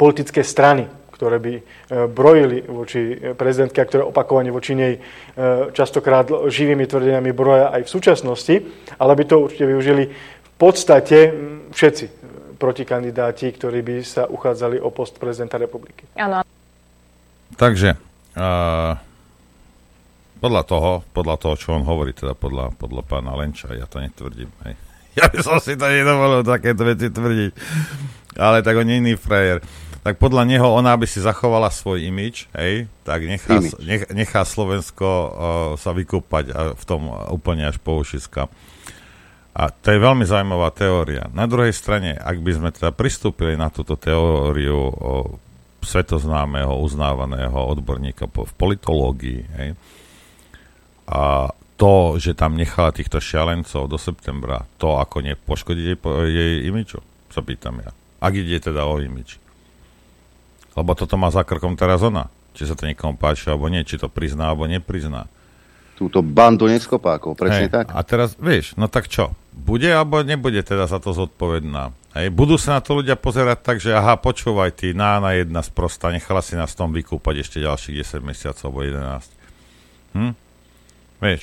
[0.00, 1.62] politické strany, ktoré by eh,
[2.08, 5.02] brojili voči prezidentke a ktoré opakovane voči nej eh,
[5.76, 8.54] častokrát živými tvrdeniami broja aj v súčasnosti,
[8.96, 10.08] ale by to určite využili
[10.42, 12.04] v podstate hm, všetci
[12.56, 16.06] protikandidáti, ktorí by sa uchádzali o post prezidenta republiky.
[16.14, 16.51] Áno.
[17.56, 17.94] Takže,
[18.36, 18.92] uh,
[20.42, 24.50] podľa toho, podľa toho, čo on hovorí, teda podľa, podľa pána Lenča, ja to netvrdím,
[24.66, 24.74] hej.
[25.18, 27.52] Ja by som si to nedovolil takéto veci tvrdiť.
[28.40, 29.60] Ale tak on iný frajer.
[30.02, 35.06] Tak podľa neho ona by si zachovala svoj imič, hej, tak nechá, nech, nechá Slovensko
[35.06, 35.30] uh,
[35.76, 38.50] sa vykúpať uh, v tom úplne až po ušiska.
[39.52, 41.28] A to je veľmi zaujímavá teória.
[41.36, 45.36] Na druhej strane, ak by sme teda pristúpili na túto teóriu o
[45.82, 49.40] svetoznámeho, uznávaného odborníka v politológii.
[49.58, 49.70] Hej.
[51.10, 55.98] A to, že tam nechala týchto šialencov do septembra, to ako nepoškodí jej,
[56.30, 57.90] jej imiču, sa pýtam ja.
[58.22, 59.42] Ak ide teda o imič.
[60.78, 62.30] Lebo toto má za krkom teraz ona.
[62.52, 65.26] Či sa to niekomu páči, alebo nie, či to prizná, alebo neprizná
[66.02, 67.94] túto bandu neskopákov, presne hey, tak.
[67.94, 69.30] A teraz, vieš, no tak čo?
[69.52, 71.92] Bude alebo nebude teda za to zodpovedná?
[72.16, 76.12] Hej, budú sa na to ľudia pozerať tak, že aha, počúvaj ty, nána jedna sprosta,
[76.12, 80.16] nechala si nás tom vykúpať ešte ďalších 10 mesiacov alebo 11.
[80.16, 80.32] Hm?
[81.20, 81.42] Vieš?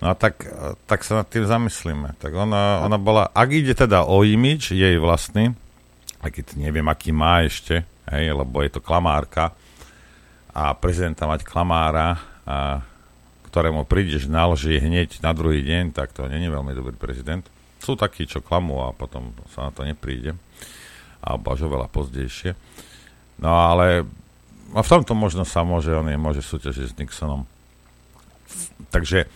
[0.00, 0.48] No a tak,
[0.88, 2.16] tak sa nad tým zamyslíme.
[2.18, 5.52] Tak ona, ona bola, ak ide teda o imič jej vlastný,
[6.24, 9.52] aj keď neviem, aký má ešte, hej, lebo je to klamárka
[10.50, 12.82] a prezidenta mať klamára a
[13.50, 17.42] ktorému prídeš na lži hneď na druhý deň, tak to není veľmi dobrý prezident.
[17.82, 20.38] Sú takí, čo klamú a potom sa na to nepríde.
[21.18, 22.54] Alebo až oveľa pozdejšie.
[23.42, 24.06] No ale
[24.70, 27.42] a v tomto možno sa môže, on je, môže súťažiť s Nixonom.
[28.94, 29.26] Takže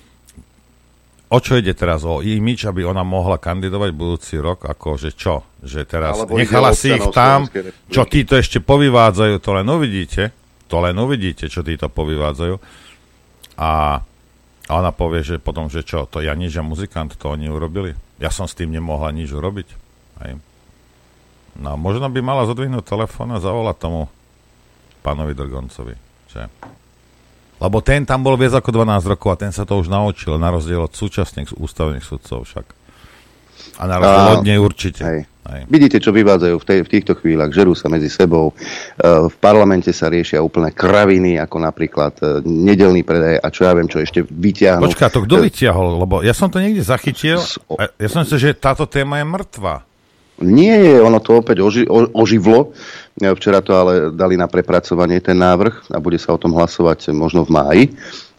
[1.26, 2.06] o čo ide teraz?
[2.06, 4.62] O imič, aby ona mohla kandidovať budúci rok?
[4.62, 5.42] Ako, že čo?
[5.58, 7.50] Že teraz Alebo nechala si ich tam,
[7.90, 10.30] čo títo ešte povyvádzajú, to len uvidíte.
[10.70, 12.84] To len uvidíte, čo títo povyvádzajú
[13.54, 14.02] a,
[14.66, 17.94] a ona povie, že potom, že čo, to ja nič a muzikant, to oni urobili.
[18.18, 19.68] Ja som s tým nemohla nič urobiť.
[20.24, 20.38] Hej.
[21.54, 24.10] No možno by mala zodvihnúť telefón a zavolať tomu
[25.06, 25.94] pánovi Drgoncovi.
[26.34, 26.50] Že?
[27.62, 30.50] Lebo ten tam bol viac ako 12 rokov a ten sa to už naučil, na
[30.50, 32.66] rozdiel od súčasných ústavných sudcov však.
[33.78, 35.02] A na rozdiel od nej určite.
[35.06, 35.20] Hej.
[35.44, 35.68] Hej.
[35.68, 37.52] Vidíte, čo vyvádzajú v, tej, v týchto chvíľach.
[37.52, 38.50] Žerú sa medzi sebou.
[38.50, 38.54] E,
[39.28, 43.84] v parlamente sa riešia úplné kraviny, ako napríklad e, nedelný predaj a čo ja viem,
[43.84, 44.88] čo ešte vyťahnu.
[44.88, 46.00] Počká, to kto vyťahol?
[46.00, 47.44] Lebo ja som to niekde zachytil.
[48.00, 49.84] Ja som myslel, že táto téma je mŕtva.
[50.40, 52.72] Nie, ono to opäť oži, o, oživlo.
[53.20, 57.44] Včera to ale dali na prepracovanie ten návrh a bude sa o tom hlasovať možno
[57.44, 57.84] v máji.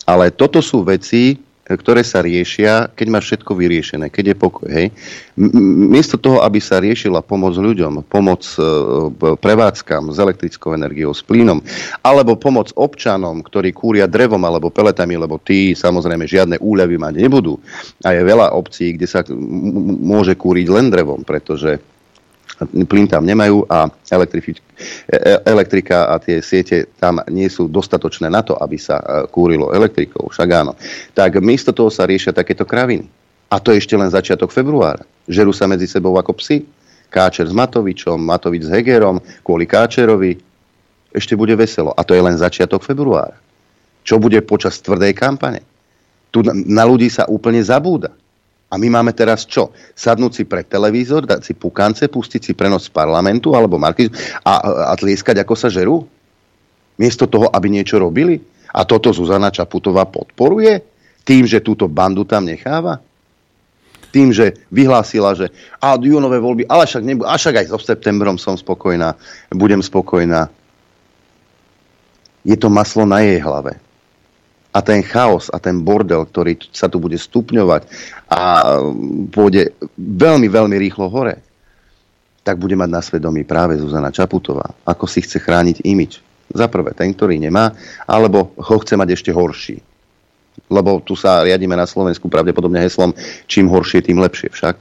[0.09, 4.69] Ale toto sú veci, ktoré sa riešia, keď máš všetko vyriešené, keď je pokoj.
[4.69, 4.93] Hej.
[5.89, 8.61] Miesto toho, aby sa riešila pomoc ľuďom, pomoc e,
[9.17, 11.65] prevádzkam s elektrickou energiou, s plynom,
[12.05, 17.57] alebo pomoc občanom, ktorí kúria drevom alebo peletami, lebo tí samozrejme žiadne úľavy mať nebudú.
[18.05, 19.25] A je veľa obcí, kde sa
[20.05, 21.81] môže kúriť len drevom, pretože
[22.63, 28.39] plyn tam nemajú a e, e, elektrika a tie siete tam nie sú dostatočné na
[28.41, 30.73] to, aby sa e, kúrilo elektrikou, však áno.
[31.11, 33.07] Tak miesto toho sa riešia takéto kraviny.
[33.51, 35.03] A to je ešte len začiatok februára.
[35.29, 36.65] Žerú sa medzi sebou ako psi.
[37.13, 40.35] Káčer s Matovičom, Matovič s Hegerom, kvôli Káčerovi.
[41.15, 41.95] Ešte bude veselo.
[41.95, 43.37] A to je len začiatok februára.
[44.03, 45.63] Čo bude počas tvrdej kampane?
[46.33, 48.11] Tu na ľudí sa úplne zabúda.
[48.65, 49.69] A my máme teraz čo?
[49.93, 54.09] Sadnúť si pre televízor, dať si pukance, pustiť si prenos z parlamentu alebo markiz
[54.41, 56.01] a, a tlieskať, ako sa žerú?
[56.97, 58.41] Miesto toho, aby niečo robili?
[58.75, 60.81] A toto Zuzana Čaputová podporuje?
[61.21, 62.99] Tým, že túto bandu tam necháva?
[64.09, 68.39] Tým, že vyhlásila, že a júnové voľby, ale však, nebu- a však aj so septembrom
[68.39, 69.13] som spokojná,
[69.51, 70.47] budem spokojná.
[72.47, 73.84] Je to maslo na jej hlave
[74.75, 77.87] a ten chaos a ten bordel, ktorý sa tu bude stupňovať
[78.27, 78.39] a
[79.31, 81.39] pôjde veľmi, veľmi rýchlo hore,
[82.43, 86.19] tak bude mať na svedomí práve Zuzana Čaputová, ako si chce chrániť imič.
[86.51, 87.73] Za prvé, ten, ktorý nemá,
[88.05, 89.79] alebo ho chce mať ešte horší.
[90.69, 93.15] Lebo tu sa riadíme na Slovensku pravdepodobne heslom
[93.49, 94.75] čím horšie, tým lepšie však.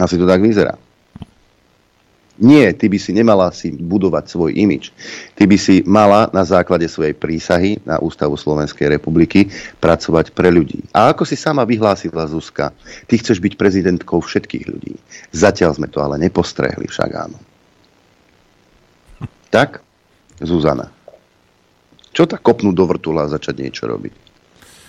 [0.00, 0.78] Asi to tak vyzerá.
[2.40, 4.88] Nie, ty by si nemala si budovať svoj imič.
[5.36, 9.52] Ty by si mala na základe svojej prísahy na Ústavu Slovenskej republiky
[9.84, 10.80] pracovať pre ľudí.
[10.96, 12.72] A ako si sama vyhlásila Zuzka,
[13.04, 14.96] ty chceš byť prezidentkou všetkých ľudí.
[15.36, 17.38] Zatiaľ sme to ale nepostrehli, však áno.
[19.52, 19.84] Tak,
[20.40, 20.88] Zuzana.
[22.16, 24.14] Čo tak kopnúť do vrtula a začať niečo robiť?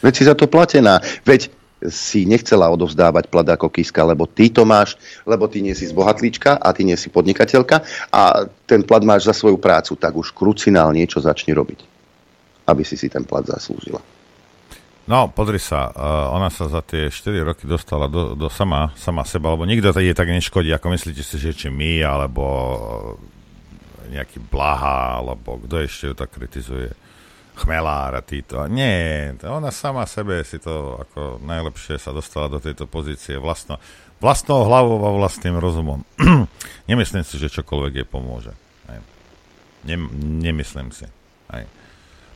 [0.03, 0.99] Veď si za to platená.
[1.23, 1.51] Veď
[1.89, 4.95] si nechcela odovzdávať plat ako Kiska, lebo ty to máš,
[5.27, 9.33] lebo ty nie si zbohatlíčka a ty nie si podnikateľka a ten plat máš za
[9.35, 11.79] svoju prácu, tak už krucinál niečo začni robiť,
[12.69, 13.99] aby si si ten plat zaslúžila.
[15.03, 19.27] No, podri sa, uh, ona sa za tie 4 roky dostala do, do sama, sama
[19.27, 22.43] seba, lebo nikto jej tak neškodí, ako myslíte si, že či my, alebo
[24.07, 26.95] nejaký Blaha, alebo kto ešte ju tak kritizuje
[27.53, 28.65] chmelár a títo.
[28.65, 33.77] Nie, ona sama sebe si to ako najlepšie sa dostala do tejto pozície vlastno,
[34.17, 36.01] vlastnou hlavou a vlastným rozumom.
[36.89, 38.53] Nemyslím si, že čokoľvek jej pomôže.
[38.89, 38.99] Aj.
[39.85, 40.09] Nem,
[40.41, 41.05] nemyslím si.
[41.53, 41.63] Aj.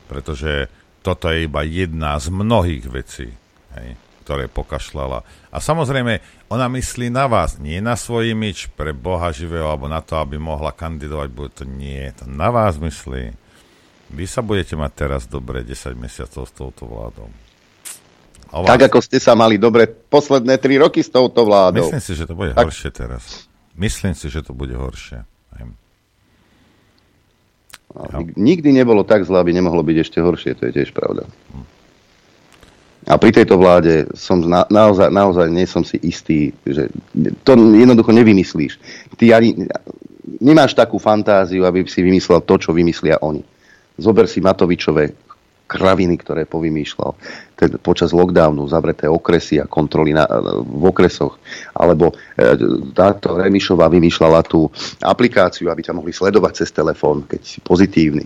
[0.06, 0.70] Pretože
[1.02, 3.28] toto je iba jedna z mnohých vecí,
[3.74, 5.26] aj, ktoré pokašľala.
[5.50, 9.98] A samozrejme, ona myslí na vás, nie na svoj imič pre Boha živého, alebo na
[9.98, 13.47] to, aby mohla kandidovať, bude to nie, to na vás myslí
[14.08, 17.28] vy sa budete mať teraz dobre 10 mesiacov s touto vládou.
[18.52, 18.66] vás...
[18.66, 21.84] Tak ako ste sa mali dobre posledné 3 roky s touto vládou.
[21.84, 22.64] Myslím si, že to bude tak...
[22.64, 23.48] horšie teraz.
[23.76, 25.22] Myslím si, že to bude horšie.
[25.58, 25.64] Ja.
[28.36, 31.24] Nikdy nebolo tak zle, aby nemohlo byť ešte horšie, to je tiež pravda.
[31.52, 31.66] Hm.
[33.08, 36.92] A pri tejto vláde som na, naozaj, naozaj nie som si istý, že
[37.40, 38.76] to jednoducho nevymyslíš.
[39.16, 39.64] Ty ani
[40.44, 43.40] nemáš takú fantáziu, aby si vymyslel to, čo vymyslia oni.
[43.98, 45.28] Zober si Matovičové
[45.68, 47.12] kraviny, ktoré povymýšľal
[47.52, 50.24] ten, počas lockdownu, zavreté okresy a kontroly na,
[50.64, 51.36] v okresoch.
[51.76, 52.56] Alebo e,
[52.96, 54.72] táto Remišová vymýšľala tú
[55.04, 58.24] aplikáciu, aby ťa mohli sledovať cez telefón, keď si pozitívny.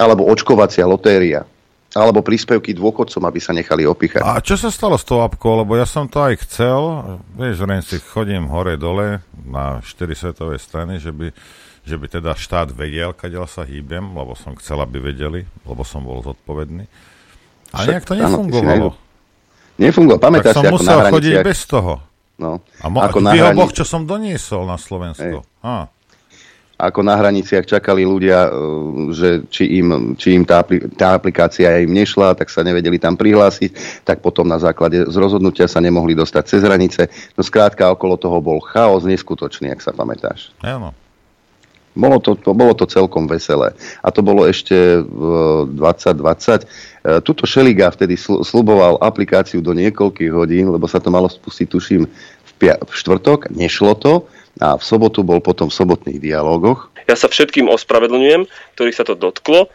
[0.00, 1.44] Alebo očkovacia lotéria.
[1.92, 4.24] Alebo príspevky dôchodcom, aby sa nechali opichať.
[4.24, 5.60] A čo sa stalo s tou apkou?
[5.60, 7.04] Lebo ja som to aj chcel.
[7.36, 11.28] Vieš, len si chodím hore-dole na 4 svetové strany, že by
[11.82, 16.06] že by teda štát vedel, kadiaľ sa hýbem, lebo som chcel, aby vedeli, lebo som
[16.06, 16.86] bol zodpovedný.
[17.74, 18.94] A nejak to nefungovalo.
[19.80, 21.98] Nefungovalo, pamätáš tak som musel chodiť bez toho.
[22.38, 22.62] No.
[22.80, 23.74] A mo- ako na hranici...
[23.82, 25.42] čo som doniesol na Slovensko.
[25.62, 25.90] Ha.
[26.82, 28.50] Ako na hraniciach čakali ľudia, e,
[29.14, 30.66] že či im, či im tá,
[30.98, 35.70] tá aplikácia im nešla, tak sa nevedeli tam prihlásiť, tak potom na základe z rozhodnutia
[35.70, 37.06] sa nemohli dostať cez hranice.
[37.38, 40.50] No skrátka, okolo toho bol chaos neskutočný, ak sa pamätáš.
[40.58, 40.90] Áno.
[41.92, 43.76] Bolo to, bolo to celkom veselé.
[44.00, 45.22] A to bolo ešte v
[45.76, 46.16] 2020.
[46.18, 52.08] E, tuto Šeliga vtedy sluboval aplikáciu do niekoľkých hodín, lebo sa to malo spustiť, tuším,
[52.08, 53.52] v, pia- v štvrtok.
[53.52, 54.12] Nešlo to.
[54.60, 56.92] A v sobotu bol potom v sobotných dialógoch.
[57.08, 58.44] Ja sa všetkým ospravedlňujem,
[58.76, 59.72] ktorých sa to dotklo.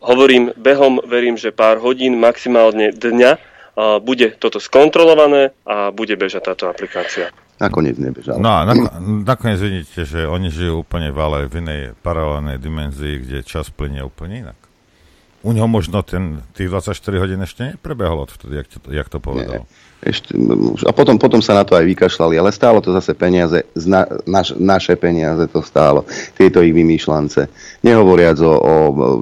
[0.00, 3.36] Hovorím, behom verím, že pár hodín, maximálne dňa,
[4.00, 7.32] bude toto skontrolované a bude bežať táto aplikácia.
[7.60, 8.40] Nakoniec nebežal.
[8.40, 8.64] No a
[9.30, 14.00] nakoniec vidíte, že oni žijú úplne v, ale v inej paralelnej dimenzii, kde čas plinie
[14.00, 14.58] úplne inak.
[15.40, 19.64] U neho možno ten, tých 24 hodín ešte neprebehlo odvtedy, jak to, jak to povedal.
[19.64, 19.89] Nie.
[20.00, 20.32] Ešte,
[20.88, 24.56] a potom, potom sa na to aj vykašľali, ale stálo to zase peniaze, zna, naš,
[24.56, 26.08] naše peniaze to stálo,
[26.40, 27.44] tieto ich vymýšľance.
[27.84, 28.74] Nehovoriac o, o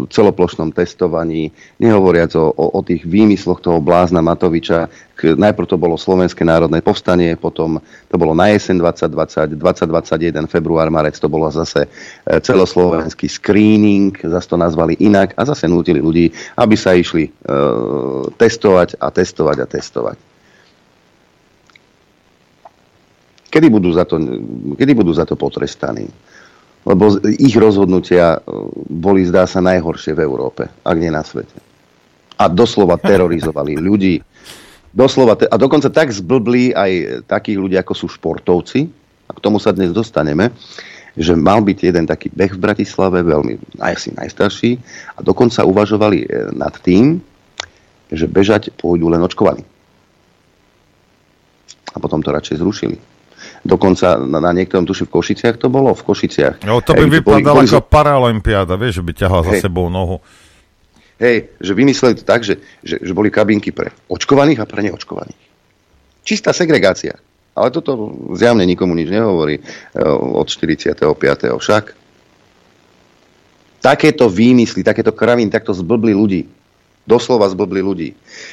[0.07, 1.51] celoplošnom testovaní,
[1.83, 4.87] nehovoriac o, o, o tých výmysloch toho blázna Matoviča.
[5.19, 10.95] K, najprv to bolo Slovenské národné povstanie, potom to bolo na jeseň 2020, 2021, február,
[10.95, 11.91] marec, to bolo zase
[12.23, 17.31] e, celoslovenský screening, zase to nazvali inak a zase nutili ľudí, aby sa išli e,
[18.39, 20.28] testovať a testovať a testovať.
[23.49, 24.21] Kedy budú za to,
[24.77, 26.09] kedy budú za to potrestaní?
[26.85, 28.41] Lebo ich rozhodnutia e,
[28.89, 31.57] boli, zdá sa, najhoršie v Európe, ak nie na svete.
[32.39, 34.21] A doslova terorizovali ľudí.
[34.93, 38.89] Doslova te- a dokonca tak zblblí aj takých ľudí, ako sú športovci,
[39.29, 40.49] a k tomu sa dnes dostaneme,
[41.13, 44.81] že mal byť jeden taký beh v Bratislave, veľmi asi najstarší,
[45.17, 46.27] a dokonca uvažovali e,
[46.57, 47.21] nad tým,
[48.09, 49.65] že bežať pôjdu len očkovaní.
[51.93, 53.18] A potom to radšej zrušili.
[53.67, 56.63] Dokonca na, na niektorom, tuši v Košiciach to bolo, v Košiciach.
[56.63, 59.63] No to by Hej, vypadalo ako paralympiáda, vieš, že by ťahal Hej.
[59.63, 60.23] za sebou nohu.
[61.19, 65.43] Hej, že vymysleli to tak, že, že, že boli kabinky pre očkovaných a pre neočkovaných.
[66.23, 67.19] Čistá segregácia.
[67.59, 69.63] Ale toto zjavne nikomu nič nehovorí e,
[70.07, 71.03] od 45.
[71.59, 71.85] však.
[73.83, 76.47] Takéto výmysly, takéto kravín, takto zblbli ľudí
[77.09, 78.09] doslova zblbli ľudí.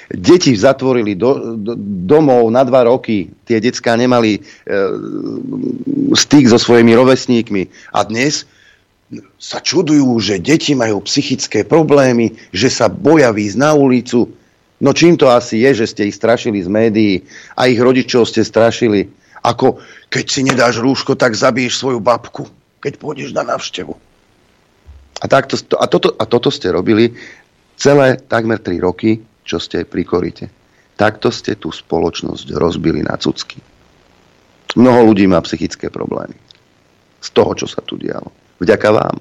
[0.07, 1.75] Deti zatvorili do, do,
[2.07, 4.41] domov na dva roky, tie detská nemali e,
[6.15, 7.91] styk so svojimi rovesníkmi.
[7.91, 8.47] A dnes
[9.37, 14.31] sa čudujú, že deti majú psychické problémy, že sa boja výjsť na ulicu.
[14.81, 17.13] No čím to asi je, že ste ich strašili z médií
[17.53, 19.11] a ich rodičov ste strašili.
[19.45, 19.77] Ako
[20.09, 22.49] keď si nedáš rúško, tak zabiješ svoju babku,
[22.81, 23.93] keď pôjdeš na návštevu.
[25.15, 27.15] A, takto, a, toto, a toto ste robili
[27.75, 30.45] celé takmer 3 roky, čo ste pri korite.
[30.95, 33.59] Takto ste tú spoločnosť rozbili na cucky.
[34.75, 36.35] Mnoho ľudí má psychické problémy.
[37.19, 38.31] Z toho, čo sa tu dialo.
[38.59, 39.15] Vďaka vám.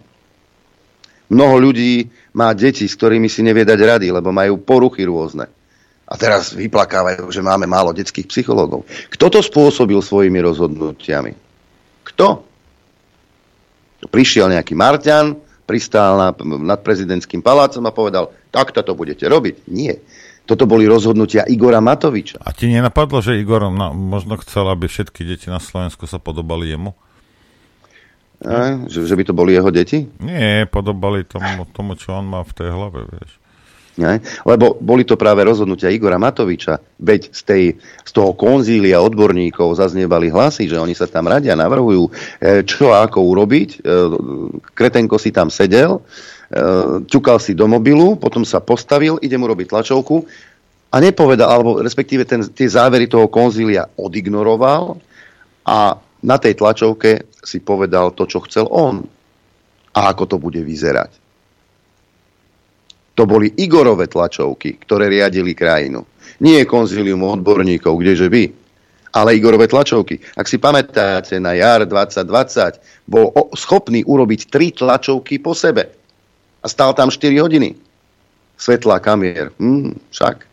[1.31, 5.51] Mnoho ľudí má deti, s ktorými si nevie dať rady, lebo majú poruchy rôzne.
[6.05, 8.85] A teraz vyplakávajú, že máme málo detských psychológov.
[9.09, 11.33] Kto to spôsobil svojimi rozhodnutiami?
[12.05, 12.45] Kto?
[14.05, 15.33] Prišiel nejaký Marťan,
[15.65, 16.29] pristál na,
[16.61, 19.69] nad prezidentským palácom a povedal, takto to budete robiť.
[19.73, 20.01] Nie.
[20.45, 22.45] Toto boli rozhodnutia Igora Matoviča.
[22.45, 26.69] A ti nenapadlo, že Igor no, možno chcel, aby všetky deti na Slovensku sa podobali
[26.69, 26.93] jemu?
[28.45, 30.05] A, že, že by to boli jeho deti?
[30.21, 33.41] Nie, podobali tomu, tomu, čo on má v tej hlave, vieš.
[33.95, 34.19] Ne?
[34.43, 40.35] Lebo boli to práve rozhodnutia Igora Matoviča, veď z, tej, z toho konzília odborníkov zaznievali
[40.35, 42.11] hlasy, že oni sa tam radia, navrhujú,
[42.43, 43.69] e, čo a ako urobiť.
[43.71, 43.79] E,
[44.75, 50.27] Kretenko si tam sedel, e, ťukal si do mobilu, potom sa postavil, idem urobiť tlačovku
[50.91, 54.99] a nepovedal, alebo respektíve ten, tie závery toho konzília odignoroval
[55.71, 59.07] a na tej tlačovke si povedal to, čo chcel on
[59.95, 61.24] a ako to bude vyzerať.
[63.15, 66.03] To boli Igorové tlačovky, ktoré riadili krajinu.
[66.43, 68.51] Nie konzilium odborníkov, kdeže vy,
[69.15, 70.19] ale Igorové tlačovky.
[70.35, 75.95] Ak si pamätáte, na jar 2020 bol schopný urobiť tri tlačovky po sebe.
[76.59, 77.79] A stál tam 4 hodiny.
[78.59, 79.55] Svetlá kamier.
[79.63, 80.51] Hmm, však.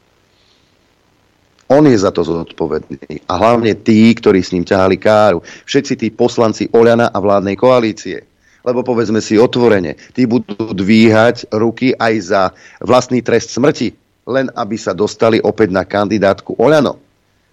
[1.72, 3.26] On je za to zodpovedný.
[3.26, 5.40] A hlavne tí, ktorí s ním ťahali káru.
[5.66, 8.31] Všetci tí poslanci Oľana a vládnej koalície
[8.62, 12.42] lebo povedzme si otvorene, tí budú dvíhať ruky aj za
[12.82, 13.94] vlastný trest smrti,
[14.30, 17.02] len aby sa dostali opäť na kandidátku Oľano.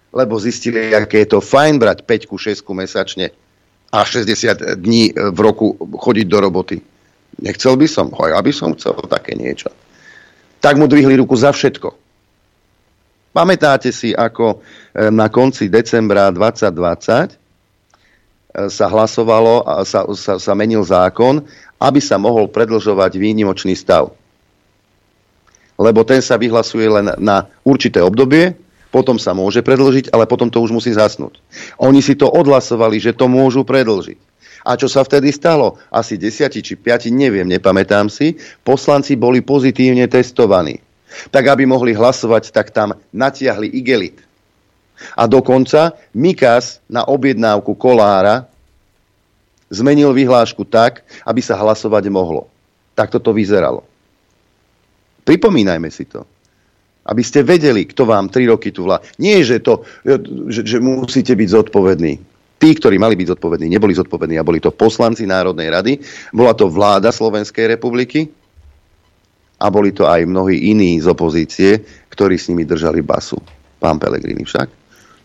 [0.09, 3.29] Lebo zistili, aké je to fajn brať 5 6 mesačne
[3.93, 6.77] a 60 dní v roku chodiť do roboty.
[7.41, 9.69] Nechcel by som, hoj, aby som chcel také niečo.
[10.59, 11.93] Tak mu dvihli ruku za všetko.
[13.29, 17.48] Pamätáte si, ako eh, na konci decembra 2020
[18.67, 21.39] sa hlasovalo a sa, sa, sa menil zákon,
[21.79, 24.11] aby sa mohol predlžovať výnimočný stav.
[25.79, 28.51] Lebo ten sa vyhlasuje len na určité obdobie,
[28.91, 31.39] potom sa môže predlžiť, ale potom to už musí zasnúť.
[31.79, 34.19] Oni si to odhlasovali, že to môžu predlžiť.
[34.67, 35.79] A čo sa vtedy stalo?
[35.87, 38.35] Asi 10 či 5, neviem, nepamätám si,
[38.67, 40.83] poslanci boli pozitívne testovaní.
[41.31, 44.19] Tak aby mohli hlasovať, tak tam natiahli igelit.
[45.15, 48.49] A dokonca Mikas na objednávku Kolára
[49.69, 52.49] zmenil vyhlášku tak, aby sa hlasovať mohlo.
[52.97, 53.85] Tak to vyzeralo.
[55.23, 56.25] Pripomínajme si to.
[57.05, 59.01] Aby ste vedeli, kto vám tri roky tu vlá.
[59.21, 59.85] Nie, že, to,
[60.49, 62.13] že, že musíte byť zodpovední.
[62.59, 65.93] Tí, ktorí mali byť zodpovední, neboli zodpovední a boli to poslanci Národnej rady,
[66.35, 68.27] bola to vláda Slovenskej republiky
[69.63, 71.71] a boli to aj mnohí iní z opozície,
[72.11, 73.39] ktorí s nimi držali basu.
[73.79, 74.78] Pán Pelegrini však.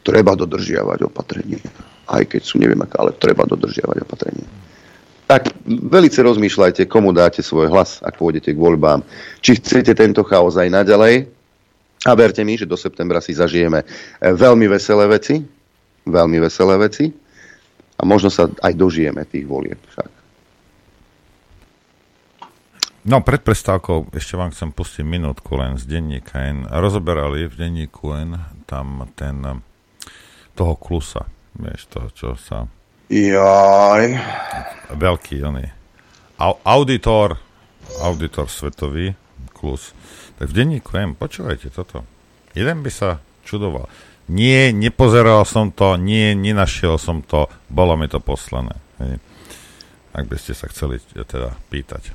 [0.04, 1.58] Treba dodržiavať opatrenie.
[2.04, 4.44] Aj keď sú neviem aká, ale treba dodržiavať opatrenie.
[5.24, 9.00] Tak velice rozmýšľajte, komu dáte svoj hlas, ak pôjdete k voľbám.
[9.40, 11.24] Či chcete tento chaos aj naďalej.
[12.04, 13.80] A verte mi, že do septembra si zažijeme
[14.20, 15.40] veľmi veselé veci.
[16.04, 17.24] Veľmi veselé veci
[17.98, 20.10] a možno sa aj dožijeme tých volieb však.
[23.04, 26.64] No, pred prestávkou ešte vám chcem pustiť minútku len z denníka N.
[26.72, 29.44] Rozoberali v denníku N tam ten
[30.54, 31.26] toho klusa,
[31.58, 32.66] vieš, toho, čo sa...
[33.12, 34.04] Jaj.
[34.96, 35.70] Veľký, on je.
[36.64, 37.36] Auditor,
[38.00, 39.12] auditor svetový,
[39.52, 39.92] klus.
[40.40, 42.02] Tak v denníku N, počúvajte toto.
[42.56, 43.86] Jeden by sa čudoval
[44.28, 48.72] nie, nepozeral som to, nie, nenašiel som to, bolo mi to poslané.
[48.96, 49.20] Hej.
[50.14, 52.14] Ak by ste sa chceli teda pýtať.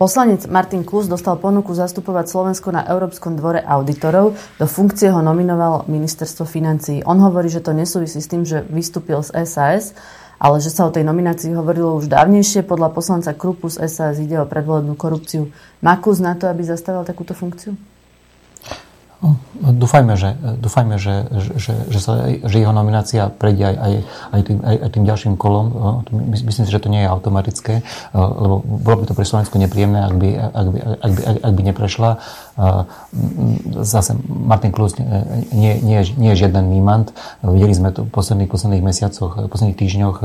[0.00, 4.32] Poslanec Martin Klus dostal ponuku zastupovať Slovensko na Európskom dvore auditorov.
[4.56, 7.04] Do funkcie ho nominoval ministerstvo financí.
[7.04, 9.92] On hovorí, že to nesúvisí s tým, že vystúpil z SAS,
[10.40, 12.64] ale že sa o tej nominácii hovorilo už dávnejšie.
[12.64, 15.52] Podľa poslanca Krupu z SAS ide o predvolebnú korupciu.
[15.84, 17.76] Má Klus na to, aby zastavil takúto funkciu?
[19.60, 20.32] Dúfajme, že,
[20.64, 21.28] dúfajme, že,
[21.60, 23.92] že, že, sa, že jeho nominácia prejde aj, aj,
[24.32, 25.66] aj, tým, aj, aj tým ďalším kolom.
[26.24, 27.84] Myslím si, že to nie je automatické,
[28.16, 31.62] lebo bolo by to pre Slovensku nepríjemné, ak by, ak by, ak by, ak by
[31.68, 32.10] neprešla.
[33.84, 37.12] Zase Martin Klus nie, nie, nie je žiaden mímant.
[37.44, 40.16] Videli sme to v posledných, posledných mesiacoch, v posledných týždňoch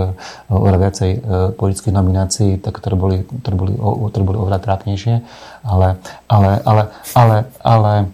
[0.47, 1.11] oveľa viacej
[1.59, 5.19] politických nominácií, tak, ktoré, boli, ktoré, boli, ktoré boli oveľa trápnejšie.
[5.67, 5.99] Ale,
[6.31, 8.09] ale, ale, ale, ale ale,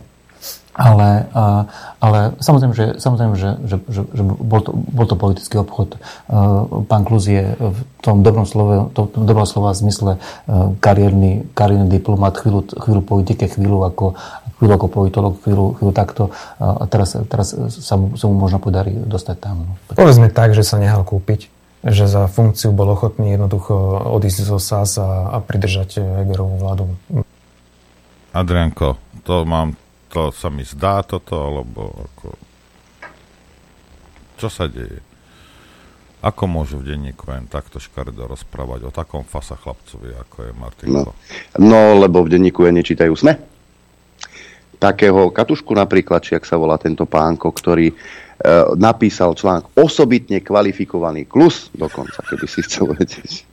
[0.74, 6.00] ale samozrejme, že, samozrejme, že, že, že, že bol, to, bol to politický obchod.
[6.88, 10.16] Pán Kluz je v tom dobrom slove, to, tom dobrom slova zmysle
[10.80, 14.16] kariérny, kariérny diplomat, chvíľu, chvíľu politike, chvíľu ako,
[14.60, 16.24] chvíľu ako politolog, chvíľu, chvíľu takto.
[16.64, 19.56] A teraz, teraz sa, mu, sa mu možno podarí dostať tam.
[19.68, 19.74] No.
[19.92, 21.52] Povedzme tak, že sa nehal kúpiť
[21.82, 23.74] že za funkciu bol ochotný jednoducho
[24.14, 26.86] odísť zo SAS a, a pridržať Hegerovú vládu.
[28.38, 29.74] Adrianko, to mám
[30.12, 32.28] to sa mi zdá toto, alebo ako...
[34.36, 35.00] Čo sa deje?
[36.22, 41.12] Ako môžu v denníku len takto škaredo rozprávať o takom fasa chlapcovi, ako je Martinko?
[41.58, 43.40] No, no lebo v denníku je nečítajú sme.
[44.78, 47.96] Takého Katušku napríklad, či ak sa volá tento pánko, ktorý e,
[48.78, 53.51] napísal článok osobitne kvalifikovaný klus, dokonca, keby si chcel vedieť.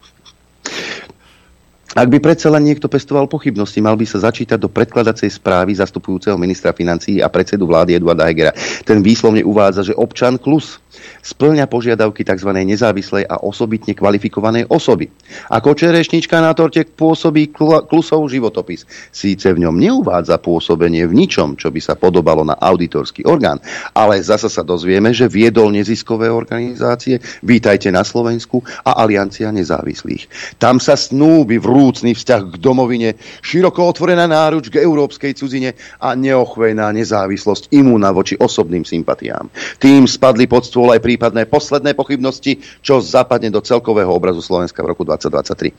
[1.97, 6.37] Ak by predsa len niekto pestoval pochybnosti, mal by sa začítať do predkladacej správy zastupujúceho
[6.37, 8.53] ministra financií a predsedu vlády Eduarda Hegera.
[8.85, 10.77] Ten výslovne uvádza, že občan Klus
[11.23, 12.51] splňa požiadavky tzv.
[12.53, 15.09] nezávislej a osobitne kvalifikovanej osoby.
[15.53, 17.55] Ako čerešnička na torte pôsobí
[17.87, 18.85] klusov životopis.
[19.13, 23.63] Síce v ňom neuvádza pôsobenie v ničom, čo by sa podobalo na auditorský orgán,
[23.95, 30.57] ale zasa sa dozvieme, že viedol neziskové organizácie Vítajte na Slovensku a Aliancia nezávislých.
[30.59, 36.91] Tam sa snúbi vrúcný vzťah k domovine, široko otvorená náruč k európskej cudzine a neochvejná
[36.91, 39.47] nezávislosť imúna voči osobným sympatiám.
[39.79, 44.91] Tým spadli pod stôl aj prípadné posledné pochybnosti, čo zapadne do celkového obrazu Slovenska v
[44.91, 45.71] roku 2023.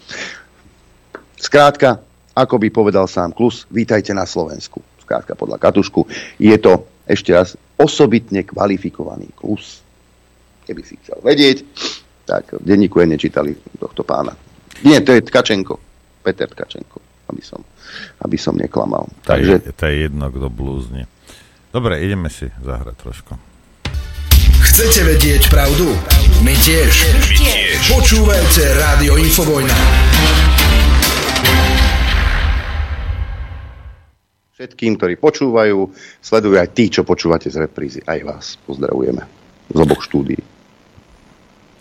[1.35, 1.99] Skrátka,
[2.31, 4.79] ako by povedal sám Klus, vítajte na Slovensku.
[5.03, 6.07] Skrátka podľa Katušku,
[6.39, 9.83] je to ešte raz osobitne kvalifikovaný Klus.
[10.63, 11.67] Keby si chcel vedieť,
[12.23, 14.31] tak v denníku nečítali tohto pána.
[14.85, 15.88] Nie, to je Tkačenko.
[16.19, 16.99] Peter Tkačenko,
[17.31, 17.61] aby som,
[18.23, 19.07] aby som neklamal.
[19.25, 19.53] To Takže...
[19.65, 21.07] je, to je jedno, kto blúzne.
[21.69, 23.33] Dobre, ideme si zahrať trošku.
[24.59, 25.87] Chcete vedieť pravdu?
[26.43, 26.93] My tiež.
[27.15, 27.79] My tiež.
[27.93, 29.75] Počúvajte Rádio Infovojna.
[34.59, 35.87] Všetkým, ktorí počúvajú,
[36.19, 38.03] sledujú aj tí, čo počúvate z reprízy.
[38.03, 39.23] Aj vás pozdravujeme
[39.71, 40.58] z oboch štúdií.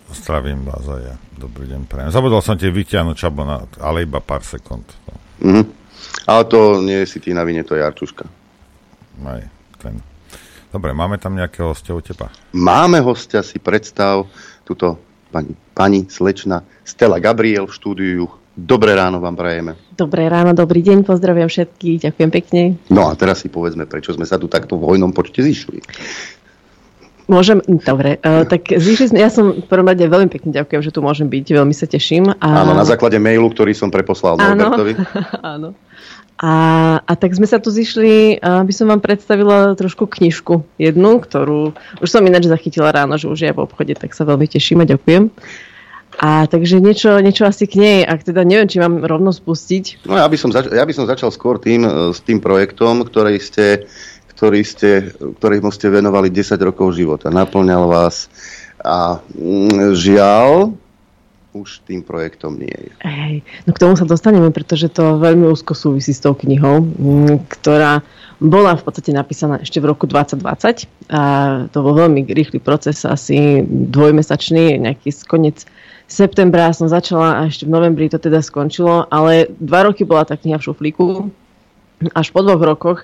[0.09, 1.15] Zdravím vás aj ja.
[1.37, 2.09] Dobrý deň, prajem.
[2.09, 4.85] Zabudol som tie vyťahnuť čabo, na, ale iba pár sekúnd.
[5.39, 5.65] Mm-hmm.
[6.25, 8.25] Ale to nie si ty na vine, to je Artuška.
[9.25, 9.43] Aj,
[9.83, 10.01] ten
[10.69, 12.29] Dobre, máme tam nejakého hostia u teba?
[12.53, 14.29] Máme hostia, si predstav,
[14.61, 15.01] tuto
[15.33, 18.23] pani, pani slečna Stella Gabriel v štúdiu.
[18.53, 19.73] Dobré ráno vám prajeme.
[19.97, 22.61] Dobré ráno, dobrý deň, pozdravujem všetkých, ďakujem pekne.
[22.93, 25.81] No a teraz si povedzme, prečo sme sa tu takto v hojnom počte zišli.
[27.29, 31.05] Môžem, dobre, uh, tak sme, ja som v prvom rade veľmi pekne ďakujem, že tu
[31.05, 32.33] môžem byť, veľmi sa teším.
[32.41, 32.65] A...
[32.65, 34.97] Áno, na základe mailu, ktorý som preposlal Norbertovi.
[35.53, 35.77] Áno,
[36.39, 36.51] A,
[37.03, 42.07] a tak sme sa tu zišli, aby som vám predstavila trošku knižku jednu, ktorú už
[42.07, 45.29] som ináč zachytila ráno, že už je v obchode, tak sa veľmi teším a ďakujem.
[46.19, 50.03] A takže niečo, niečo asi k nej, ak teda neviem, či mám rovno spustiť.
[50.03, 53.07] No ja by som, zač- ja by som začal skôr tým, e, s tým projektom,
[53.07, 53.87] ktorý ste,
[54.39, 57.27] ktorý ste, ktorý ste venovali 10 rokov života.
[57.27, 58.31] Naplňal vás
[58.79, 60.71] a mm, žiaľ,
[61.51, 62.91] už tým projektom nie je.
[63.03, 66.87] Hej, no k tomu sa dostaneme, pretože to veľmi úzko súvisí s tou knihou,
[67.51, 67.99] ktorá
[68.39, 71.21] bola v podstate napísaná ešte v roku 2020 a
[71.67, 75.67] to bol veľmi rýchly proces, asi dvojmesačný, nejaký koniec
[76.07, 80.39] septembra som začala a ešte v novembri to teda skončilo, ale dva roky bola tá
[80.39, 81.27] kniha v šuflíku.
[82.15, 83.03] Až po dvoch rokoch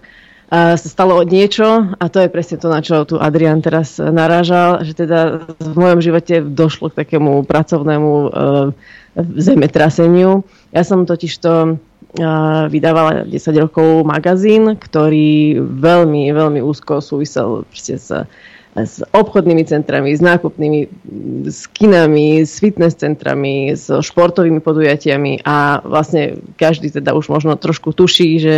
[0.50, 4.94] sa stalo niečo a to je presne to, na čo tu Adrian teraz narážal, že
[4.94, 8.30] teda v mojom živote došlo k takému pracovnému uh,
[9.18, 10.46] zemetraseniu.
[10.70, 18.14] Ja som totiž to uh, vydávala 10 rokov magazín, ktorý veľmi, veľmi úzko súvisel s,
[18.78, 20.80] s obchodnými centrami, s nákupnými,
[21.50, 27.98] s kinami, s fitness centrami, s športovými podujatiami a vlastne každý teda už možno trošku
[27.98, 28.56] tuší, že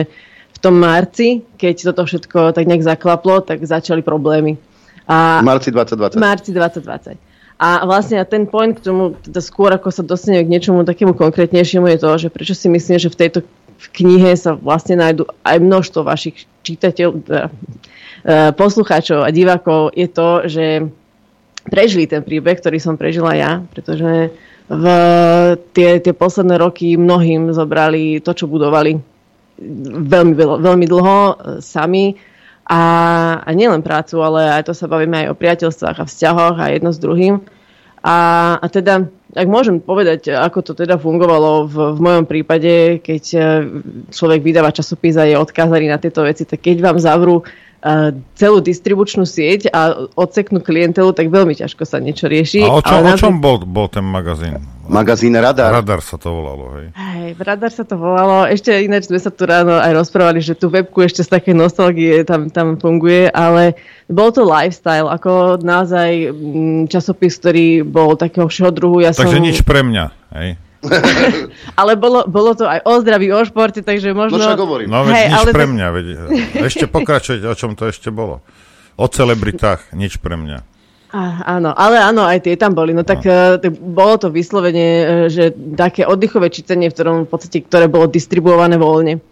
[0.57, 4.57] v tom marci, keď toto všetko tak nejak zaklaplo, tak začali problémy.
[5.05, 6.17] A marci 2020.
[6.17, 7.13] Marci 2020.
[7.57, 11.89] A vlastne ten point k tomu, teda skôr ako sa dostane k niečomu takému konkrétnejšiemu
[11.93, 13.39] je to, že prečo si myslím, že v tejto
[13.77, 17.49] v knihe sa vlastne nájdu aj množstvo vašich čitateľov, teda, e,
[18.57, 20.65] poslucháčov a divákov, je to, že
[21.69, 24.33] prežili ten príbeh, ktorý som prežila ja, pretože
[24.67, 24.85] v
[25.77, 28.97] tie, tie posledné roky mnohým zobrali to, čo budovali
[29.57, 32.13] veľmi, veľmi dlho e, sami
[32.67, 32.81] a,
[33.41, 36.91] a nielen prácu, ale aj to sa bavíme aj o priateľstvách a vzťahoch a jedno
[36.93, 37.41] s druhým.
[38.05, 38.17] A,
[38.61, 43.39] a teda, ak môžem povedať, ako to teda fungovalo v, v mojom prípade, keď e,
[44.13, 47.41] človek vydáva časopis a je odkázaný na tieto veci, tak keď vám zavrú
[48.33, 52.65] celú distribučnú sieť a odseknú klientelu, tak veľmi ťažko sa niečo rieši.
[52.65, 54.57] A o čom, o čom bol, bol ten magazín?
[54.87, 55.71] Magazín Radar.
[55.83, 56.87] Radar sa to volalo, hej.
[56.95, 58.47] Hej, Radar sa to volalo.
[58.47, 62.23] Ešte ináč sme sa tu ráno aj rozprávali, že tú webku ešte z také nostalgie
[62.23, 63.75] tam, tam funguje, ale
[64.07, 69.03] bol to lifestyle, ako naozaj mm, časopis, ktorý bol takého všeho druhu.
[69.03, 69.45] Ja Takže som...
[69.45, 70.05] nič pre mňa,
[70.39, 70.49] hej.
[71.79, 74.39] ale bolo, bolo to aj o zdraví, o športe, takže možno...
[74.39, 74.87] No čo hovorím.
[74.87, 75.87] No veď hey, nič ale pre mňa.
[75.91, 76.05] Veď,
[76.69, 78.45] ešte pokračujete, o čom to ešte bolo.
[78.95, 80.76] O celebritách, nič pre mňa.
[81.15, 82.91] Áno, ale áno, aj tie tam boli.
[82.91, 83.55] No tak, no.
[83.55, 88.11] tak bolo to vyslovene, eh, že také oddychové čítanie, v ktorom v podstate, ktoré bolo
[88.11, 89.23] distribuované voľne.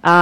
[0.00, 0.16] A,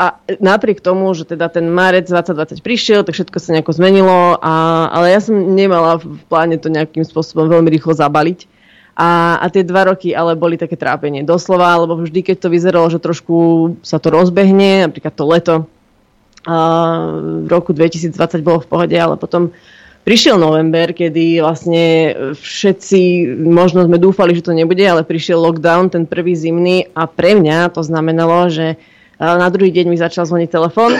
[0.00, 0.04] a
[0.40, 4.52] napriek tomu, že teda ten marec 2020 prišiel, tak všetko sa nejako zmenilo, a,
[4.96, 8.48] ale ja som nemala v pláne to nejakým spôsobom veľmi rýchlo zabaliť.
[8.96, 11.24] A, a tie dva roky ale boli také trápenie.
[11.24, 13.36] Doslova, lebo vždy, keď to vyzeralo, že trošku
[13.84, 15.54] sa to rozbehne, napríklad to leto
[16.46, 19.52] v roku 2020 bolo v pohode, ale potom
[20.04, 21.84] prišiel november, kedy vlastne
[22.32, 23.00] všetci,
[23.44, 27.76] možno sme dúfali, že to nebude, ale prišiel lockdown, ten prvý zimný a pre mňa
[27.76, 28.80] to znamenalo, že
[29.20, 30.96] na druhý deň mi začal zvoniť telefón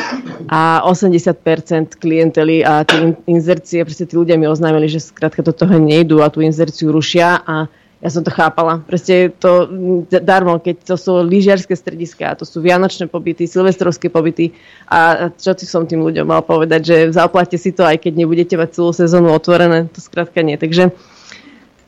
[0.53, 5.81] a 80% klientely a tie inzercie, proste tí ľudia mi oznámili, že skrátka do toho
[5.81, 8.81] nejdú a tú inzerciu rušia a ja som to chápala.
[8.81, 9.69] Proste to
[10.09, 14.57] darmo, keď to sú lyžiarske strediská, to sú vianočné pobyty, silvestrovské pobyty
[14.89, 18.57] a čo si som tým ľuďom mal povedať, že zaplatte si to, aj keď nebudete
[18.57, 20.57] mať celú sezónu otvorené, to skrátka nie.
[20.57, 20.97] Takže,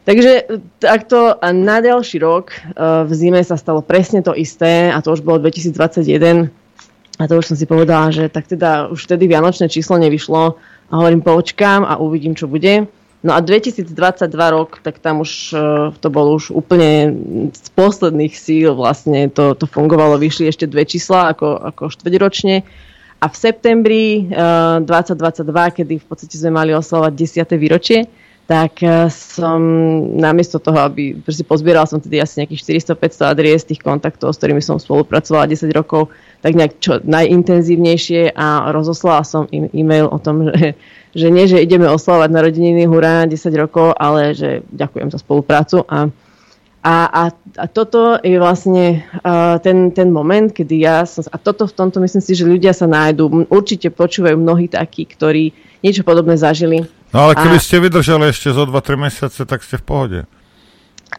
[0.04, 2.52] takže takto a na ďalší rok
[3.08, 6.52] v zime sa stalo presne to isté a to už bolo 2021
[7.20, 10.92] a to už som si povedala, že tak teda už vtedy vianočné číslo nevyšlo a
[10.92, 12.84] hovorím, počkám a uvidím, čo bude.
[13.23, 13.87] No a 2022
[14.51, 15.57] rok, tak tam už e,
[15.95, 17.14] to bolo už úplne
[17.55, 22.66] z posledných síl vlastne to, to fungovalo, vyšli ešte dve čísla ako, ako štvrťročne.
[23.23, 25.47] A v septembri uh, 2022,
[25.79, 27.55] kedy v podstate sme mali oslovať 10.
[27.55, 28.11] výročie,
[28.53, 29.57] tak uh, som
[30.20, 34.61] namiesto toho, aby si pozbieral som tedy asi nejakých 400-500 adries tých kontaktov, s ktorými
[34.61, 36.12] som spolupracovala 10 rokov,
[36.44, 40.76] tak nejak čo najintenzívnejšie a rozoslala som im e-mail o tom, že
[41.12, 46.09] že nie, že ideme oslavovať narodeniny hurá 10 rokov, ale že ďakujem za spoluprácu a
[46.82, 47.24] a, a,
[47.62, 51.22] a toto je vlastne uh, ten, ten moment, kedy ja som...
[51.31, 53.47] A toto v tomto myslím si, že ľudia sa nájdú.
[53.47, 56.82] Určite počúvajú mnohí takí, ktorí niečo podobné zažili.
[57.12, 60.20] No ale keby a, ste vydržali ešte zo 2-3 mesiace, tak ste v pohode.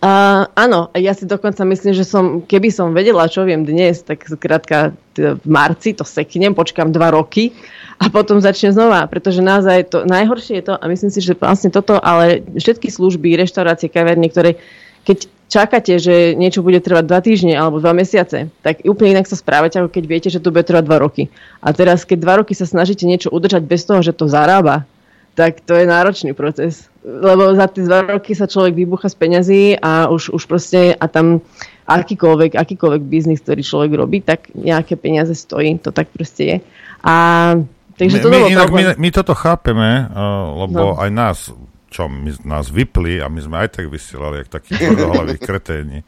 [0.02, 4.26] Uh, áno, ja si dokonca myslím, že som, keby som vedela, čo viem dnes, tak
[4.26, 7.54] skrátka v marci to seknem, počkám dva roky
[8.02, 11.70] a potom začne znova, pretože naozaj to najhoršie je to, a myslím si, že vlastne
[11.70, 14.58] toto, ale všetky služby, reštaurácie, kaviarne, ktoré
[15.04, 19.38] keď čakáte, že niečo bude trvať dva týždne alebo dva mesiace, tak úplne inak sa
[19.38, 21.30] správate, ako keď viete, že to bude trvať dva roky.
[21.60, 24.88] A teraz, keď dva roky sa snažíte niečo udržať bez toho, že to zarába,
[25.34, 26.90] tak to je náročný proces.
[27.04, 31.06] Lebo za tie dva roky sa človek vybucha z peňazí a už, už proste a
[31.12, 31.44] tam
[31.84, 35.76] akýkoľvek, akýkoľvek biznis, ktorý človek robí, tak nejaké peniaze stojí.
[35.84, 36.58] To tak proste je.
[37.04, 37.14] A
[38.00, 41.02] takže my, my, inak, my, my toto chápeme, uh, lebo no.
[41.02, 41.38] aj nás
[41.94, 46.02] čo, my, nás vypli a my sme aj tak vysielali, jak takí tvrdohlaví kreténi.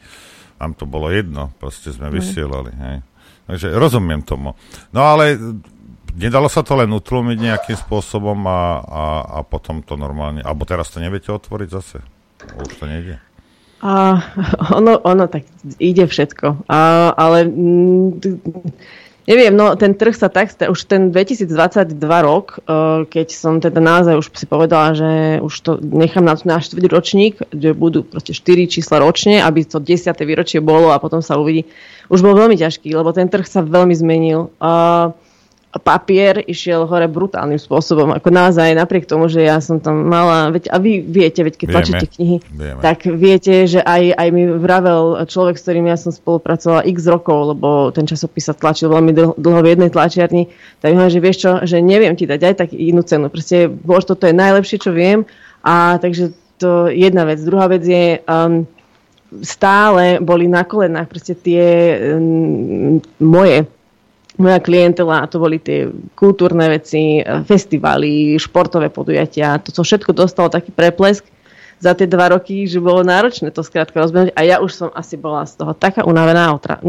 [0.58, 2.74] Nám to bolo jedno, proste sme vysielali.
[2.74, 2.98] Hej.
[3.46, 4.58] Takže rozumiem tomu.
[4.90, 5.38] No ale
[6.16, 9.04] nedalo sa to len utlumiť nejakým spôsobom a, a,
[9.38, 12.00] a potom to normálne, alebo teraz to neviete otvoriť zase?
[12.56, 13.20] Už to nejde?
[13.84, 14.24] A,
[14.80, 15.44] ono, ono tak
[15.78, 16.66] ide všetko.
[16.66, 18.16] A, ale m,
[19.26, 24.22] Neviem, no ten trh sa tak, už ten 2022 rok, uh, keď som teda naozaj
[24.22, 28.70] už si povedala, že už to nechám na, na štvrť ročník, že budú proste 4
[28.70, 30.14] čísla ročne, aby to 10.
[30.22, 31.66] výročie bolo a potom sa uvidí,
[32.06, 34.54] už bol veľmi ťažký, lebo ten trh sa veľmi zmenil.
[34.62, 35.10] Uh,
[35.80, 38.16] papier išiel hore brutálnym spôsobom.
[38.16, 41.68] Ako naozaj, napriek tomu, že ja som tam mala, veď, a vy viete, veď keď
[41.68, 42.80] tlačíte knihy, Vieme.
[42.80, 47.56] tak viete, že aj, aj mi vravel človek, s ktorým ja som spolupracovala x rokov,
[47.56, 50.48] lebo ten časopis sa tlačil veľmi dlho v jednej tlačiarni,
[50.80, 53.28] tak mi že vieš čo, že neviem ti dať aj tak inú cenu.
[53.28, 55.28] Proste, bož, toto je najlepšie, čo viem.
[55.62, 57.44] A takže to jedna vec.
[57.44, 58.64] Druhá vec je, um,
[59.44, 61.64] stále boli na kolenách proste tie
[62.16, 63.68] um, moje
[64.36, 70.76] moja klientela, to boli tie kultúrne veci, festivály, športové podujatia, to, co všetko dostalo taký
[70.76, 71.28] preplesk
[71.80, 75.20] za tie dva roky, že bolo náročné to skrátka rozbehnúť a ja už som asi
[75.20, 76.80] bola z toho taká unavená otra.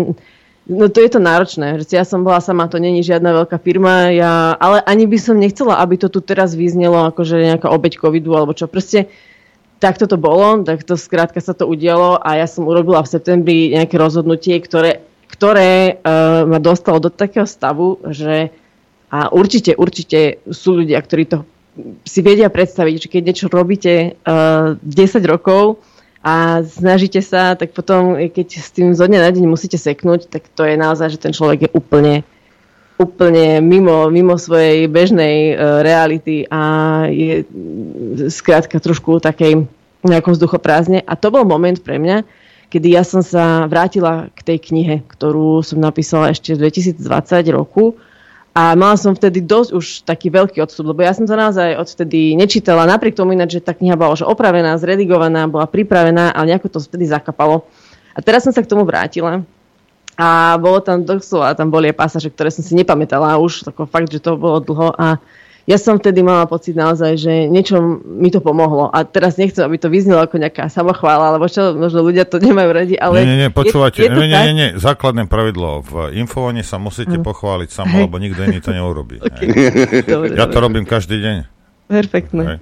[0.66, 4.10] No to je to náročné, že ja som bola sama, to není žiadna veľká firma,
[4.10, 8.34] ja, ale ani by som nechcela, aby to tu teraz vyznelo akože nejaká obeď covidu
[8.34, 8.66] alebo čo.
[8.66, 9.06] Proste
[9.78, 13.58] takto to bolo, tak to skrátka sa to udialo a ja som urobila v septembri
[13.78, 18.50] nejaké rozhodnutie, ktoré ktoré uh, ma dostalo do takého stavu, že
[19.06, 21.46] a určite, určite sú ľudia, ktorí to
[22.02, 25.78] si vedia predstaviť, že keď niečo robíte uh, eh, 10 rokov
[26.24, 30.50] a snažíte sa, tak potom, keď s tým zo dňa na deň musíte seknúť, tak
[30.50, 32.26] to je naozaj, že ten človek je úplne
[32.96, 36.60] úplne mimo, mimo svojej bežnej uh, reality a
[37.12, 37.44] je
[38.32, 39.68] skrátka trošku takej
[40.00, 41.04] nejakom vzduchoprázdne.
[41.04, 42.24] A to bol moment pre mňa,
[42.70, 47.02] kedy ja som sa vrátila k tej knihe, ktorú som napísala ešte v 2020
[47.54, 47.94] roku.
[48.56, 52.32] A mala som vtedy dosť už taký veľký odstup, lebo ja som to naozaj odtedy
[52.32, 56.72] nečítala, napriek tomu ináč, že tá kniha bola už opravená, zredigovaná, bola pripravená, ale nejako
[56.72, 57.68] to vtedy zakapalo.
[58.16, 59.44] A teraz som sa k tomu vrátila.
[60.16, 64.08] A bolo tam doslova, tam boli aj pasáže, ktoré som si nepamätala už, tako fakt,
[64.08, 64.88] že to bolo dlho.
[64.96, 65.20] A
[65.66, 68.86] ja som vtedy mala pocit naozaj, že niečo mi to pomohlo.
[68.94, 72.70] A teraz nechcem, aby to vyznelo ako nejaká samochvála, alebo čo, možno ľudia to nemajú
[72.70, 73.26] radi, ale...
[73.26, 75.82] Nie, nie, nie, počúvate, je, je nie, nie, nie, nie, základné pravidlo.
[75.82, 77.26] V infovane sa musíte ano.
[77.26, 79.18] pochváliť samo, lebo nikto iný to neurobí.
[79.26, 80.06] okay.
[80.06, 81.36] dobre, ja to robím každý deň.
[81.90, 82.42] Perfektné.
[82.46, 82.58] Hej.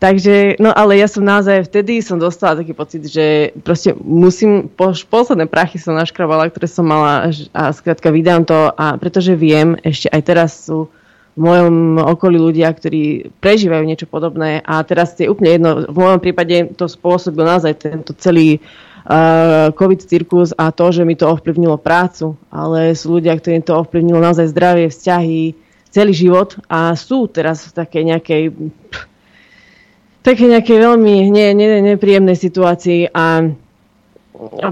[0.00, 4.96] Takže, no ale ja som naozaj vtedy som dostala taký pocit, že proste musím, po,
[4.96, 10.08] posledné prachy som naškrabala, ktoré som mala a skrátka vydám to a pretože viem, ešte
[10.08, 10.88] aj teraz sú
[11.36, 16.20] v mojom okolí ľudia, ktorí prežívajú niečo podobné a teraz je úplne jedno, v mojom
[16.20, 18.58] prípade to spôsobil naozaj tento celý
[19.06, 23.78] uh, COVID cirkus a to, že mi to ovplyvnilo prácu, ale sú ľudia, ktorým to
[23.78, 25.54] ovplyvnilo naozaj zdravie, vzťahy,
[25.90, 28.42] celý život a sú teraz v takej nejakej
[30.26, 33.50] také nejakej veľmi ne, ne, situácii a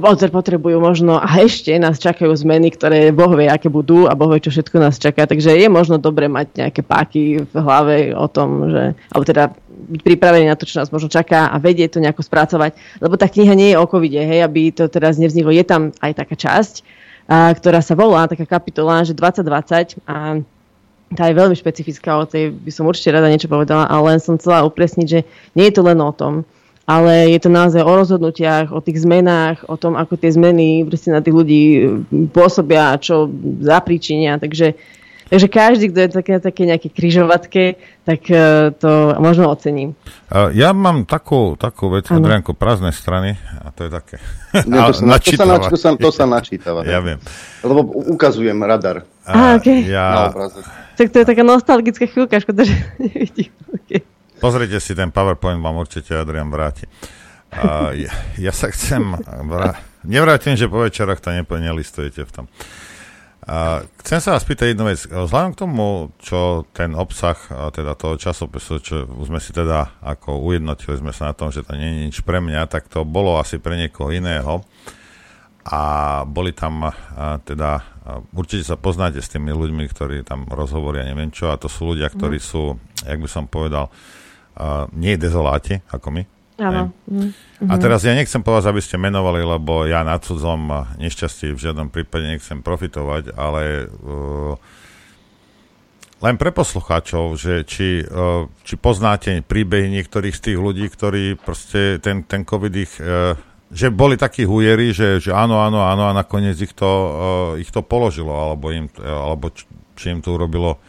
[0.00, 4.32] Ozer potrebujú možno a ešte nás čakajú zmeny, ktoré Boh vie, aké budú a Boh
[4.32, 5.28] vie, čo všetko nás čaká.
[5.28, 10.00] Takže je možno dobre mať nejaké páky v hlave o tom, že, alebo teda byť
[10.00, 12.80] pripravený na to, čo nás možno čaká a vedieť to nejako spracovať.
[13.04, 15.52] Lebo tá kniha nie je o covide, hej, aby to teraz nevzniklo.
[15.52, 16.74] Je tam aj taká časť,
[17.28, 20.40] a, ktorá sa volá, taká kapitola, že 2020 a
[21.12, 24.36] tá je veľmi špecifická, o tej by som určite rada niečo povedala, ale len som
[24.36, 25.24] chcela upresniť, že
[25.56, 26.44] nie je to len o tom,
[26.88, 31.20] ale je to naozaj o rozhodnutiach, o tých zmenách, o tom, ako tie zmeny na
[31.20, 31.62] tých ľudí
[32.32, 33.28] pôsobia, čo
[33.60, 34.40] zapríčinia.
[34.40, 34.72] Takže,
[35.28, 37.76] takže každý, kto je také, také nejaké kryžovatke,
[38.08, 39.92] tak uh, to možno ocením.
[40.32, 44.16] Ja mám takú, takú vec, Adrianko, prázdne strany a to je také.
[44.64, 46.88] No, to, sa, to, sa, to, sa, to sa načítava.
[46.88, 47.20] Ja viem.
[47.60, 47.84] Lebo
[48.16, 49.04] ukazujem radar.
[49.28, 49.84] A, okay.
[49.84, 50.32] ja...
[50.96, 52.74] Tak to je taká nostalgická chvíľka, škoda, že
[53.12, 53.52] nevidím.
[53.84, 54.17] Okay.
[54.38, 56.86] Pozrite si ten PowerPoint, vám určite Adrian vráti.
[57.50, 59.18] A ja, ja sa chcem...
[59.50, 59.74] Vrá...
[60.06, 62.46] Nevrátim, že po večerách to neplne listujete v tom.
[63.48, 65.00] A chcem sa vás spýtať jednu vec.
[65.08, 67.34] Vzhľadom k tomu, čo ten obsah
[67.74, 71.74] teda toho časopisu, čo sme si teda ako ujednotili sme sa na tom, že to
[71.74, 74.62] nie je nič pre mňa, tak to bolo asi pre niekoho iného.
[75.64, 75.80] A
[76.28, 76.92] boli tam a,
[77.42, 81.66] teda, a určite sa poznáte s tými ľuďmi, ktorí tam rozhovoria, neviem čo, a to
[81.66, 82.44] sú ľudia, ktorí mhm.
[82.44, 83.90] sú, jak by som povedal,
[84.96, 86.22] nie dezoláti, ako my,
[86.58, 86.90] Áno.
[87.06, 87.70] Mm-hmm.
[87.70, 91.86] A teraz ja nechcem povedať, aby ste menovali, lebo ja na cudzom nešťastí v žiadnom
[91.86, 94.58] prípade nechcem profitovať, ale uh,
[96.18, 102.02] len pre poslucháčov, že či, uh, či poznáte príbehy niektorých z tých ľudí, ktorí proste
[102.02, 103.38] ten, ten COVID ich, uh,
[103.70, 107.70] že boli takí hujeri, že, že áno, áno, áno a nakoniec ich to, uh, ich
[107.70, 109.62] to položilo, alebo, im, alebo či,
[109.94, 110.82] či im to urobilo,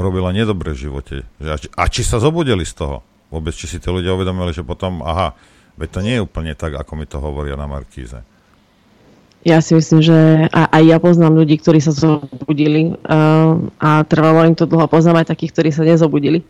[0.00, 1.28] urobilo nedobre v živote.
[1.44, 4.66] A či, a či sa zobudili z toho vôbec, či si tí ľudia uvedomili, že
[4.66, 5.32] potom, aha,
[5.78, 8.20] veď to nie je úplne tak, ako mi to hovoria na Markíze.
[9.40, 14.52] Ja si myslím, že aj ja poznám ľudí, ktorí sa zobudili uh, a trvalo im
[14.52, 14.84] to dlho.
[14.84, 16.44] Poznám aj takých, ktorí sa nezobudili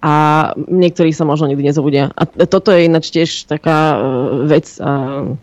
[0.00, 0.12] a
[0.56, 2.08] niektorí sa možno nikdy nezobudia.
[2.16, 4.00] A toto je ináč tiež taká uh,
[4.48, 5.36] vec uh,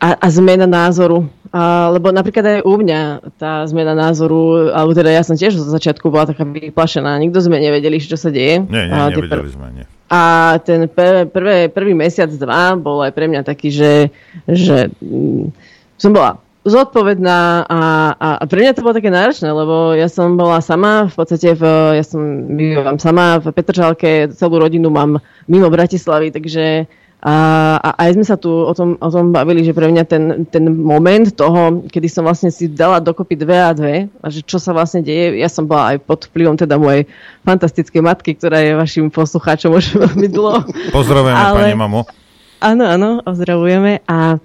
[0.00, 3.00] a, a zmena názoru a, lebo napríklad aj u mňa
[3.34, 7.58] tá zmena názoru, alebo teda ja som tiež zo začiatku bola taká vyplašená, nikto sme
[7.58, 8.62] nevedeli, čo sa deje.
[8.70, 9.84] Nie, nie, a nevedeli pr- sme, nie.
[10.06, 14.14] A ten pr- prvé, prvý mesiac, dva bol aj pre mňa taký, že,
[14.46, 15.50] že mm,
[15.98, 17.80] som bola zodpovedná a,
[18.14, 21.58] a, a pre mňa to bolo také náročné, lebo ja som bola sama, v podstate
[21.58, 21.62] v,
[21.98, 25.18] ja som bývam sama v Petržalke, celú rodinu mám
[25.50, 26.86] mimo Bratislavy, takže
[27.20, 27.36] a,
[27.76, 30.64] a aj sme sa tu o tom, o tom bavili, že pre mňa ten, ten
[30.72, 34.72] moment toho, kedy som vlastne si dala dokopy dve a dve a že čo sa
[34.72, 37.04] vlastne deje, ja som bola aj pod vplyvom teda mojej
[37.44, 40.64] fantastickej matky, ktorá je vašim poslucháčom už veľmi dlho.
[40.96, 41.56] Pozdravujeme Ale...
[41.60, 42.19] pani mamu.
[42.60, 44.04] Áno, áno, ozdravujeme.
[44.04, 44.36] A,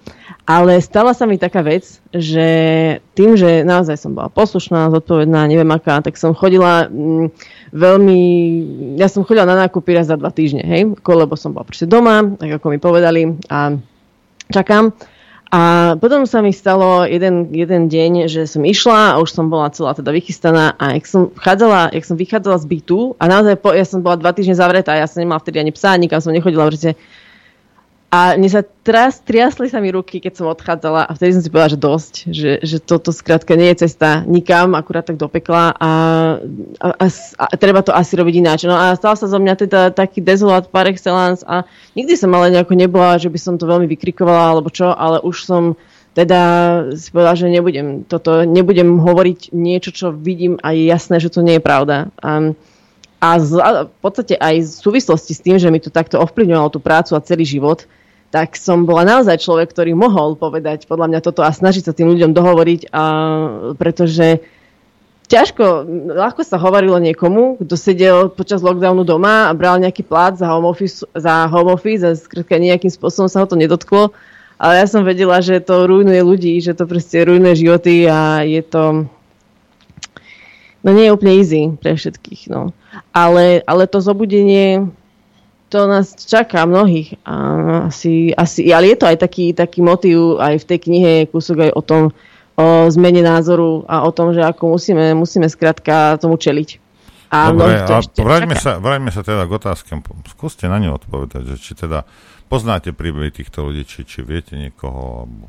[0.48, 2.48] ale stala sa mi taká vec, že
[3.12, 6.88] tým, že naozaj som bola poslušná, zodpovedná, neviem aká, tak som chodila...
[6.88, 7.36] Mm,
[7.76, 8.20] veľmi...
[8.96, 12.24] Ja som chodila na nákupy raz za dva týždne, hej, lebo som bola proste doma,
[12.40, 13.76] tak ako mi povedali a
[14.48, 14.96] čakám.
[15.52, 19.72] A potom sa mi stalo jeden, jeden deň, že som išla a už som bola
[19.72, 23.72] celá teda vychystaná a jak som, vchádzala, jak som vychádzala z bytu a naozaj po,
[23.72, 26.68] ja som bola dva týždne zavretá, ja som nemala vtedy ani psa, nikam som nechodila,
[26.68, 26.98] pretože
[28.16, 31.52] a mne sa tras, triasli sa mi ruky, keď som odchádzala a vtedy som si
[31.52, 35.76] povedala, že dosť, že, že toto skrátka nie je cesta nikam, akurát tak do pekla
[35.76, 35.92] a,
[36.80, 38.64] a, a, a treba to asi robiť ináč.
[38.64, 42.56] No a stal sa zo mňa teda taký dezolát par excellence a nikdy som ale
[42.56, 45.76] nejako nebola, že by som to veľmi vykrikovala alebo čo, ale už som
[46.16, 46.42] teda
[46.96, 51.44] si povedala, že nebudem toto, nebudem hovoriť niečo, čo vidím a je jasné, že to
[51.44, 52.16] nie je pravda.
[52.24, 52.56] A,
[53.20, 53.30] a,
[53.92, 57.26] v podstate aj v súvislosti s tým, že mi to takto ovplyvňovalo tú prácu a
[57.28, 57.84] celý život,
[58.34, 62.12] tak som bola naozaj človek, ktorý mohol povedať podľa mňa toto a snažiť sa tým
[62.12, 63.04] ľuďom dohovoriť, a,
[63.80, 64.44] pretože
[65.26, 70.46] ťažko, ľahko sa hovorilo niekomu, kto sedel počas lockdownu doma a bral nejaký plát za
[70.52, 74.14] home office, za home office a skrátka nejakým spôsobom sa ho to nedotklo.
[74.56, 78.64] Ale ja som vedela, že to rujnuje ľudí, že to proste rujnuje životy a je
[78.64, 78.84] to...
[80.86, 82.72] No nie je úplne easy pre všetkých, no.
[83.12, 84.86] Ale, ale to zobudenie
[85.70, 87.18] to nás čaká mnohých.
[87.26, 87.34] A
[87.90, 91.70] asi, asi, ale je to aj taký, taký motív, aj v tej knihe je kúsok
[91.70, 92.04] aj o tom,
[92.56, 96.86] o zmene názoru a o tom, že ako musíme, musíme skrátka tomu čeliť.
[97.34, 100.00] A Dobre, a vráťme sa, vráťme sa teda k otázkam.
[100.30, 102.08] Skúste na ňu odpovedať, že či teda
[102.48, 105.46] poznáte príbehy týchto ľudí, či, či viete niekoho, alebo.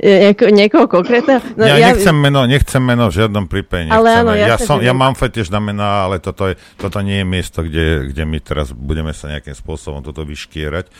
[0.00, 1.40] Nieko, niekoho konkrétne?
[1.56, 3.88] No, ja, ja nechcem meno, nechcem meno v žiadnom prípade.
[3.88, 3.96] Nechcem.
[3.96, 7.26] Ale áno, ja, som, ja mám fetiš na mená, ale toto, je, toto nie je
[7.26, 10.92] miesto, kde, kde my teraz budeme sa nejakým spôsobom toto vyškierať.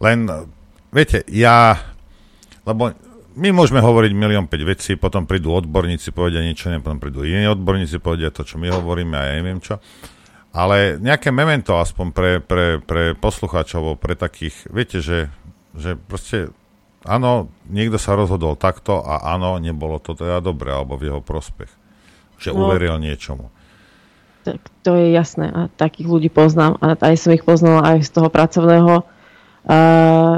[0.00, 0.28] Len,
[0.92, 1.76] viete, ja,
[2.64, 2.96] lebo
[3.36, 7.44] my môžeme hovoriť milión 5 vecí, potom prídu odborníci, povedia niečo, ne, potom prídu iní
[7.52, 9.76] odborníci, povedia to, čo my hovoríme a ja neviem čo.
[10.56, 15.28] Ale nejaké memento aspoň pre, pre, pre poslucháčov, pre takých, viete, že,
[15.76, 16.48] že proste
[17.06, 21.70] áno, niekto sa rozhodol takto a áno, nebolo to teda dobre alebo v jeho prospech.
[22.36, 23.48] Že no, uveril niečomu.
[24.44, 28.10] Tak to je jasné a takých ľudí poznám a aj som ich poznala aj z
[28.14, 29.06] toho pracovného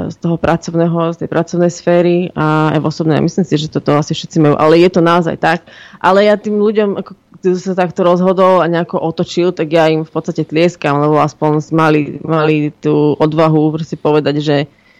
[0.09, 3.21] z toho pracovného, z tej pracovnej sféry a aj v osobnej.
[3.21, 5.69] Myslím si, že toto asi všetci majú, ale je to naozaj tak.
[6.01, 7.13] Ale ja tým ľuďom, ako
[7.53, 12.17] sa takto rozhodol a nejako otočil, tak ja im v podstate tlieskam, lebo aspoň mali,
[12.25, 14.57] mali tú odvahu si povedať, že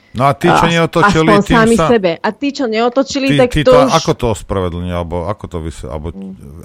[0.09, 1.85] No a tí, čo neotočili, tým sami sa...
[1.85, 2.17] sebe.
[2.17, 3.91] A tí, čo neotočili, tí, tak tí to, to už...
[3.93, 5.85] Ako to ospravedlňujú, alebo ako to vysve...
[5.85, 6.09] alebo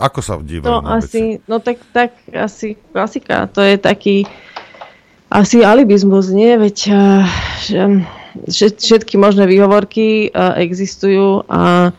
[0.01, 1.21] ako sa dívajú no, na asi, veci?
[1.45, 3.45] No tak, tak asi klasika.
[3.53, 4.25] To je taký
[5.29, 6.57] asi alibizmus, nie?
[6.57, 8.01] Veď uh,
[8.81, 11.93] všetky možné výhovorky uh, existujú a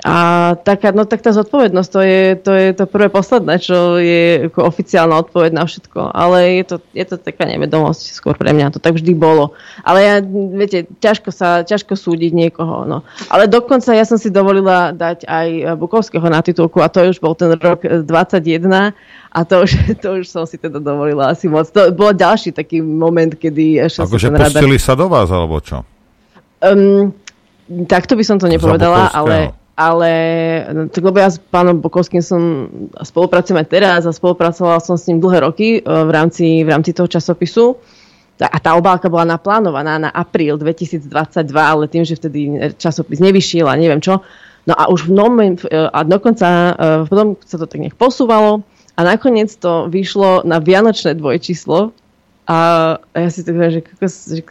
[0.00, 0.14] a
[0.56, 4.64] taká, no tak tá zodpovednosť, to je, to je to prvé posledné, čo je ako
[4.64, 6.16] oficiálna odpoveď na všetko.
[6.16, 9.52] Ale je to, je to taká nevedomosť skôr pre mňa, to tak vždy bolo.
[9.84, 13.04] Ale ja, viete, ťažko sa, ťažko súdiť niekoho, no.
[13.28, 17.36] Ale dokonca ja som si dovolila dať aj Bukovského na titulku a to už bol
[17.36, 18.96] ten rok 21
[19.28, 19.70] a to už,
[20.02, 21.68] to už som si teda dovolila asi moc.
[21.68, 23.92] To bol ďalší taký moment, kedy...
[23.92, 24.88] Akože pustili radar...
[24.88, 25.84] sa do vás, alebo čo?
[26.64, 27.12] Um,
[27.84, 30.12] takto by som to nepovedala, ale ale
[30.92, 32.68] tak lebo ja s pánom Bokovským som
[33.00, 36.92] spolupracujem aj teraz a spolupracovala som s ním dlhé roky e, v rámci, v rámci
[36.92, 37.80] toho časopisu.
[38.42, 41.06] A tá obálka bola naplánovaná na apríl 2022,
[41.54, 44.18] ale tým, že vtedy časopis nevyšiel a neviem čo.
[44.66, 46.72] No a už v moment, e, a dokonca e,
[47.08, 48.60] potom sa to tak nech posúvalo
[48.92, 51.96] a nakoniec to vyšlo na vianočné dvojčíslo
[52.44, 52.58] a
[53.14, 54.42] ja si tak že, že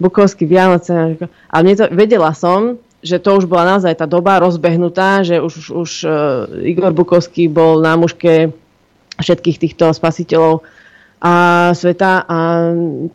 [0.00, 1.20] Bukovský Vianoce.
[1.52, 5.52] A mne to, vedela som, že to už bola naozaj tá doba rozbehnutá, že už,
[5.52, 6.12] už, už uh,
[6.64, 8.56] Igor Bukovský bol na mužke
[9.20, 10.64] všetkých týchto spasiteľov
[11.24, 11.34] a
[11.72, 12.38] sveta a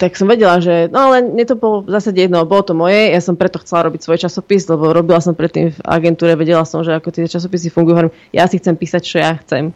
[0.01, 3.13] tak som vedela, že no ale mne to bolo v zásade jedno, bolo to moje,
[3.13, 6.81] ja som preto chcela robiť svoj časopis, lebo robila som predtým v agentúre, vedela som,
[6.81, 9.69] že ako tie časopisy fungujú, ja si chcem písať, čo ja chcem.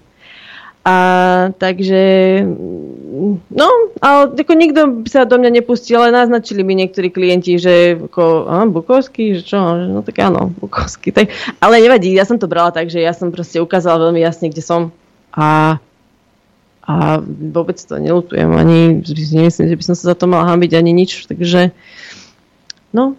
[0.83, 0.95] A
[1.55, 2.03] takže,
[3.47, 3.69] no,
[4.03, 8.67] ale ako nikto sa do mňa nepustil, ale naznačili mi niektorí klienti, že ako, a,
[8.67, 11.31] Bukovský, že čo, no tak áno, Bukovský, tak,
[11.63, 14.59] ale nevadí, ja som to brala tak, že ja som proste ukázala veľmi jasne, kde
[14.59, 14.91] som.
[15.31, 15.79] A,
[16.83, 16.93] a
[17.23, 21.31] vôbec to nelutujem, ani nemyslím, že by som sa za to mala hambiť, ani nič,
[21.31, 21.71] takže,
[22.91, 23.15] no,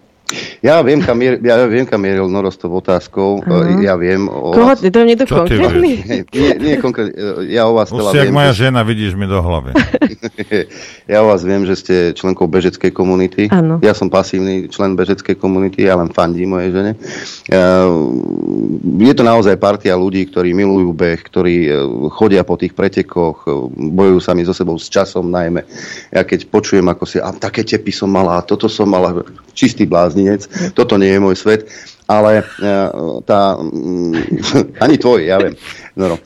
[0.63, 3.45] ja viem, kam, mier, ja viem, kam mieril Norostov otázkou.
[3.45, 3.83] Uh-huh.
[3.83, 4.75] Ja viem o Koho?
[4.75, 5.91] To je to konkrétny?
[6.33, 7.47] Nie, nie konkrétne.
[7.51, 8.35] Ja o vás teda viem.
[8.35, 8.69] moja že...
[8.69, 9.77] žena, vidíš mi do hlavy.
[11.13, 13.49] ja o vás viem, že ste členkou bežeckej komunity.
[13.53, 13.79] Ano.
[13.85, 16.93] Ja som pasívny člen bežeckej komunity, ja len fandím mojej žene.
[18.85, 21.71] Je to naozaj partia ľudí, ktorí milujú beh, ktorí e,
[22.15, 23.51] chodia po tých pretekoch, e,
[23.93, 25.65] bojujú sami so sebou s časom najmä.
[26.15, 29.25] Ja keď počujem, ako si, a také tepy som mala, a toto som mala,
[29.55, 29.87] čistý
[30.25, 31.69] blázninec, toto nie je môj svet,
[32.09, 32.45] ale e,
[33.25, 34.13] tá, mm,
[34.85, 35.55] ani tvoj, ja viem,
[35.97, 36.17] no, no.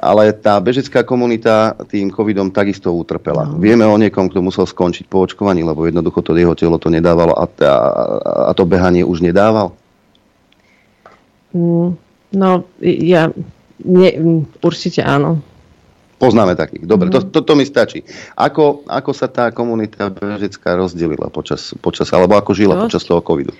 [0.00, 3.44] ale tá bežecká komunita tým covidom takisto utrpela.
[3.44, 3.60] No.
[3.60, 7.36] Vieme o niekom, kto musel skončiť po očkovaní, lebo jednoducho to jeho telo to nedávalo
[7.36, 7.74] a, a,
[8.48, 9.76] a to behanie už nedával?
[11.52, 12.00] Mm,
[12.32, 12.50] no,
[12.80, 13.28] ja
[13.84, 14.10] nie,
[14.64, 15.44] určite áno.
[16.22, 16.86] Poznáme takých.
[16.86, 17.14] Dobre, mm.
[17.18, 18.06] to, to, to mi stačí.
[18.38, 22.86] Ako, ako sa tá komunita bežecká rozdelila počas, počas, alebo ako žila no.
[22.86, 23.50] počas toho covidu?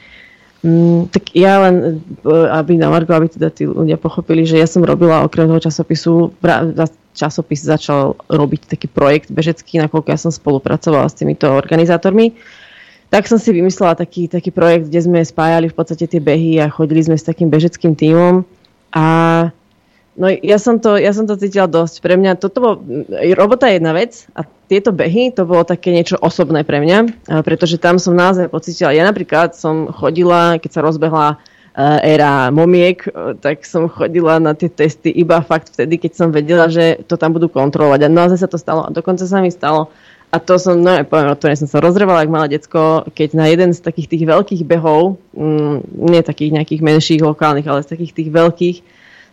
[0.63, 4.71] Mm, tak ja len, e, aby na Margo, aby teda tí ľudia pochopili, že ja
[4.71, 6.39] som robila okrem toho časopisu,
[7.19, 12.31] časopis začal robiť taký projekt bežecký, nakoľko ja som spolupracovala s týmito organizátormi.
[13.11, 16.71] Tak som si vymyslela taký, taký projekt, kde sme spájali v podstate tie behy a
[16.71, 18.47] chodili sme s takým bežeckým tímom
[18.95, 19.07] a
[20.13, 22.05] No ja som, to, ja som to cítila dosť.
[22.05, 22.77] Pre mňa toto bolo,
[23.33, 27.81] robota je jedna vec a tieto behy, to bolo také niečo osobné pre mňa, pretože
[27.81, 33.37] tam som naozaj pocítila, ja napríklad som chodila, keď sa rozbehla eh, éra momiek, eh,
[33.41, 37.33] tak som chodila na tie testy iba fakt vtedy, keď som vedela, že to tam
[37.33, 38.05] budú kontrolovať.
[38.05, 38.85] A naozaj sa to stalo.
[38.85, 39.89] A dokonca sa mi stalo,
[40.33, 43.53] a to som, no ja poviem, to som sa rozrevala, ak malé decko, keď na
[43.53, 48.13] jeden z takých tých veľkých behov, mm, nie takých nejakých menších lokálnych, ale z takých
[48.17, 48.77] tých veľkých,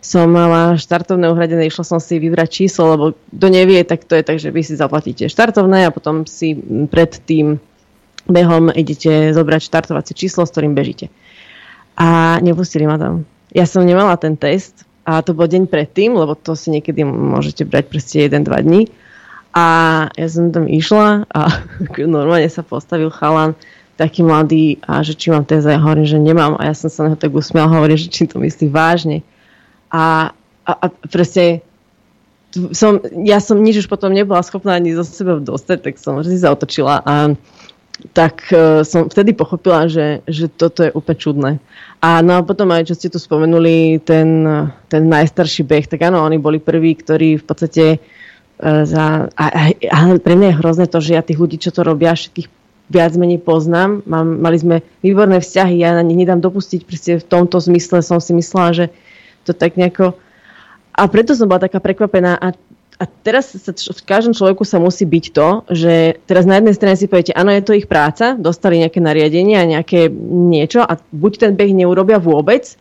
[0.00, 3.04] som mala štartovné uhradené, išla som si vybrať číslo, lebo
[3.36, 6.56] kto nevie, tak to je tak, že vy si zaplatíte štartovné a potom si
[6.88, 7.60] pred tým
[8.24, 11.12] behom idete zobrať štartovacie číslo, s ktorým bežíte.
[12.00, 13.28] A nepustili ma tam.
[13.52, 17.68] Ja som nemala ten test a to bol deň predtým, lebo to si niekedy môžete
[17.68, 18.88] brať proste 1-2 dní.
[19.50, 19.66] A
[20.14, 21.40] ja som tam išla a
[22.00, 23.52] normálne sa postavil chalan
[24.00, 26.88] taký mladý a že či mám test a ja hovorím, že nemám a ja som
[26.88, 29.20] sa na ho tak usmiel a hovorím, že či to myslí vážne.
[29.90, 30.30] A,
[30.64, 31.66] a, a proste
[32.74, 36.34] som, ja som nič už potom nebola schopná ani zo seba dostať, tak som vždy
[36.38, 37.14] zaotočila a
[38.16, 41.50] tak uh, som vtedy pochopila, že, že toto je úplne čudné.
[42.00, 44.48] A no a potom aj, čo ste tu spomenuli, ten,
[44.88, 49.28] ten najstarší beh, tak áno, oni boli prví, ktorí v podstate uh, za...
[49.36, 52.16] A, a, a pre mňa je hrozné to, že ja tých ľudí, čo to robia,
[52.16, 52.48] všetkých
[52.88, 54.00] viac menej poznám.
[54.08, 58.16] Mám, mali sme výborné vzťahy, ja na nich nedám dopustiť, proste v tomto zmysle som
[58.16, 58.84] si myslela, že
[59.50, 60.14] to tak nejako...
[60.94, 62.54] A preto som bola taká prekvapená a
[63.00, 67.00] a teraz sa, v každom človeku sa musí byť to, že teraz na jednej strane
[67.00, 71.32] si poviete, áno, je to ich práca, dostali nejaké nariadenie a nejaké niečo a buď
[71.48, 72.76] ten beh neurobia vôbec,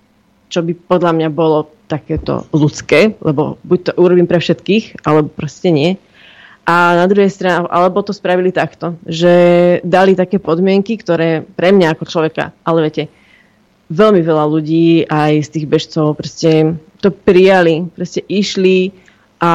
[0.52, 5.72] čo by podľa mňa bolo takéto ľudské, lebo buď to urobím pre všetkých, alebo proste
[5.72, 5.96] nie.
[6.68, 9.34] A na druhej strane, alebo to spravili takto, že
[9.88, 13.08] dali také podmienky, ktoré pre mňa ako človeka, ale viete,
[13.90, 18.94] veľmi veľa ľudí, aj z tých bežcov, proste to prijali, proste išli
[19.42, 19.54] a,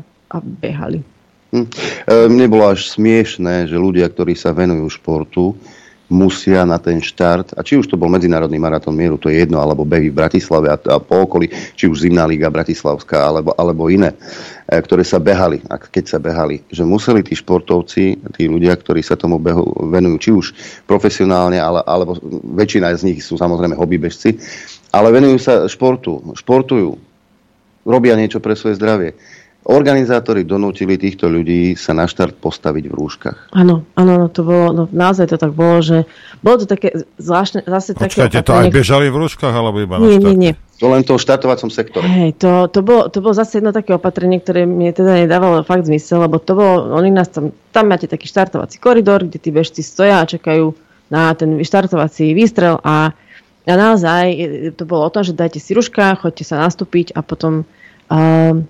[0.00, 1.04] a behali.
[1.54, 1.68] Hm.
[2.08, 5.54] E, mne bolo až smiešné, že ľudia, ktorí sa venujú športu,
[6.12, 9.56] musia na ten štart, a či už to bol Medzinárodný maratón mieru, to je jedno,
[9.60, 13.88] alebo behy v Bratislave a, a po okolí, či už Zimná liga Bratislavská, alebo, alebo
[13.88, 14.12] iné,
[14.68, 19.00] e, ktoré sa behali, a keď sa behali, že museli tí športovci, tí ľudia, ktorí
[19.00, 20.46] sa tomu behu venujú, či už
[20.84, 22.20] profesionálne, ale, alebo
[22.52, 24.36] väčšina z nich sú samozrejme hobbybežci,
[24.92, 27.00] ale venujú sa športu, športujú,
[27.88, 29.16] robia niečo pre svoje zdravie
[29.64, 33.38] Organizátori donútili týchto ľudí sa na štart postaviť v rúškach.
[33.56, 36.04] Áno, áno, no to bolo, no naozaj to tak bolo, že
[36.44, 38.44] bolo to také zvláštne, zase Počkajte, také...
[38.44, 40.52] to aj bežali v rúškach, alebo iba nie, na Nie, nie,
[40.84, 42.04] To len to v štartovacom sektore.
[42.04, 45.88] Hej, to, to, bolo, to bolo zase jedno také opatrenie, ktoré mi teda nedávalo fakt
[45.88, 49.80] zmysel, lebo to bolo, oni nás tam, tam máte taký štartovací koridor, kde tí bežci
[49.80, 50.76] stoja a čakajú
[51.08, 53.16] na ten štartovací výstrel a,
[53.64, 54.24] a naozaj
[54.76, 57.64] to bolo o tom, že dajte si ruška, choďte sa nastúpiť a potom
[58.12, 58.60] uh,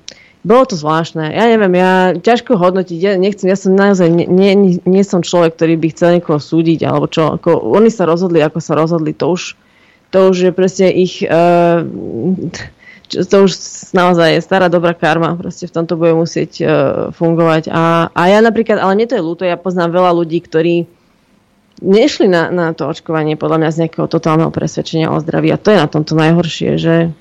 [0.44, 1.32] bolo to zvláštne.
[1.32, 5.56] Ja neviem, ja ťažko hodnotiť, ja nechcem, ja som naozaj, nie, nie, nie som človek,
[5.56, 9.32] ktorý by chcel niekoho súdiť, alebo čo, ako, oni sa rozhodli, ako sa rozhodli, to
[9.32, 9.56] už,
[10.12, 11.80] to už je presne ich, uh,
[13.08, 13.52] to už
[13.96, 16.68] naozaj je stará dobrá karma, proste v tomto bude musieť uh,
[17.16, 17.72] fungovať.
[17.72, 20.84] A, a ja napríklad, ale nie to je ľúto, ja poznám veľa ľudí, ktorí
[21.80, 25.72] nešli na, na to očkovanie podľa mňa z nejakého totálneho presvedčenia o zdraví a to
[25.72, 27.16] je na tomto najhoršie, že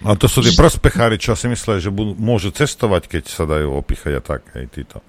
[0.00, 3.76] No to sú tí prospechári, čo si myslia, že budú, môžu cestovať, keď sa dajú
[3.76, 5.04] opichať a tak, hej, títo.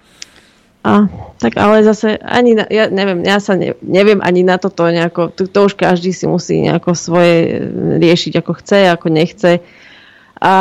[0.82, 1.08] A,
[1.38, 5.30] tak ale zase ani, na, ja neviem, ja sa ne, neviem ani na toto nejako,
[5.30, 7.70] to, to už každý si musí nejako svoje
[8.02, 9.52] riešiť, ako chce, ako nechce.
[10.42, 10.54] A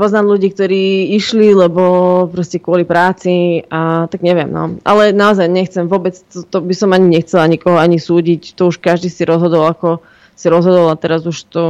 [0.00, 1.84] poznám ľudí, ktorí išli, lebo
[2.32, 4.80] proste kvôli práci a tak neviem, no.
[4.88, 8.80] Ale naozaj nechcem vôbec, to, to by som ani nechcela nikoho ani súdiť, to už
[8.80, 10.00] každý si rozhodol, ako
[10.32, 11.64] si rozhodol a teraz už to...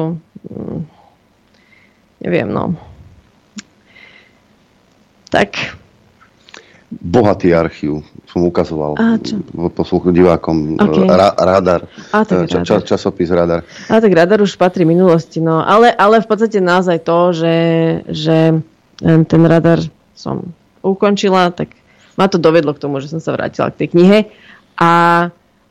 [0.48, 0.97] Mm,
[2.22, 2.74] neviem, no.
[5.28, 5.76] Tak.
[6.88, 9.40] Bohatý archív som ukazoval A čo?
[9.72, 10.76] posluchu divákom.
[10.76, 11.04] Okay.
[11.08, 11.84] Ra, radar.
[12.12, 13.64] A tak ča, ča, časopis Radar.
[13.88, 15.64] A tak Radar už patrí minulosti, no.
[15.64, 17.56] Ale, ale v podstate naozaj to, že,
[18.08, 18.38] že
[19.04, 19.80] ten Radar
[20.12, 20.52] som
[20.84, 21.72] ukončila, tak
[22.20, 24.18] ma to dovedlo k tomu, že som sa vrátila k tej knihe.
[24.76, 24.90] A,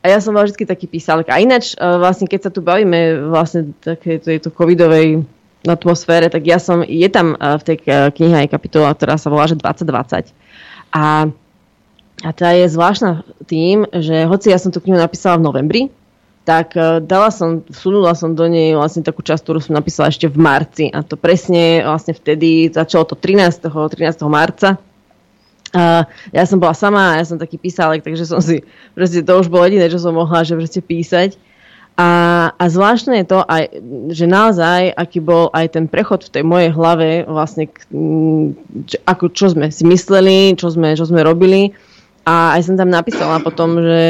[0.02, 1.30] a ja som bola vždy taký písalek.
[1.30, 5.22] A ináč, e, vlastne, keď sa tu bavíme vlastne také tejto covidovej
[5.66, 7.76] atmosfére, tak ja som, je tam eh, v tej
[8.14, 10.30] knihe aj kapitola, ktorá sa volá, že 2020.
[10.94, 11.28] A,
[12.22, 15.82] a tá je zvláštna tým, že hoci ja som tú knihu napísala v novembri,
[16.48, 20.30] tak eh, dala som, vsunula som do nej vlastne takú časť, ktorú som napísala ešte
[20.30, 20.84] v marci.
[20.88, 23.68] A to presne vlastne vtedy, začalo to 13.
[23.68, 24.24] 13.
[24.30, 24.80] marca.
[25.76, 28.64] A ja som bola sama, ja som taký písalek, takže som si,
[28.96, 31.36] proste to už bolo jediné, čo som mohla, že proste písať.
[31.98, 32.10] A,
[32.54, 33.74] a zvláštne je to, aj,
[34.14, 37.66] že naozaj, aký bol aj ten prechod v tej mojej hlave, vlastne,
[38.86, 41.74] čo, ako, čo sme si mysleli, čo sme, čo sme robili.
[42.22, 44.02] A aj som tam napísala potom, že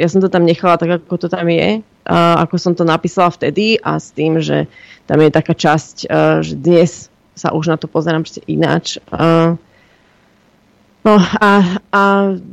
[0.00, 3.28] ja som to tam nechala tak, ako to tam je, a ako som to napísala
[3.28, 4.64] vtedy a s tým, že
[5.04, 6.08] tam je taká časť,
[6.40, 8.96] že dnes sa už na to pozerám ináč.
[9.12, 9.52] A,
[11.04, 12.02] No a, a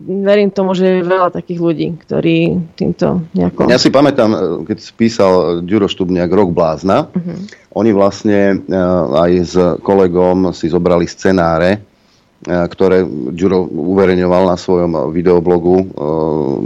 [0.04, 3.72] verím tomu, že je veľa takých ľudí, ktorí týmto nejako...
[3.72, 7.48] Ja si pamätám, e, keď písal Ďuro Štubniak Rok blázna, uh-huh.
[7.80, 15.16] oni vlastne uh, aj s kolegom si zobrali scenáre, uh, ktoré Ďuro uverejňoval na svojom
[15.16, 15.88] videoblogu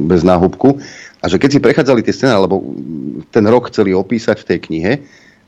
[0.10, 0.82] bez náhubku.
[1.22, 2.66] A že keď si prechádzali tie scenáre, lebo
[3.30, 4.94] ten rok chceli opísať v tej knihe,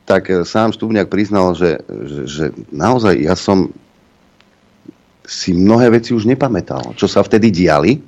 [0.05, 3.73] tak sám Štubniak priznal, že, že, že naozaj ja som
[5.27, 7.99] si mnohé veci už nepamätal, čo sa vtedy diali,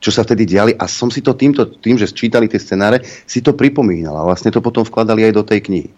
[0.00, 3.44] čo sa vtedy diali a som si to týmto, tým, že sčítali tie scenáre, si
[3.44, 5.88] to pripomínal a vlastne to potom vkladali aj do tej knihy.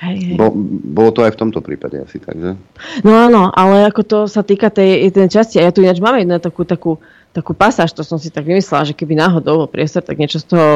[0.00, 0.36] Hej, hej.
[0.40, 0.48] Bo,
[0.96, 2.56] bolo to aj v tomto prípade asi tak, že?
[3.04, 6.16] No áno, ale ako to sa týka tej, tej časti, a ja tu ináč mám
[6.16, 6.96] jednu takú, takú
[7.30, 10.50] takú pasáž, to som si tak vymyslela, že keby náhodou bol priestor, tak niečo z
[10.50, 10.68] toho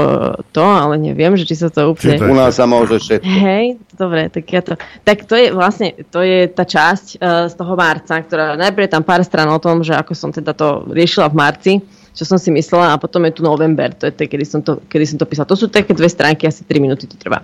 [0.55, 2.14] to, ale neviem, že či sa to úplne...
[2.22, 3.26] U nás sa môže všetko.
[3.26, 3.66] Hej,
[3.98, 4.78] dobre, tak ja to...
[5.02, 8.94] Tak to je vlastne, to je tá časť uh, z toho marca, ktorá najprv je
[8.94, 11.72] tam pár stran o tom, že ako som teda to riešila v marci,
[12.14, 14.78] čo som si myslela a potom je tu november, to je to, kedy som to,
[14.86, 15.51] kedy som to písala.
[15.51, 17.43] To sú také dve stránky, asi 3 minúty to trvá.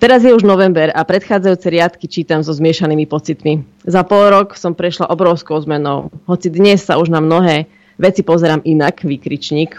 [0.00, 3.64] Teraz je už november a predchádzajúce riadky čítam so zmiešanými pocitmi.
[3.84, 7.68] Za pol rok som prešla obrovskou zmenou, hoci dnes sa už na mnohé
[8.00, 9.76] veci pozerám inak, výkričník.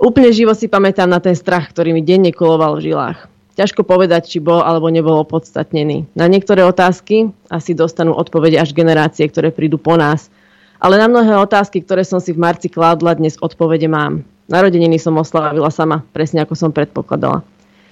[0.00, 3.28] Úplne živo si pamätám na ten strach, ktorý mi denne koloval v žilách.
[3.60, 6.08] Ťažko povedať, či bol alebo nebol opodstatnený.
[6.16, 10.32] Na niektoré otázky asi dostanú odpovede až generácie, ktoré prídu po nás.
[10.80, 14.24] Ale na mnohé otázky, ktoré som si v marci kládla, dnes odpovede mám.
[14.48, 17.44] Narodeniny som oslávila sama, presne ako som predpokladala.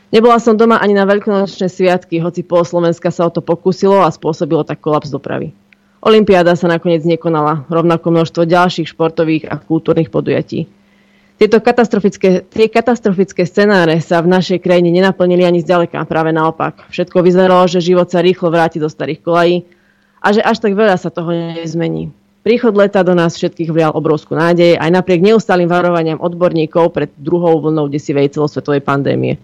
[0.08, 4.08] Nebola som doma ani na veľkonočné sviatky, hoci pol Slovenska sa o to pokúsilo a
[4.08, 5.52] spôsobilo tak kolaps dopravy.
[5.98, 10.70] Olympiáda sa nakoniec nekonala, rovnako množstvo ďalších športových a kultúrnych podujatí.
[11.38, 16.90] Tieto katastrofické, tie katastrofické scenáre sa v našej krajine nenaplnili ani zďaleka, práve naopak.
[16.90, 19.62] Všetko vyzeralo, že život sa rýchlo vráti do starých kolají
[20.18, 22.10] a že až tak veľa sa toho nezmení.
[22.42, 27.58] Príchod leta do nás všetkých vlial obrovskú nádej aj napriek neustálým varovaniam odborníkov pred druhou
[27.62, 29.38] vlnou desivej celosvetovej pandémie.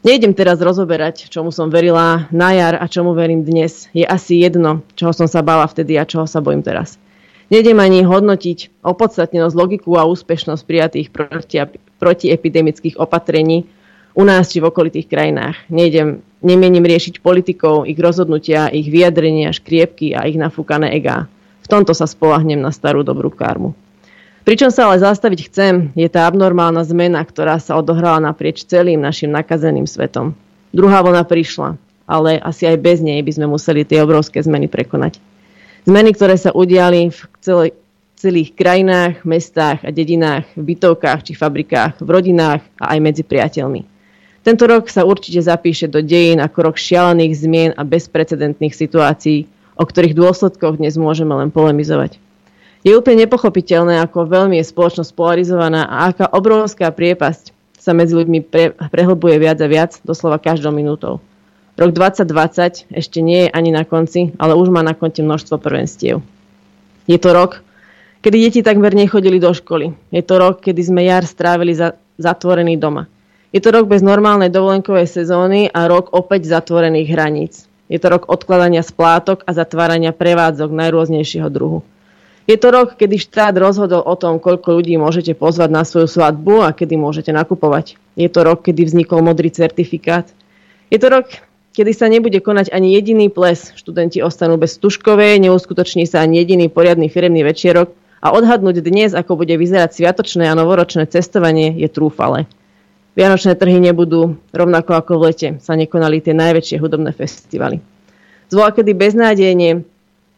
[0.00, 3.84] Nejdem teraz rozoberať, čomu som verila na jar a čomu verím dnes.
[3.92, 6.96] Je asi jedno, čoho som sa bála vtedy a čoho sa bojím teraz.
[7.52, 11.60] Nejdem ani hodnotiť opodstatnenosť, logiku a úspešnosť prijatých proti,
[12.00, 13.68] protiepidemických opatrení
[14.16, 15.68] u nás či v okolitých krajinách.
[15.68, 21.28] Nejdem, nemienim riešiť politikov, ich rozhodnutia, ich vyjadrenia, škriepky a ich nafúkané egá.
[21.60, 23.76] V tomto sa spolahnem na starú dobrú karmu.
[24.40, 29.28] Pričom sa ale zastaviť chcem, je tá abnormálna zmena, ktorá sa odohrala naprieč celým našim
[29.28, 30.32] nakazeným svetom.
[30.72, 31.76] Druhá vlna prišla,
[32.08, 35.20] ale asi aj bez nej by sme museli tie obrovské zmeny prekonať.
[35.84, 37.20] Zmeny, ktoré sa udiali v
[38.16, 43.84] celých krajinách, mestách a dedinách, v bytovkách či fabrikách, v rodinách a aj medzi priateľmi.
[44.40, 49.44] Tento rok sa určite zapíše do dejín ako rok šialených zmien a bezprecedentných situácií,
[49.76, 52.16] o ktorých dôsledkoch dnes môžeme len polemizovať.
[52.80, 58.40] Je úplne nepochopiteľné, ako veľmi je spoločnosť polarizovaná a aká obrovská priepasť sa medzi ľuďmi
[58.44, 61.20] pre, prehlbuje viac a viac, doslova každou minútou.
[61.80, 66.20] Rok 2020 ešte nie je ani na konci, ale už má na konte množstvo prvenstiev.
[67.08, 67.64] Je to rok,
[68.20, 69.96] kedy deti takmer nechodili do školy.
[70.12, 73.08] Je to rok, kedy sme jar strávili za, zatvorený doma.
[73.52, 77.54] Je to rok bez normálnej dovolenkovej sezóny a rok opäť zatvorených hraníc.
[77.90, 81.82] Je to rok odkladania splátok a zatvárania prevádzok najrôznejšieho druhu.
[82.50, 86.66] Je to rok, kedy štát rozhodol o tom, koľko ľudí môžete pozvať na svoju svadbu
[86.66, 87.94] a kedy môžete nakupovať.
[88.18, 90.26] Je to rok, kedy vznikol modrý certifikát.
[90.90, 91.30] Je to rok,
[91.78, 93.70] kedy sa nebude konať ani jediný ples.
[93.78, 99.38] Študenti ostanú bez stužkovej, neuskutoční sa ani jediný poriadny firemný večierok a odhadnúť dnes, ako
[99.38, 102.50] bude vyzerať sviatočné a novoročné cestovanie, je trúfale.
[103.14, 107.78] Vianočné trhy nebudú, rovnako ako v lete sa nekonali tie najväčšie hudobné festivaly.
[108.50, 109.86] Zvolá kedy beznádejne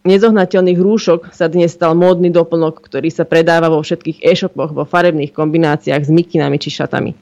[0.02, 5.30] nezohnateľných rúšok sa dnes stal módny doplnok, ktorý sa predáva vo všetkých e-shopoch vo farebných
[5.30, 7.14] kombináciách s mikinami či šatami.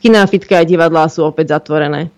[0.00, 2.08] Kiná, fitka a divadlá sú opäť zatvorené.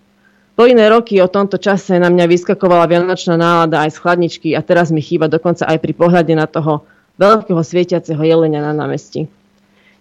[0.52, 4.60] Po iné roky o tomto čase na mňa vyskakovala vianočná nálada aj z chladničky a
[4.60, 6.84] teraz mi chýba dokonca aj pri pohľade na toho
[7.16, 9.32] veľkého svietiaceho jelenia na námestí.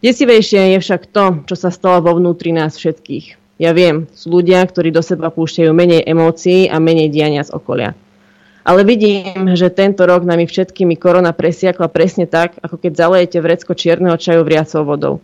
[0.03, 3.39] Desivejšie je však to, čo sa stalo vo vnútri nás všetkých.
[3.61, 7.93] Ja viem, sú ľudia, ktorí do seba púšťajú menej emócií a menej diania z okolia.
[8.61, 13.73] Ale vidím, že tento rok nami všetkými korona presiakla presne tak, ako keď zalejete vrecko
[13.73, 15.15] čierneho čaju vriacou vodou.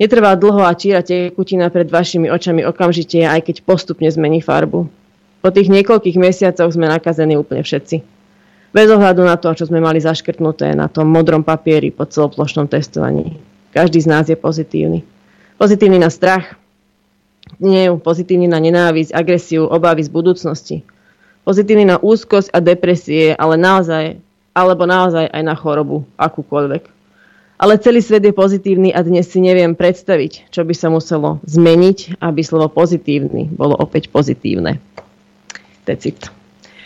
[0.00, 4.88] Netrvá dlho a číra tekutina pred vašimi očami okamžite, aj keď postupne zmení farbu.
[5.44, 8.00] Po tých niekoľkých mesiacoch sme nakazení úplne všetci.
[8.74, 13.38] Bez ohľadu na to, čo sme mali zaškrtnuté na tom modrom papieri po celoplošnom testovaní.
[13.76, 15.06] Každý z nás je pozitívny.
[15.60, 16.58] Pozitívny na strach,
[17.60, 20.76] nie, pozitívny na nenávisť, agresiu, obavy z budúcnosti–
[21.44, 24.16] pozitívny na úzkosť a depresie, ale naozaj,
[24.56, 26.90] alebo naozaj aj na chorobu, akúkoľvek.
[27.54, 32.18] Ale celý svet je pozitívny a dnes si neviem predstaviť, čo by sa muselo zmeniť,
[32.18, 34.82] aby slovo pozitívny bolo opäť pozitívne.
[35.86, 36.32] Decit.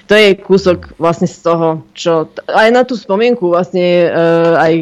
[0.08, 2.28] To je kúsok vlastne z toho, čo...
[2.52, 4.72] Aj na tú spomienku vlastne uh, aj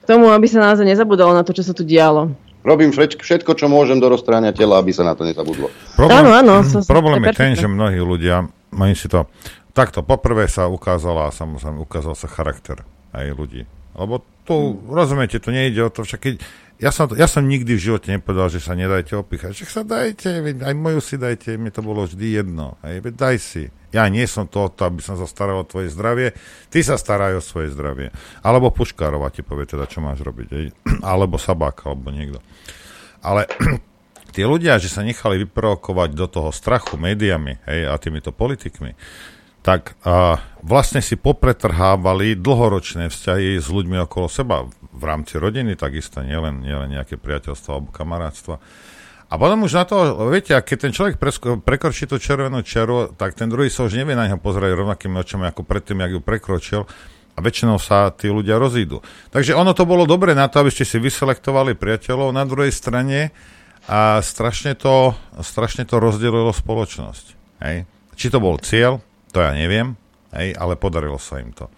[0.00, 2.32] k tomu, aby sa naozaj nezabudalo na to, čo sa tu dialo.
[2.60, 5.72] Robím všetko, čo môžem do rozstráňa tela, aby sa na to nezabudlo.
[5.96, 6.84] Problém, áno, áno.
[6.84, 8.44] Problém je ten, že mnohí ľudia
[8.74, 9.26] oni si to...
[9.70, 12.82] Takto, poprvé sa ukázala, samozrejme, ukázal sa charakter
[13.14, 13.62] aj ľudí.
[13.94, 14.90] Lebo tu, hmm.
[14.90, 16.34] rozumiete, tu nejde o to, však keď,
[16.80, 19.52] ja som, ja som nikdy v živote nepovedal, že sa nedajte opíchať.
[19.52, 22.80] Však sa dajte, aj moju si dajte, mne to bolo vždy jedno.
[22.82, 23.68] Hej, daj si.
[23.92, 26.32] Ja nie som to, to, aby som sa staral o tvoje zdravie,
[26.72, 28.10] ty sa staraj o svoje zdravie.
[28.40, 30.48] Alebo Puškárova ti povie teda, čo máš robiť.
[30.50, 30.66] Hej.
[31.04, 32.40] Alebo Sabák, alebo niekto.
[33.20, 33.44] Ale
[34.30, 38.94] tí ľudia, že sa nechali vyprovokovať do toho strachu médiami hej, a týmito politikmi,
[39.60, 46.24] tak a, vlastne si popretrhávali dlhoročné vzťahy s ľuďmi okolo seba v rámci rodiny, takisto
[46.24, 48.56] nielen, nielen nejaké priateľstvo alebo kamarátstva.
[49.30, 53.38] A potom už na to, viete, keď ten človek presko, prekročí tú červenú čeru, tak
[53.38, 56.82] ten druhý sa už nevie na neho pozrieť rovnakými očami ako predtým, jak ju prekročil
[57.36, 59.06] a väčšinou sa tí ľudia rozídu.
[59.30, 62.34] Takže ono to bolo dobre na to, aby ste si vyselektovali priateľov.
[62.34, 63.30] Na druhej strane
[63.88, 67.26] a strašne to, strašne to rozdelilo spoločnosť.
[67.64, 67.88] Hej.
[68.16, 69.00] Či to bol cieľ,
[69.32, 69.96] to ja neviem,
[70.36, 71.70] hej, ale podarilo sa im to.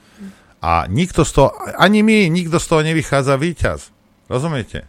[0.62, 3.91] A nikto z toho, ani my, nikto z toho nevychádza víťaz.
[4.31, 4.87] Rozumiete?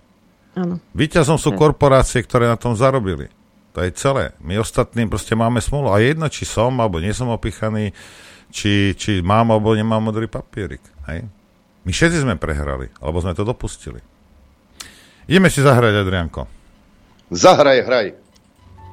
[0.54, 0.78] Áno.
[0.94, 3.34] Výťazom sú korporácie, ktoré na tom zarobili.
[3.74, 4.38] To je celé.
[4.38, 5.90] My ostatní proste máme smolu.
[5.90, 7.90] A jedno, či som, alebo nie som opichaný,
[8.54, 10.86] či, či mám, alebo nemám modrý papierik.
[11.10, 11.26] Hej?
[11.82, 13.98] My všetci sme prehrali, alebo sme to dopustili.
[15.26, 16.63] Ideme si zahrať, Adrianko.
[17.32, 18.08] Zahraj, hraj.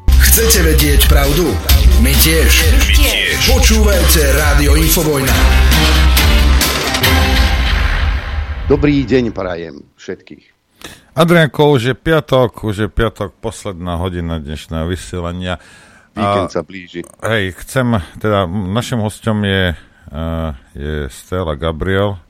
[0.07, 1.51] Chcete vedieť pravdu?
[1.99, 2.53] My tiež.
[2.79, 3.35] My tiež.
[3.51, 5.35] Počúvajte Rádio Infovojna.
[8.71, 10.47] Dobrý deň prajem všetkých.
[11.19, 15.59] Adrianko, už je piatok, už je piatok, posledná hodina dnešného vysielania.
[16.15, 17.03] Víkend sa blíži.
[17.27, 22.23] Hej, chcem, teda našim hostom je, uh, je Stella Gabriel,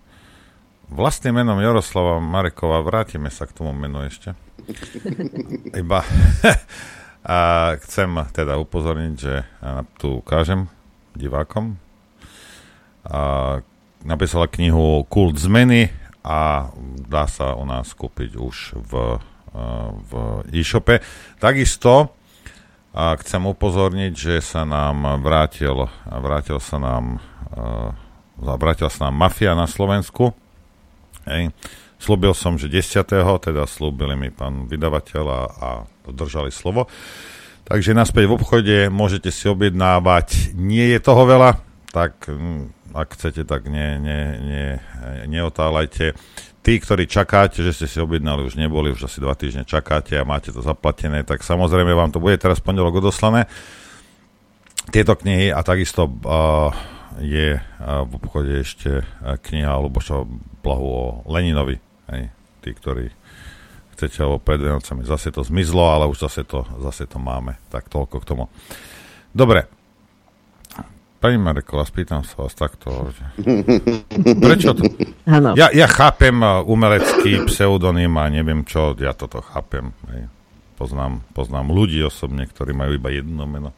[0.89, 2.81] vlastným menom Jaroslava Marekova.
[2.81, 4.33] Vrátime sa k tomu menu ešte.
[5.83, 6.01] Iba
[7.21, 7.39] a
[7.85, 9.45] chcem teda upozorniť, že
[10.01, 10.73] tu ukážem
[11.13, 11.77] divákom.
[13.05, 13.61] A
[14.01, 16.69] napísala knihu Kult zmeny, a
[17.09, 20.13] dá sa u nás kúpiť už v, eh, v
[20.53, 21.01] e-shope.
[21.41, 22.13] Takisto
[22.93, 27.23] a chcem upozorniť, že sa nám vrátil, vrátil sa nám
[27.55, 27.95] uh,
[28.59, 30.35] vrátil sa nám mafia na Slovensku.
[31.23, 31.55] Hej.
[32.01, 33.05] Slúbil som, že 10.
[33.45, 35.69] teda slúbili mi pán vydavateľ a, a
[36.09, 36.89] dodržali slovo.
[37.69, 40.57] Takže naspäť v obchode môžete si objednávať.
[40.57, 41.61] Nie je toho veľa,
[41.93, 44.65] tak hm, ak chcete, tak ne, ne, ne,
[45.31, 46.17] neotálajte.
[46.61, 50.29] Tí, ktorí čakáte, že ste si objednali, už neboli, už asi dva týždne čakáte a
[50.29, 53.49] máte to zaplatené, tak samozrejme vám to bude teraz pondelok odoslané.
[54.93, 56.75] Tieto knihy a takisto uh,
[57.23, 60.27] je uh, v obchode ešte kniha Luboša
[60.61, 61.90] Blahu o Leninovi.
[62.11, 63.15] Hej, tí, ktorí
[63.95, 67.57] chcete, alebo pred Vianocami zase to zmizlo, ale už zase to, zase to máme.
[67.71, 68.45] Tak toľko k tomu.
[69.31, 69.71] Dobre,
[71.21, 73.13] Pani Mareková, spýtam sa vás takto.
[74.49, 74.89] Prečo to?
[75.29, 75.53] Ano.
[75.53, 79.93] Ja, ja chápem uh, umelecký pseudonym a neviem čo, ja toto chápem.
[80.09, 80.33] Hej.
[80.81, 83.77] Poznám, poznám ľudí osobne, ktorí majú iba jedno meno.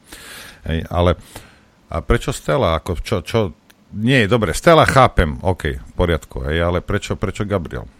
[0.62, 1.18] Hej, ale
[1.90, 2.78] a prečo Stella?
[2.78, 3.58] Ako, čo, čo,
[3.90, 7.90] nie, dobre, Stella chápem, OK, v poriadku, hej, ale prečo, prečo Gabriel?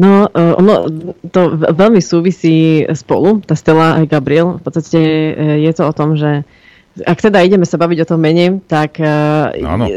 [0.00, 0.88] No, uh, ono
[1.28, 4.56] to veľmi súvisí spolu, tá Stella aj Gabriel.
[4.56, 6.48] V podstate uh, je to o tom, že
[6.92, 9.88] ak teda ideme sa baviť o tom mene, tak Áno.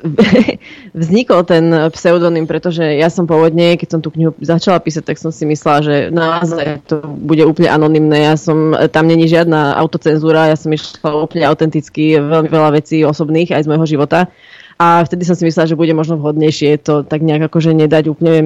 [1.00, 5.28] vznikol ten pseudonym, pretože ja som pôvodne, keď som tú knihu začala písať, tak som
[5.28, 8.32] si myslela, že naozaj to bude úplne anonymné.
[8.32, 13.52] Ja som, tam není žiadna autocenzúra, ja som išla úplne autenticky, veľmi veľa vecí osobných
[13.52, 14.32] aj z môjho života.
[14.80, 18.40] A vtedy som si myslela, že bude možno vhodnejšie to tak nejak akože nedať úplne
[18.40, 18.44] e,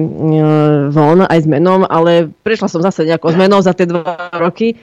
[0.91, 4.75] von aj s menom, ale prešla som zase nejakou zmenou za tie dva roky.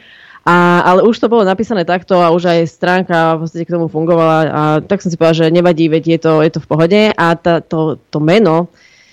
[0.48, 3.92] A, ale už to bolo napísané takto a už aj stránka v podstate k tomu
[3.92, 7.00] fungovala a tak som si povedala, že nevadí, veď je to, je to v pohode.
[7.12, 8.72] A tá, to, to meno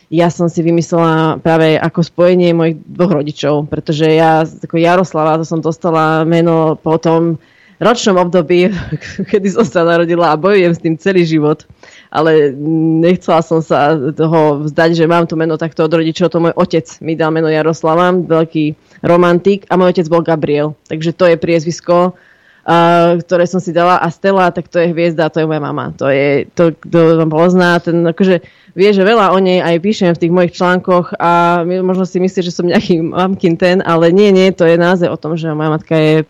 [0.10, 5.46] ja som si vymyslela práve ako spojenie mojich dvoch rodičov, pretože ja ako Jaroslava, to
[5.46, 7.38] som dostala meno po tom
[7.78, 8.74] ročnom období,
[9.32, 11.64] kedy som sa narodila a bojujem s tým celý život
[12.10, 12.58] ale
[13.00, 16.34] nechcela som sa toho vzdať, že mám tu meno takto od rodičov.
[16.34, 18.74] To môj otec mi dal meno Jaroslava, veľký
[19.06, 20.74] romantik a môj otec bol Gabriel.
[20.90, 25.30] Takže to je priezvisko, uh, ktoré som si dala a Stella, tak to je hviezda,
[25.30, 25.94] to je moja mama.
[26.02, 28.42] To je, to, kto vám pozná, ten akože
[28.74, 32.42] vie, že veľa o nej aj píšem v tých mojich článkoch a možno si myslí,
[32.42, 35.78] že som nejaký mamkin ten, ale nie, nie, to je naozaj o tom, že moja
[35.78, 36.26] matka je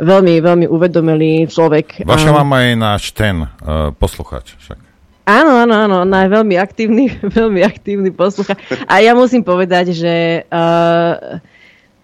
[0.00, 2.04] veľmi, veľmi uvedomelý človek.
[2.04, 4.85] Vaša mama je náš ten uh, posluchač však.
[5.26, 8.54] Áno, áno, áno, ona je veľmi aktívny, veľmi aktívny poslucha.
[8.86, 11.42] A ja musím povedať, že uh,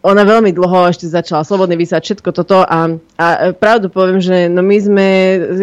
[0.03, 4.59] ona veľmi dlho ešte začala slobodne vysať všetko toto a, a pravdu poviem, že no
[4.67, 5.07] my sme,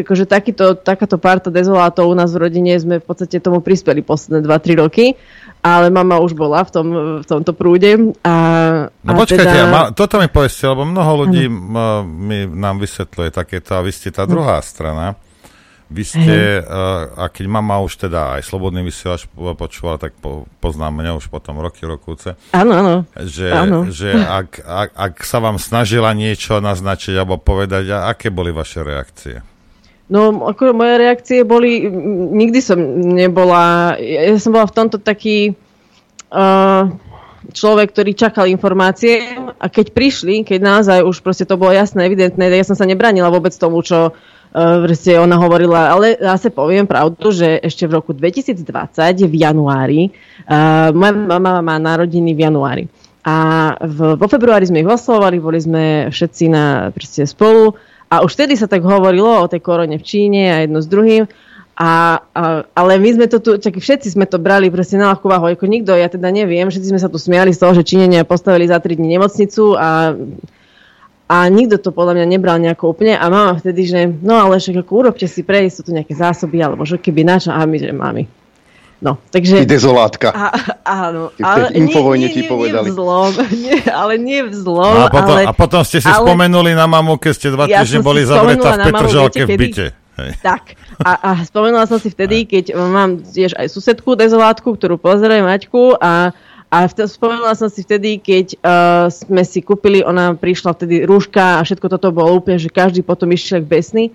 [0.07, 4.47] akože takýto, takáto parta dezolátov u nás v rodine sme v podstate tomu prispeli posledné
[4.47, 5.19] 2-3 roky,
[5.59, 6.87] ale mama už bola v, tom,
[7.19, 8.15] v tomto prúde.
[8.23, 8.35] A,
[9.03, 9.67] no a počkajte, teda...
[9.67, 11.75] ma, toto mi povedzte, lebo mnoho ľudí m,
[12.07, 15.19] mi, nám vysvetľuje takéto a vy ste tá druhá strana
[15.89, 21.01] vy ste, uh, a keď mama už teda aj slobodný vysielač počúvala, tak po, poznám
[21.01, 22.37] mňa už potom roky, rokúce.
[22.53, 22.95] Áno, áno.
[23.17, 23.79] Že, áno.
[23.89, 28.85] že ak, ak, ak sa vám snažila niečo naznačiť alebo povedať, a aké boli vaše
[28.85, 29.41] reakcie?
[30.09, 31.85] No, ako moje reakcie boli,
[32.33, 32.77] nikdy som
[33.13, 35.53] nebola, ja som bola v tomto taký
[36.33, 36.89] uh,
[37.53, 42.49] človek, ktorý čakal informácie a keď prišli, keď naozaj už proste to bolo jasné, evidentné,
[42.49, 44.13] ja som sa nebranila vôbec tomu, čo
[44.49, 48.65] Proste ona hovorila, ale zase poviem pravdu, že ešte v roku 2020
[49.29, 50.01] v januári,
[50.49, 52.83] uh, moja mama má narodiny v januári.
[53.21, 57.77] A v, vo februári sme ich oslovali, boli sme všetci na, proste spolu
[58.09, 61.29] a už vtedy sa tak hovorilo o tej korone v Číne a jedno s druhým.
[61.79, 65.29] A, a, ale my sme to tu, čak všetci sme to brali proste na ľahkú
[65.29, 68.25] váhu, ako nikto, ja teda neviem, všetci sme sa tu smiali z toho, že Číňania
[68.25, 70.11] postavili za 3 dní nemocnicu a
[71.29, 74.81] A nikto to podľa mňa nebral nejako úplne a mama vtedy, že no ale však
[74.81, 77.93] ako urobte si prejsť, sú tu nejaké zásoby, alebo že keby načo, a my, že
[77.93, 78.25] mami.
[78.99, 79.63] No, takže...
[79.63, 80.27] Ty dezolátka.
[80.35, 80.47] A,
[80.83, 81.31] áno.
[81.31, 82.91] Ty ale nie, nie, ti povedali.
[82.91, 83.31] Nie v zlom,
[83.63, 84.91] nie, ale nie v zlom.
[84.91, 87.63] No a, potom, ale, a potom ste si ale, spomenuli na mamu, keď ste dva
[87.69, 89.87] ja týždne boli zavretá v Petržalke v byte.
[90.19, 90.31] Hej.
[90.43, 90.75] Tak.
[90.99, 95.95] A, a spomenula som si vtedy, keď mám tiež aj susedku dezolátku, ktorú pozrie Maťku
[95.95, 96.35] a
[96.69, 101.57] a vtedy, spomenula som si vtedy, keď uh, sme si kúpili, ona prišla vtedy rúška
[101.57, 104.05] a všetko toto bolo úplne, že každý potom išiel k besny.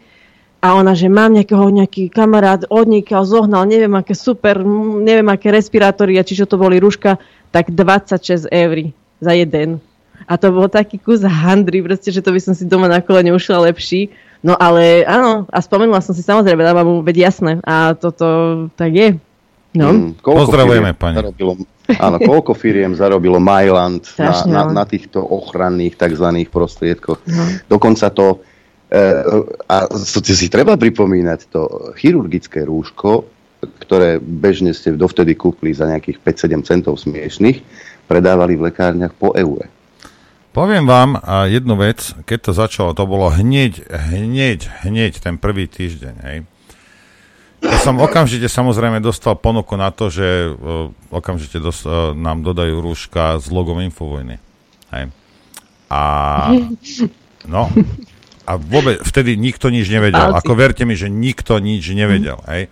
[0.63, 4.63] A ona, že mám nejakého, nejaký kamarát odnikal, zohnal, neviem aké super,
[5.03, 7.21] neviem aké respirátory a čiže to boli rúška,
[7.53, 8.77] tak 26 eur
[9.21, 9.83] za jeden.
[10.25, 13.35] A to bol taký kus handry, proste, že to by som si doma na kolene
[13.35, 14.15] ušla lepší.
[14.41, 17.59] No ale áno, a spomenula som si samozrejme, dávam mu veď jasné.
[17.67, 19.09] A toto tak je.
[19.75, 19.91] No.
[19.91, 21.19] Mm, Pozdravujeme, pani.
[21.19, 21.59] Zarobilo,
[21.99, 26.47] áno, koľko firiem zarobilo Myland na, na, na týchto ochranných tzv.
[26.47, 27.19] prostriedkoch.
[27.27, 27.43] No.
[27.67, 28.39] Dokonca to,
[28.87, 29.03] e,
[29.67, 31.61] a to si treba pripomínať, to
[31.99, 33.27] chirurgické rúško,
[33.83, 37.59] ktoré bežne ste dovtedy kúpili za nejakých 5-7 centov smiešných,
[38.07, 39.67] predávali v lekárniach po eure.
[40.55, 41.19] Poviem vám
[41.51, 46.39] jednu vec, keď to začalo, to bolo hneď, hneď, hneď ten prvý týždeň, hej.
[47.65, 52.81] Ja som okamžite samozrejme dostal ponuku na to, že uh, okamžite dos, uh, nám dodajú
[52.81, 54.37] rúška s logom Infovojny.
[54.93, 55.09] Hej.
[55.89, 56.01] A
[57.53, 57.73] no,
[58.45, 60.37] a vôbec vtedy nikto nič nevedel.
[60.37, 62.37] Ako verte mi, že nikto nič nevedel.
[62.45, 62.69] Hej.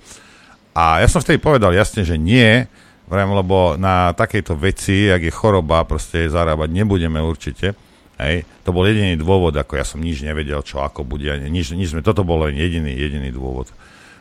[0.76, 2.68] A ja som vtedy povedal jasne, že nie,
[3.12, 7.76] Vrem, lebo na takejto veci, ak je choroba, proste zarábať nebudeme určite.
[8.16, 8.48] Hej.
[8.64, 11.28] To bol jediný dôvod, ako ja som nič nevedel, čo ako bude.
[11.52, 13.68] Nič, nič sme, toto bol len jediný, jediný dôvod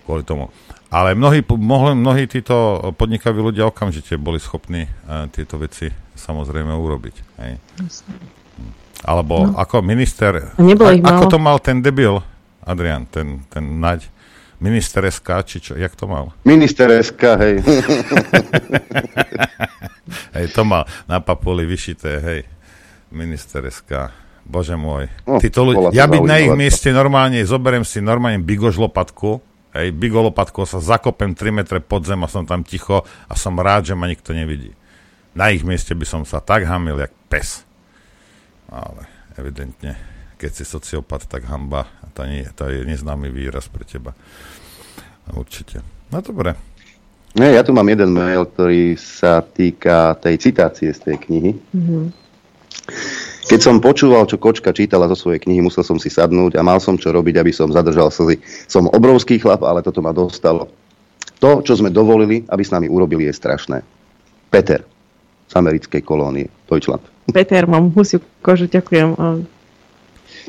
[0.03, 0.49] kvôli tomu.
[0.91, 5.87] Ale mnohí, mohli, mnohí títo podnikaví ľudia okamžite boli schopní uh, tieto veci
[6.19, 7.15] samozrejme urobiť.
[7.39, 7.53] Hej.
[9.07, 9.57] Alebo no.
[9.57, 10.61] ako minister, a,
[11.01, 12.21] ako to mal ten debil,
[12.61, 14.05] Adrian, ten, ten naď,
[14.61, 16.37] Minister SK, či čo, jak to mal?
[16.45, 17.55] Minister SK, hej.
[20.37, 22.41] hej, to mal na papuli vyšité, hej.
[23.09, 24.13] Minister SK.
[24.45, 25.09] Bože môj.
[25.25, 29.41] No, Títo ľudí, ja byť na ich mieste normálne, zoberiem si normálne bigož lopatku,
[29.75, 33.55] hej, bigo lopatku sa zakopem 3 metre pod zem a som tam ticho a som
[33.59, 34.75] rád, že ma nikto nevidí.
[35.31, 37.63] Na ich mieste by som sa tak hamil, jak pes.
[38.67, 39.07] Ale
[39.39, 39.95] evidentne,
[40.35, 41.87] keď si sociopat, tak hamba.
[42.11, 44.11] To, nie, to je neznámy výraz pre teba.
[45.31, 45.79] Určite.
[46.11, 46.59] No dobre.
[47.31, 51.51] Nie, ja tu mám jeden mail, ktorý sa týka tej citácie z tej knihy.
[51.71, 52.03] Mm-hmm.
[53.41, 56.77] Keď som počúval, čo kočka čítala zo svojej knihy, musel som si sadnúť a mal
[56.77, 58.37] som čo robiť, aby som zadržal slzy.
[58.69, 60.69] Som obrovský chlap, ale toto ma dostalo.
[61.41, 63.81] To, čo sme dovolili, aby s nami urobili, je strašné.
[64.53, 64.85] Peter
[65.51, 67.03] z americkej kolónie, Deutschland.
[67.33, 69.19] Peter, mám husiu kožu, ďakujem.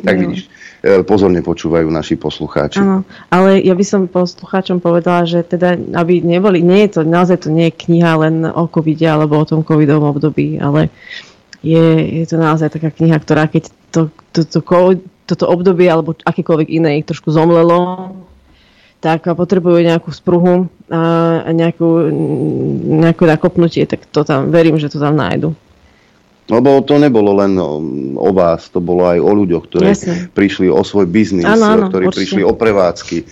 [0.05, 0.47] Tak vidíš.
[0.83, 2.83] E, pozorne počúvajú naši poslucháči.
[2.83, 7.47] Áno, ale ja by som poslucháčom povedala, že teda, aby neboli, nie je to, naozaj
[7.47, 10.91] to nie je kniha len o covide alebo o tom covidovom období, ale
[11.63, 11.87] je,
[12.23, 16.69] je to naozaj taká kniha, ktorá keď to, to, to, to, toto obdobie alebo akékoľvek
[16.69, 18.13] iné ich trošku zomlelo,
[19.03, 21.89] tak potrebujú nejakú spruhu a nejakú,
[23.03, 25.55] nejaké nakopnutie, tak to tam, verím, že to tam nájdu.
[26.51, 27.55] Lebo to nebolo len
[28.19, 30.15] o vás, to bolo aj o ľuďoch, ktorí Jasne.
[30.35, 32.19] prišli o svoj biznis, ano, ano, ktorí určite.
[32.19, 33.25] prišli o prevádzky, e,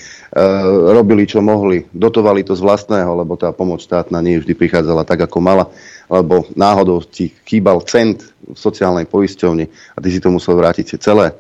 [0.95, 5.27] robili čo mohli, dotovali to z vlastného, lebo tá pomoc štátna nie vždy prichádzala tak,
[5.27, 5.67] ako mala,
[6.11, 9.65] lebo náhodou ti chýbal cent v sociálnej poisťovni
[9.95, 11.31] a ty si to musel vrátiť celé.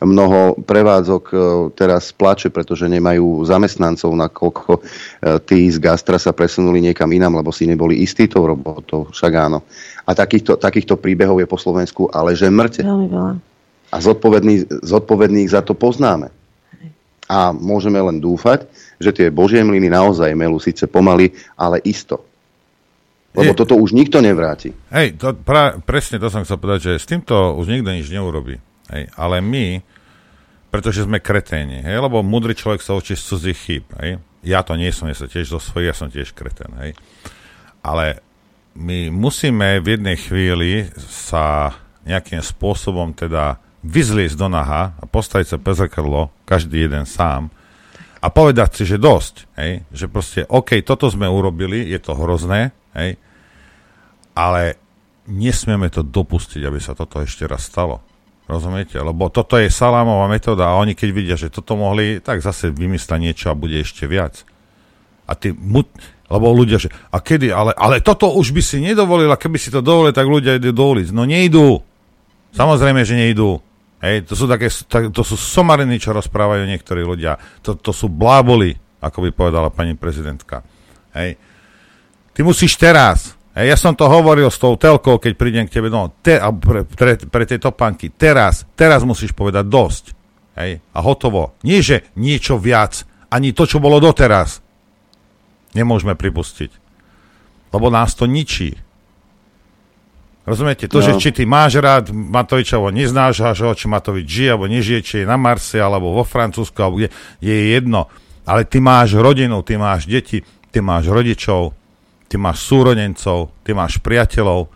[0.00, 1.34] Mnoho prevádzok e,
[1.76, 4.80] teraz plače, pretože nemajú zamestnancov, nakoľko e,
[5.44, 9.60] tí z gastra sa presunuli niekam inám, lebo si neboli istí tou robotou, však áno.
[10.08, 12.80] A takýchto, takýchto príbehov je po Slovensku ale že mŕte.
[13.92, 16.32] A zodpovedných, zodpovedných za to poznáme.
[17.28, 18.64] A môžeme len dúfať,
[18.96, 21.30] že tie božie mlyny naozaj melú síce pomaly,
[21.60, 22.29] ale isto.
[23.30, 24.74] Lebo je, toto už nikto nevráti.
[24.90, 28.58] Hej, to pra, presne to som chcel povedať, že s týmto už nikto nič neurobi.
[28.90, 29.78] Hej, ale my,
[30.74, 33.86] pretože sme kreténi, hej, lebo mudrý človek sa učí z cudzích chýb.
[34.02, 34.18] Hej.
[34.42, 36.74] Ja to nie som, ja som tiež zo svojich, ja som tiež kretén.
[36.82, 36.98] Hej.
[37.86, 38.18] Ale
[38.74, 40.70] my musíme v jednej chvíli
[41.06, 47.48] sa nejakým spôsobom teda vyzliesť do naha a postaviť sa pe zrkadlo, každý jeden sám,
[48.20, 52.76] a povedať si, že dosť, hej, že proste, OK, toto sme urobili, je to hrozné,
[52.96, 53.18] hej,
[54.34, 54.80] ale
[55.30, 58.02] nesmieme to dopustiť, aby sa toto ešte raz stalo.
[58.50, 58.98] Rozumiete?
[58.98, 63.22] Lebo toto je salámová metóda a oni keď vidia, že toto mohli, tak zase vymyslia
[63.22, 64.42] niečo a bude ešte viac.
[65.30, 65.54] A ty,
[66.30, 69.70] lebo ľudia, že a kedy, ale, ale toto už by si nedovolil a keby si
[69.70, 71.14] to dovolil, tak ľudia idú do ulic.
[71.14, 71.82] No nejdú.
[72.50, 73.62] Samozrejme, že nejdú.
[74.00, 74.66] Hej, to sú také,
[75.12, 77.36] to sú somariny, čo rozprávajú niektorí ľudia.
[77.62, 80.64] To, to sú bláboli, ako by povedala pani prezidentka.
[81.12, 81.36] Hej.
[82.40, 83.36] Ty musíš teraz.
[83.52, 87.20] Ja som to hovoril s tou telkou, keď prídem k tebe, no, te, pre, pre,
[87.20, 88.08] pre tie topánky.
[88.08, 90.04] Teraz, teraz musíš povedať dosť.
[90.56, 91.52] Hej, a hotovo.
[91.60, 94.64] Nie, že niečo viac, ani to, čo bolo doteraz.
[95.76, 96.72] Nemôžeme pripustiť.
[97.76, 98.72] Lebo nás to ničí.
[100.48, 100.88] Rozumiete?
[100.88, 101.12] To, no.
[101.12, 105.14] že či ty máš rád Matoviča, alebo neznáš ho, či Matovič žije, alebo nežije, či
[105.20, 107.12] je na Marse, alebo vo Francúzsku, alebo je,
[107.44, 108.08] je jedno.
[108.48, 110.40] Ale ty máš rodinu, ty máš deti,
[110.72, 111.76] ty máš rodičov,
[112.30, 114.70] ty máš súrodencov, ty máš priateľov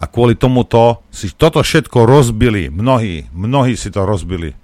[0.00, 2.72] a kvôli tomuto si toto všetko rozbili.
[2.72, 4.56] Mnohí, mnohí si to rozbili.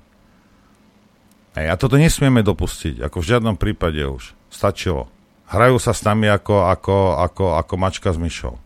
[1.52, 4.32] Hej, a toto nesmieme dopustiť, ako v žiadnom prípade už.
[4.48, 5.12] Stačilo.
[5.52, 8.56] Hrajú sa s nami ako, ako, ako, ako mačka s myšou.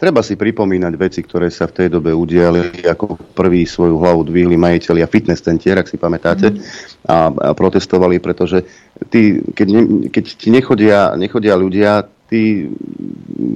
[0.00, 4.56] Treba si pripomínať veci, ktoré sa v tej dobe udiali, ako prvý svoju hlavu dvihli
[4.56, 6.56] majiteľia fitness centier, ak si pamätáte,
[7.04, 8.64] a, a protestovali, pretože
[9.12, 12.64] ty, keď, ne, keď ti nechodia, nechodia ľudia, ty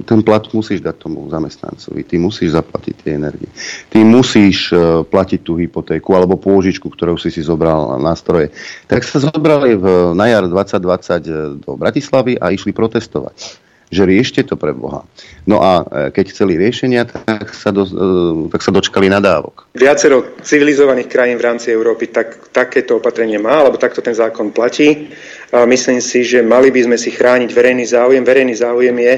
[0.05, 3.49] ten plat musíš dať tomu zamestnancovi, ty musíš zaplatiť tie energie,
[3.89, 8.53] ty musíš uh, platiť tú hypotéku alebo pôžičku, ktorú si si zobral na stroje.
[8.85, 14.41] Tak sa zobrali v, na jar 2020 e, do Bratislavy a išli protestovať že riešte
[14.41, 15.05] to pre Boha.
[15.45, 19.69] No a e, keď chceli riešenia, tak sa, do, e, tak sa dočkali nadávok.
[19.77, 25.13] Viacero civilizovaných krajín v rámci Európy tak, takéto opatrenie má, alebo takto ten zákon platí.
[25.53, 28.23] A myslím si, že mali by sme si chrániť verejný záujem.
[28.25, 29.13] Verejný záujem je,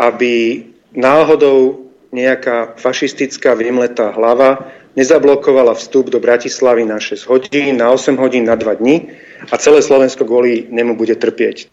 [0.00, 0.32] aby
[0.96, 8.48] náhodou nejaká fašistická vymletá hlava nezablokovala vstup do Bratislavy na 6 hodín, na 8 hodín,
[8.48, 9.12] na 2 dní
[9.52, 11.68] a celé Slovensko kvôli nemu bude trpieť.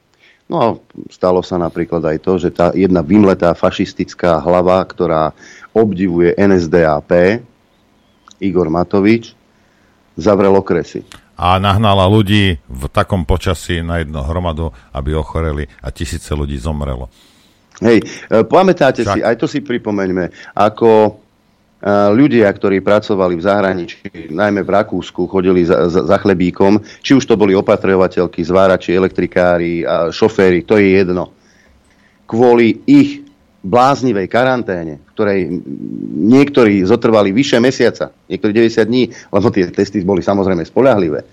[0.51, 0.67] No a
[1.07, 5.31] stalo sa napríklad aj to, že tá jedna vymletá fašistická hlava, ktorá
[5.71, 7.41] obdivuje NSDAP,
[8.43, 9.33] Igor Matovič,
[10.19, 11.01] zavrel okresy.
[11.33, 17.09] A nahnala ľudí v takom počasí na jednu hromadu, aby ochoreli a tisíce ľudí zomrelo.
[17.81, 19.15] Hej, e, pamätáte Však.
[19.17, 21.22] si, aj to si pripomeňme, ako
[22.15, 27.27] ľudia, ktorí pracovali v zahraničí, najmä v Rakúsku, chodili za, za, za chlebíkom, či už
[27.27, 31.35] to boli opatrovateľky, zvárači, elektrikári, a šoféry, to je jedno.
[32.23, 33.27] Kvôli ich
[33.63, 35.59] bláznivej karanténe, ktorej
[36.23, 41.27] niektorí zotrvali vyše mesiaca, niektorí 90 dní, lebo tie testy boli samozrejme spolahlivé,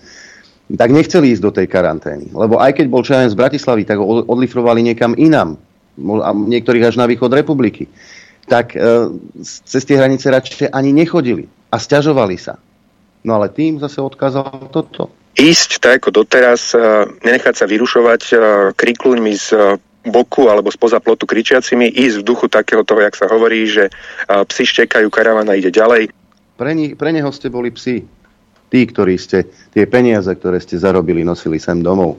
[0.71, 2.31] tak nechceli ísť do tej karantény.
[2.31, 5.59] Lebo aj keď bol čajen z Bratislavy, tak ho odlifrovali niekam inam.
[6.31, 7.91] Niektorých až na východ republiky
[8.51, 8.83] tak e,
[9.47, 12.59] cez tie hranice radšej ani nechodili a stiažovali sa.
[13.23, 15.07] No ale tým zase odkázal toto.
[15.39, 18.33] Ísť tak ako doteraz, e, nenechať sa vyrušovať e,
[18.75, 23.69] krikluňmi z boku alebo spoza plotu kričiacimi, ísť v duchu takého toho, jak sa hovorí,
[23.69, 23.93] že
[24.25, 26.09] psi štekajú, karavana ide ďalej.
[26.57, 28.01] Pre, ni- pre neho ste boli psi.
[28.73, 32.17] Tí, ktorí ste tie peniaze, ktoré ste zarobili, nosili sem domov.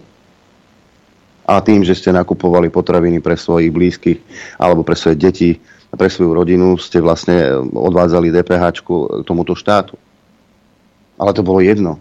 [1.43, 4.19] A tým, že ste nakupovali potraviny pre svojich blízkych
[4.63, 5.59] alebo pre svoje deti,
[5.93, 8.89] pre svoju rodinu ste vlastne odvádzali DPH k
[9.29, 10.01] tomuto štátu.
[11.21, 12.01] Ale to bolo jedno.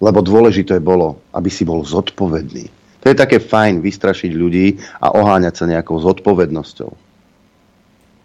[0.00, 2.72] Lebo dôležité bolo, aby si bol zodpovedný.
[3.04, 6.90] To je také fajn vystrašiť ľudí a oháňať sa nejakou zodpovednosťou.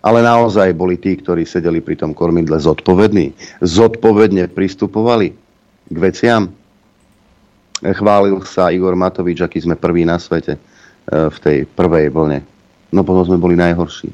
[0.02, 3.38] Ale naozaj boli tí, ktorí sedeli pri tom kormidle zodpovední.
[3.62, 5.36] Zodpovedne pristupovali
[5.92, 6.50] k veciam.
[7.84, 12.51] Chválil sa Igor Matovič, aký sme prví na svete eh, v tej prvej vlne
[12.92, 14.12] no potom sme boli najhorší.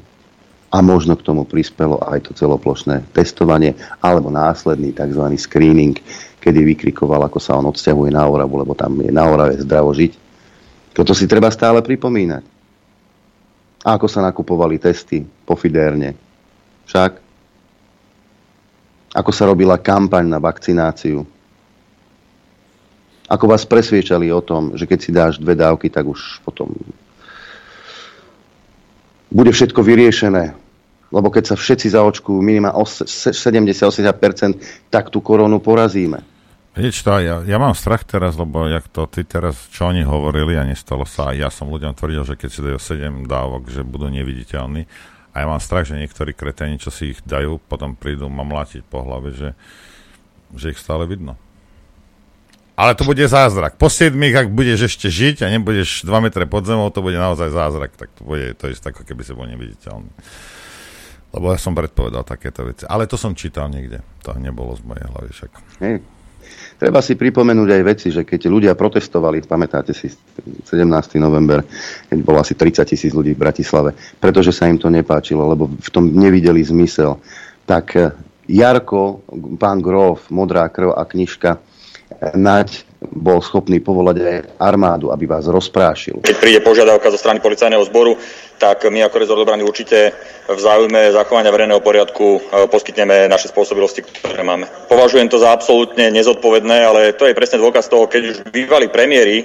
[0.68, 3.72] A možno k tomu prispelo aj to celoplošné testovanie
[4.04, 5.24] alebo následný tzv.
[5.40, 5.96] screening,
[6.38, 10.12] kedy vykrikoval, ako sa on odsťahuje na Oravu, lebo tam je na Orave zdravo žiť.
[10.92, 12.44] Toto si treba stále pripomínať.
[13.86, 16.12] A ako sa nakupovali testy pofidérne.
[16.84, 17.12] Však.
[19.16, 21.24] Ako sa robila kampaň na vakcináciu.
[23.28, 26.72] Ako vás presviečali o tom, že keď si dáš dve dávky, tak už potom
[29.28, 30.56] bude všetko vyriešené.
[31.08, 36.20] Lebo keď sa všetci zaočkujú minimálne 70-80%, tak tú koronu porazíme.
[36.76, 40.54] Vieš to, ja, ja mám strach teraz, lebo jak to ty teraz, čo oni hovorili
[40.54, 44.06] a nestalo sa, ja som ľuďom tvrdil, že keď si dajú 7 dávok, že budú
[44.12, 44.86] neviditeľní.
[45.32, 48.86] A ja mám strach, že niektorí kreténi, čo si ich dajú, potom prídu ma mlátiť
[48.86, 49.58] po hlave, že,
[50.54, 51.34] že ich stále vidno.
[52.78, 53.74] Ale to bude zázrak.
[53.74, 57.50] Po 7, ak budeš ešte žiť a nebudeš 2 metre pod zemou, to bude naozaj
[57.50, 57.90] zázrak.
[57.98, 60.06] Tak to bude, to je ako keby si bol neviditeľný.
[61.34, 62.86] Lebo ja som predpovedal takéto veci.
[62.86, 63.98] Ale to som čítal niekde.
[64.22, 65.50] To nebolo z mojej hlavy však.
[65.82, 66.06] Hej.
[66.78, 70.86] Treba si pripomenúť aj veci, že keď ľudia protestovali, pamätáte si 17.
[71.18, 71.66] november,
[72.06, 73.90] keď bolo asi 30 tisíc ľudí v Bratislave,
[74.22, 77.18] pretože sa im to nepáčilo, lebo v tom nevideli zmysel,
[77.66, 77.98] tak
[78.48, 79.26] Jarko,
[79.58, 81.60] pán Grof, Modrá krv a knižka
[82.18, 86.18] Naď bol schopný povolať aj armádu, aby vás rozprášil.
[86.26, 88.18] Keď príde požiadavka zo strany policajného zboru,
[88.58, 90.12] tak my ako rezort obrany určite
[90.48, 94.66] v záujme zachovania verejného poriadku e, poskytneme naše spôsobilosti, ktoré máme.
[94.90, 99.44] Považujem to za absolútne nezodpovedné, ale to je presne dôkaz toho, keď už bývalí premiéry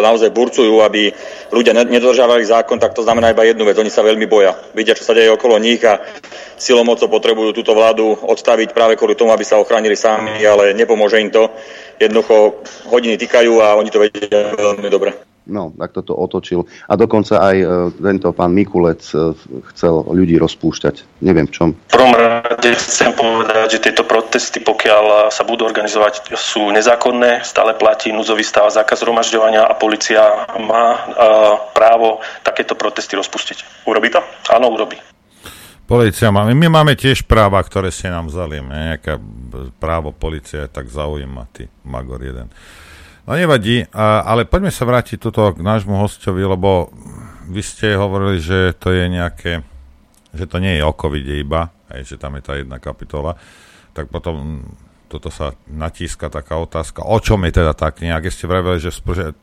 [0.00, 1.12] naozaj burcujú, aby
[1.52, 4.56] ľudia nedodržiavali zákon, tak to znamená iba jednu vec, oni sa veľmi boja.
[4.72, 6.00] Vidia, čo sa deje okolo nich a
[6.56, 11.28] silomocou potrebujú túto vládu odstaviť práve kvôli tomu, aby sa ochránili sami, ale nepomôže im
[11.28, 11.52] to.
[12.00, 15.35] Jednoducho hodiny týkajú a oni to vedia veľmi dobre.
[15.46, 16.66] No, tak toto otočil.
[16.90, 19.30] A dokonca aj e, tento pán Mikulec e,
[19.70, 21.22] chcel ľudí rozpúšťať.
[21.22, 21.68] Neviem v čom.
[21.70, 27.46] V prvom rade chcem povedať, že tieto protesty, pokiaľ sa budú organizovať, sú nezákonné.
[27.46, 31.00] Stále platí núzový stav zákaz zhromažďovania a policia má e,
[31.70, 33.86] právo takéto protesty rozpustiť.
[33.86, 34.18] Urobí to?
[34.50, 34.98] Áno, urobí.
[35.86, 36.50] Polícia máme.
[36.58, 38.58] My máme tiež práva, ktoré si nám vzali.
[38.58, 39.22] Nejaké
[39.78, 42.50] právo policie je tak zaujíma, ty Magor jeden.
[43.26, 46.94] No nevadí, ale poďme sa vrátiť tuto k nášmu hostovi, lebo
[47.50, 49.66] vy ste hovorili, že to je nejaké,
[50.30, 53.34] že to nie je o covid iba, aj že tam je tá jedna kapitola,
[53.98, 54.62] tak potom
[55.06, 58.90] toto sa natíska taká otázka, o čom je teda tak nejak, ste vravili, že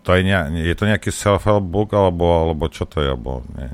[0.04, 3.72] to je, nejak, je to nejaký self-help book, alebo, alebo čo to je, alebo nie?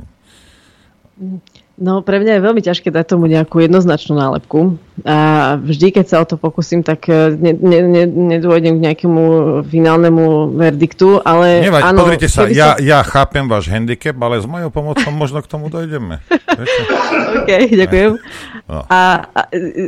[1.79, 4.75] No, pre mňa je veľmi ťažké dať tomu nejakú jednoznačnú nálepku.
[5.05, 9.23] A vždy, keď sa o to pokúsim, tak e, ne, ne, ne, nedôjdem k nejakému
[9.67, 12.83] finálnemu verdiktu, ale Nevať, áno, pozrite sa, ja, som...
[12.83, 16.23] ja chápem váš handicap, ale s mojou pomocou možno k tomu dojdeme.
[17.43, 18.11] OK, ďakujem.
[18.69, 18.85] No.
[18.85, 19.41] A, a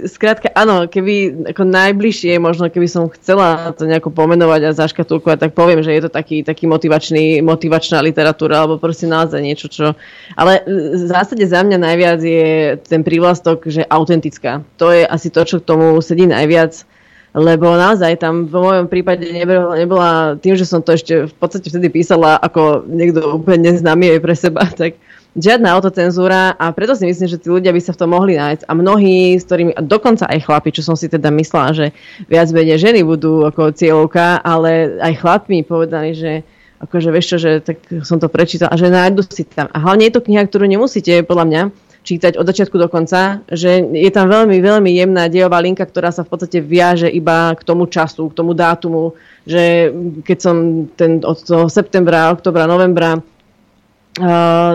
[0.10, 5.52] skrátka, áno, keby ako najbližšie, možno keby som chcela to nejako pomenovať a zaškatulkovať, tak
[5.54, 9.94] poviem, že je to taký, taký motivačný, motivačná literatúra, alebo proste naozaj niečo, čo...
[10.34, 14.66] Ale v zásade za mňa najviac je ten prívlastok, že autentická.
[14.82, 16.86] To je asi to, čo k tomu sedí najviac,
[17.32, 21.72] lebo naozaj tam v mojom prípade nebola, nebola tým, že som to ešte v podstate
[21.72, 25.00] vtedy písala ako niekto úplne neznámy aj pre seba, tak
[25.32, 28.68] žiadna autocenzúra a preto si myslím, že tí ľudia by sa v tom mohli nájsť.
[28.68, 31.86] A mnohí, s ktorými, a dokonca aj chlapi, čo som si teda myslela, že
[32.28, 36.44] viac menej ženy budú ako cieľovka, ale aj chlapi povedali, že
[36.84, 39.72] akože vieš čo, že tak som to prečítal a že nájdu si tam.
[39.72, 41.62] A hlavne je to kniha, ktorú nemusíte podľa mňa
[42.02, 46.26] čítať od začiatku do konca, že je tam veľmi, veľmi jemná dejová linka, ktorá sa
[46.26, 49.14] v podstate viaže iba k tomu času, k tomu dátumu,
[49.46, 49.94] že
[50.26, 50.56] keď som
[50.98, 54.74] ten, od toho septembra, oktobra, novembra, uh,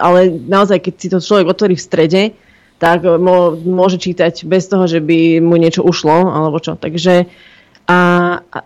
[0.00, 2.22] ale naozaj, keď si to človek otvorí v strede,
[2.78, 3.02] tak
[3.66, 6.78] môže čítať bez toho, že by mu niečo ušlo, alebo čo.
[6.78, 7.26] Takže
[7.90, 7.98] a,
[8.38, 8.58] a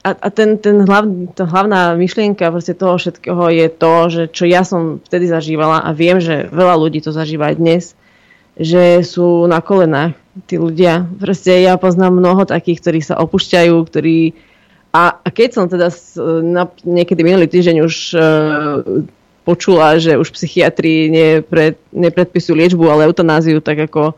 [0.00, 1.04] a, a ten, ten hlav,
[1.36, 6.16] tá hlavná myšlienka toho všetkého je to, že čo ja som vtedy zažívala a viem,
[6.20, 7.84] že veľa ľudí to zažíva aj dnes,
[8.56, 10.16] že sú na kolenách
[10.48, 11.04] tí ľudia.
[11.20, 14.32] Proste ja poznám mnoho takých, ktorí sa opúšťajú, ktorí...
[14.90, 15.92] A, a keď som teda
[16.42, 18.22] na, niekedy minulý týždeň už uh,
[19.46, 24.16] počula, že už psychiatri nepred, nepredpisujú liečbu, ale eutanáziu, tak ako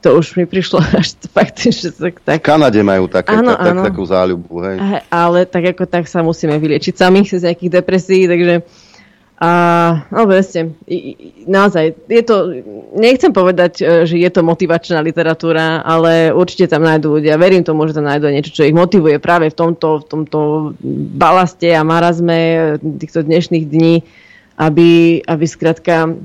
[0.00, 2.24] to už mi prišlo až fakt, že tak...
[2.24, 2.40] tak...
[2.40, 3.82] V Kanade majú také, áno, tak, áno.
[3.84, 4.76] takú záľubu, hej.
[5.12, 8.64] Ale tak ako tak sa musíme vyliečiť sami z nejakých depresí, takže...
[9.40, 10.76] A, no presne,
[11.48, 12.60] naozaj, je to,
[12.92, 17.88] nechcem povedať, e, že je to motivačná literatúra, ale určite tam nájdú ľudia, verím tomu,
[17.88, 20.38] že tam nájdú niečo, čo ich motivuje práve v tomto, v tomto
[21.16, 24.04] balaste a marazme týchto dnešných dní,
[24.60, 26.20] aby, aby skrátka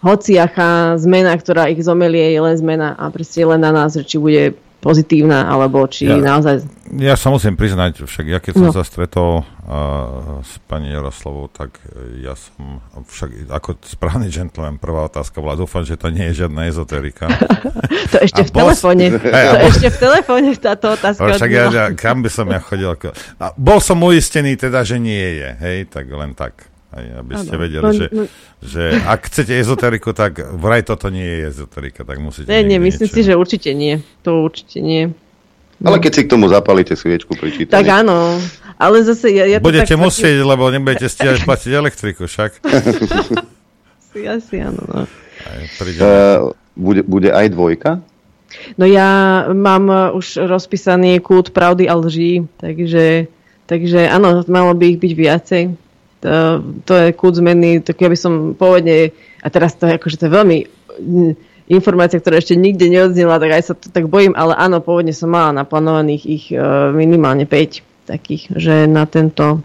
[0.00, 4.56] hociaká zmena, ktorá ich zomelie, je len zmena a proste len na nás, či bude
[4.80, 6.64] pozitívna, alebo či ja, naozaj...
[6.96, 8.74] Ja sa musím priznať, však ja keď som no.
[8.74, 11.76] sa stretol uh, s pani Jaroslavou, tak
[12.24, 16.72] ja som však ako správny gentleman, prvá otázka bola, dúfam, že to nie je žiadna
[16.72, 17.28] ezoterika.
[18.12, 19.04] to ešte v telefóne.
[19.20, 21.28] Hey, to ešte v telefóne táto otázka.
[21.36, 22.88] Však ja, ja, kam by som ja chodil?
[23.36, 26.69] A bol som uistený teda, že nie je, hej, tak len tak.
[26.90, 27.62] Aj, aby ste ano.
[27.62, 28.22] vedeli, no, že, no,
[28.66, 32.50] že ak chcete ezoteriku, tak vraj toto nie je ezoterika, tak musíte...
[32.50, 33.14] Nie, nie, myslím niečo.
[33.14, 34.02] si, že určite nie.
[34.26, 35.14] To určite nie.
[35.78, 35.94] No.
[35.94, 37.70] Ale keď si k tomu zapalíte sviečku pri čítaní.
[37.70, 38.42] Tak áno,
[38.74, 39.30] ale zase...
[39.30, 42.58] Ja, ja budete tak musieť, lebo nebudete stiať platiť elektriku, však.
[44.10, 45.06] si asi áno, no.
[45.46, 48.02] Aj, uh, bude, bude aj dvojka?
[48.74, 53.30] No ja mám uh, už rozpísaný kult pravdy a lží, takže,
[53.70, 55.62] takže áno, malo by ich byť viacej
[56.84, 60.28] to, je kút zmeny, tak ja by som pôvodne, a teraz to je akože to
[60.28, 60.58] je veľmi
[61.70, 65.30] informácia, ktorá ešte nikde neodznela, tak aj sa to tak bojím, ale áno, pôvodne som
[65.30, 69.62] mala naplánovaných ich uh, minimálne 5 takých, že na tento,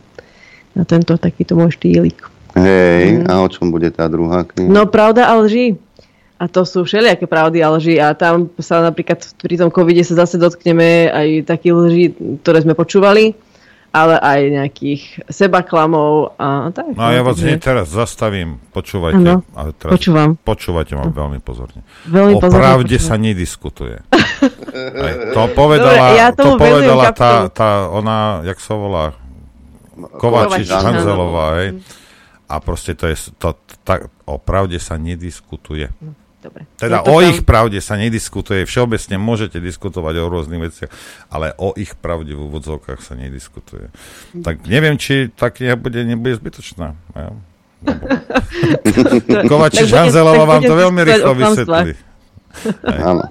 [0.78, 2.30] na tento takýto môj štýlik.
[2.56, 3.28] Hej, mm.
[3.28, 4.70] a o čom bude tá druhá kniha?
[4.70, 5.76] No pravda a lži.
[6.36, 10.20] A to sú všelijaké pravdy a lži a tam sa napríklad pri tom covide sa
[10.20, 12.06] zase dotkneme aj takých lží,
[12.44, 13.32] ktoré sme počúvali,
[13.96, 15.02] ale aj nejakých
[15.32, 16.92] sebaklamov a tak.
[16.92, 19.24] No a ja vás hneď teraz zastavím, počúvajte.
[19.24, 20.36] Ano, ale teraz počúvam.
[20.36, 21.80] Počúvajte ma veľmi pozorne.
[22.04, 23.08] Veľmi o pozorne pravde počúvam.
[23.08, 23.96] sa nediskutuje.
[24.76, 29.16] Aj, to povedala, Dobre, ja to povedala tá, tá, ona, jak sa volá,
[29.96, 30.68] Kovačič.
[30.68, 31.80] Hanzelová, hej.
[32.52, 33.56] A proste to je, to,
[33.88, 35.88] tak, o pravde sa nediskutuje.
[35.96, 36.25] Dobre.
[36.76, 38.68] Teda o tam- ich pravde sa nediskutuje.
[38.68, 40.92] Všeobecne môžete diskutovať o rôznych veciach,
[41.32, 43.92] ale o ich pravde v úvodzovkách sa nediskutuje.
[44.44, 46.96] Tak neviem, či tá kniha bude, nebude zbytočná.
[47.16, 47.32] Ja?
[49.52, 51.92] Kovačič Hanzelová vám to veľmi rýchlo vysvetlí.
[53.08, 53.24] Áno.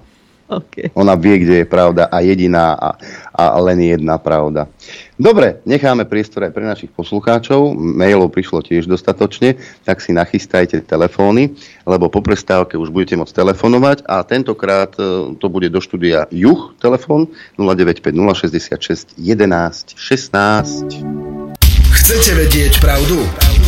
[0.44, 0.92] Okay.
[0.92, 3.00] Ona vie, kde je pravda a jediná a,
[3.32, 4.68] a len jedna pravda.
[5.16, 7.72] Dobre, necháme priestor aj pre našich poslucháčov.
[7.72, 9.56] Mailov prišlo tiež dostatočne,
[9.88, 11.56] tak si nachystajte telefóny,
[11.88, 16.76] lebo po prestávke už budete môcť telefonovať a tentokrát e, to bude do štúdia Juh,
[16.76, 21.64] telefón 095 066 11 16.
[21.94, 23.16] Chcete vedieť pravdu?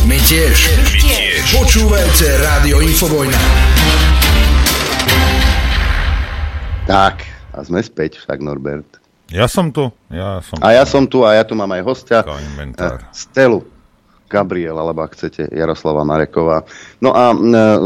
[0.05, 0.77] My tiež.
[0.77, 1.41] My tiež.
[1.57, 3.41] Počúvajte Rádio Infovojna.
[6.87, 7.19] Tak,
[7.51, 8.87] a sme späť však, Norbert.
[9.27, 9.91] Ja som tu.
[10.07, 12.23] Ja som A ja som tu a ja tu mám aj hostia.
[13.03, 13.59] eh, Stelu.
[14.31, 16.63] Gabriel, alebo ak chcete, Jaroslava Mareková.
[17.03, 17.79] No a eh,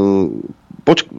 [0.86, 1.10] poč-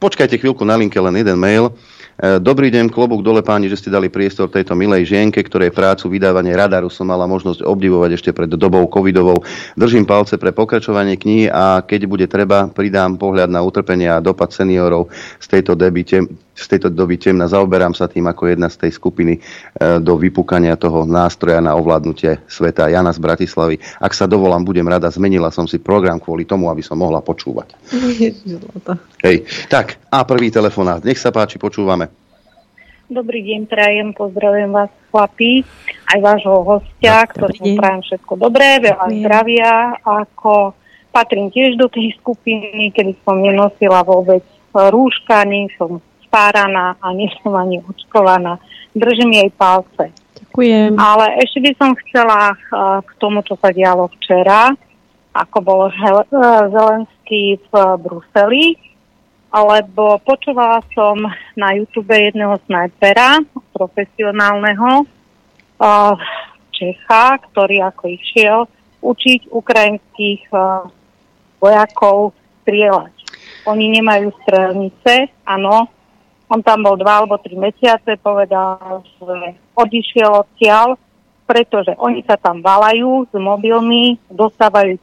[0.00, 1.76] počkajte chvíľku na linke, len jeden mail.
[2.16, 6.08] Eh, Dobrý deň, klobúk dole páni, že ste dali priestor tejto milej žienke, ktorej prácu
[6.08, 9.44] vydávanie radaru som mala možnosť obdivovať ešte pred dobou covidovou.
[9.76, 14.52] Držím palce pre pokračovanie knihy a keď bude treba, pridám pohľad na utrpenie a dopad
[14.52, 16.24] seniorov z tejto doby, tem,
[16.60, 17.48] z tejto doby temna.
[17.48, 22.44] Zaoberám sa tým ako jedna z tej skupiny eh, do vypúkania toho nástroja na ovládnutie
[22.44, 22.92] sveta.
[22.92, 23.80] Jana z Bratislavy.
[23.96, 25.08] Ak sa dovolám, budem rada.
[25.08, 27.72] Zmenila som si program kvôli tomu, aby som mohla počúvať.
[29.26, 31.00] Hej, tak a prvý telefonát.
[31.00, 32.12] Nech sa páči, počúvame.
[33.10, 35.66] Dobrý deň, prajem, pozdravujem vás chlapí,
[36.14, 40.78] aj vášho hostia, ktorému prajem všetko dobré, veľa zdravia, ako
[41.10, 45.98] patrím tiež do tej skupiny, kedy som nenosila vôbec rúška, nie som
[46.30, 48.62] spáraná a nie som ani očkovaná.
[48.94, 50.14] Držím jej palce.
[50.38, 50.94] Ďakujem.
[50.94, 52.56] Ale ešte by som chcela eh,
[53.02, 54.70] k tomu, čo sa dialo včera,
[55.34, 55.94] ako bol eh,
[56.70, 58.78] Zelenský v Bruseli,
[59.50, 61.18] alebo počúvala som
[61.58, 63.42] na YouTube jedného snajpera,
[63.74, 66.14] profesionálneho eh,
[66.70, 68.58] Čecha, ktorý ako išiel
[69.00, 70.52] učiť ukrajinských
[71.56, 73.12] vojakov strieľať.
[73.64, 75.88] Oni nemajú strelnice, áno.
[76.50, 80.98] On tam bol dva alebo tri mesiace, povedal, že odišiel odtiaľ,
[81.46, 84.98] pretože oni sa tam valajú s mobilmi, dostávajú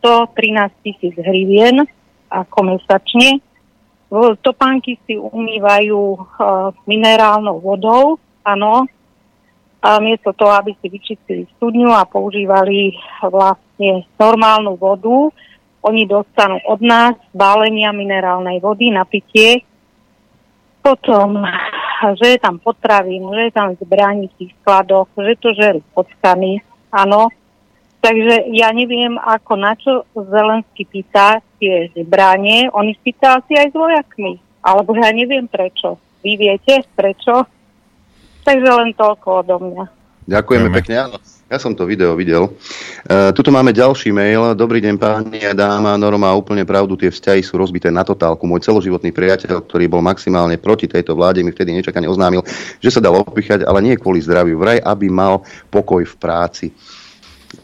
[0.00, 1.84] 113 tisíc hrivien
[2.32, 3.44] ako mesačne.
[4.40, 8.88] Topánky si umývajú uh, minerálnou vodou, áno,
[9.86, 15.30] a miesto toho, aby si vyčistili studňu a používali vlastne normálnu vodu,
[15.86, 19.62] oni dostanú od nás bálenia minerálnej vody na pitie,
[20.86, 21.42] potom,
[22.22, 26.62] že je tam potravín, že je tam zbraní v tých skladoch, že to žerú pockany,
[26.94, 27.34] áno.
[27.98, 32.70] Takže ja neviem, ako na čo Zelensky pýta tie zbranie.
[32.70, 34.38] On ich pýta asi aj s vojakmi.
[34.62, 35.98] Alebo ja neviem prečo.
[36.22, 37.50] Vy viete prečo?
[38.46, 39.84] Takže len toľko odo mňa.
[40.30, 41.18] Ďakujeme pekne, áno.
[41.46, 42.50] Ja som to video videl.
[43.06, 44.58] E, tuto máme ďalší mail.
[44.58, 45.94] Dobrý deň, páni a dáma.
[45.94, 48.50] Norma má úplne pravdu, tie vzťahy sú rozbité na totálku.
[48.50, 52.42] Môj celoživotný priateľ, ktorý bol maximálne proti tejto vláde, mi vtedy nečakane oznámil,
[52.82, 54.58] že sa dal opichať, ale nie kvôli zdraviu.
[54.58, 56.66] Vraj, aby mal pokoj v práci.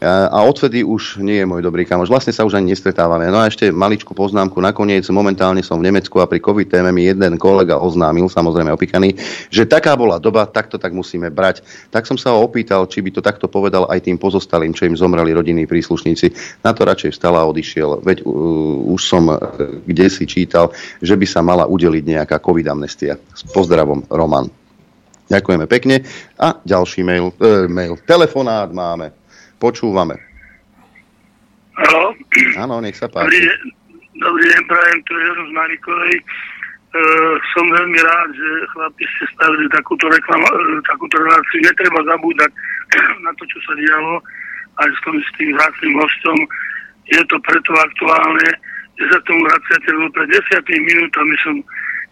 [0.03, 2.11] A odvtedy už nie je môj dobrý kamoš.
[2.11, 3.27] Vlastne sa už ani nestretávame.
[3.31, 4.59] No a ešte maličku poznámku.
[4.59, 9.15] Nakoniec momentálne som v Nemecku a pri COVID téme mi jeden kolega oznámil, samozrejme opikaný,
[9.47, 11.63] že taká bola doba, takto tak musíme brať.
[11.87, 14.99] Tak som sa ho opýtal, či by to takto povedal aj tým pozostalým, čo im
[14.99, 16.59] zomreli rodinní príslušníci.
[16.67, 18.03] Na to radšej vstal a odišiel.
[18.03, 19.39] Veď uh, už som uh,
[19.87, 23.15] kde si čítal, že by sa mala udeliť nejaká COVID amnestia.
[23.31, 24.51] S pozdravom, Roman.
[25.31, 26.03] Ďakujeme pekne.
[26.37, 27.95] A ďalší mail, e, mail.
[28.03, 29.22] telefonát máme.
[29.63, 30.19] Počúvame.
[31.79, 32.11] Haló?
[32.59, 33.47] Áno, nech sa Dobrý, páči.
[33.47, 33.59] deň,
[34.19, 36.15] dobrý deň, prajem, tu je z Marikovej.
[36.19, 36.23] E,
[37.55, 41.63] som veľmi rád, že chlapi ste stavili takúto, reklama, e, takúto reláciu.
[41.63, 42.51] Netreba zabúdať
[43.23, 44.19] na to, čo sa dialo
[44.83, 46.37] aj s tým, s tým vzácným hostom.
[47.07, 48.47] Je to preto aktuálne,
[48.99, 51.55] že sa tomu vraciate, lebo pred desiatými minútami som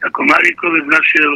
[0.07, 1.35] ako Marikovec našiel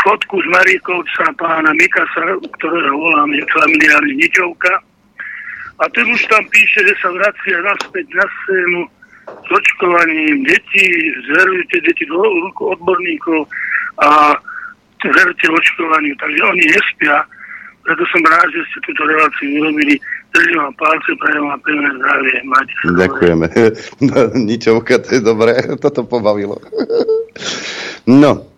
[0.00, 4.91] fotku z Marikovca pána Mikasa, ktorého volám familiárne Niťovka.
[5.82, 8.80] A ten už tam píše, že sa vracia naspäť na scénu
[9.26, 10.86] s očkovaním detí,
[11.26, 13.50] zverujte deti do ruku odborníkov
[13.98, 14.38] a
[15.02, 16.14] verte očkovaniu.
[16.14, 17.26] Takže oni nespia,
[17.82, 19.98] preto som rád, že ste túto reláciu urobili.
[20.32, 22.34] Držím vám palce, prajem vám pevné zdravie.
[22.48, 23.46] Máte sa Ďakujeme.
[24.48, 25.52] Ničovka, to je dobré.
[25.82, 26.62] Toto pobavilo.
[28.02, 28.51] No,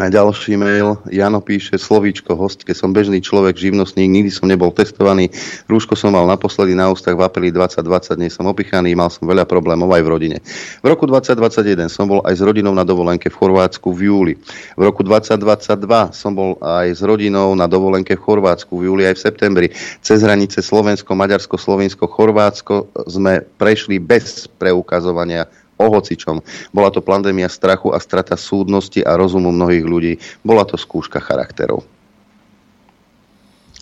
[0.00, 4.72] a ďalší mail, Jano píše, slovíčko, host, keď som bežný človek, živnostník, nikdy som nebol
[4.72, 5.28] testovaný,
[5.68, 9.44] rúško som mal naposledy na ústach v apríli 2020, dnes som opichaný, mal som veľa
[9.44, 10.38] problémov aj v rodine.
[10.80, 14.34] V roku 2021 som bol aj s rodinou na dovolenke v Chorvátsku v júli.
[14.80, 19.20] V roku 2022 som bol aj s rodinou na dovolenke v Chorvátsku v júli aj
[19.20, 19.68] v septembri.
[20.00, 25.44] Cez hranice Slovensko, Maďarsko, Slovensko, Chorvátsko sme prešli bez preukazovania
[25.80, 26.44] o hocičom.
[26.76, 30.12] Bola to pandémia strachu a strata súdnosti a rozumu mnohých ľudí.
[30.44, 31.80] Bola to skúška charakterov.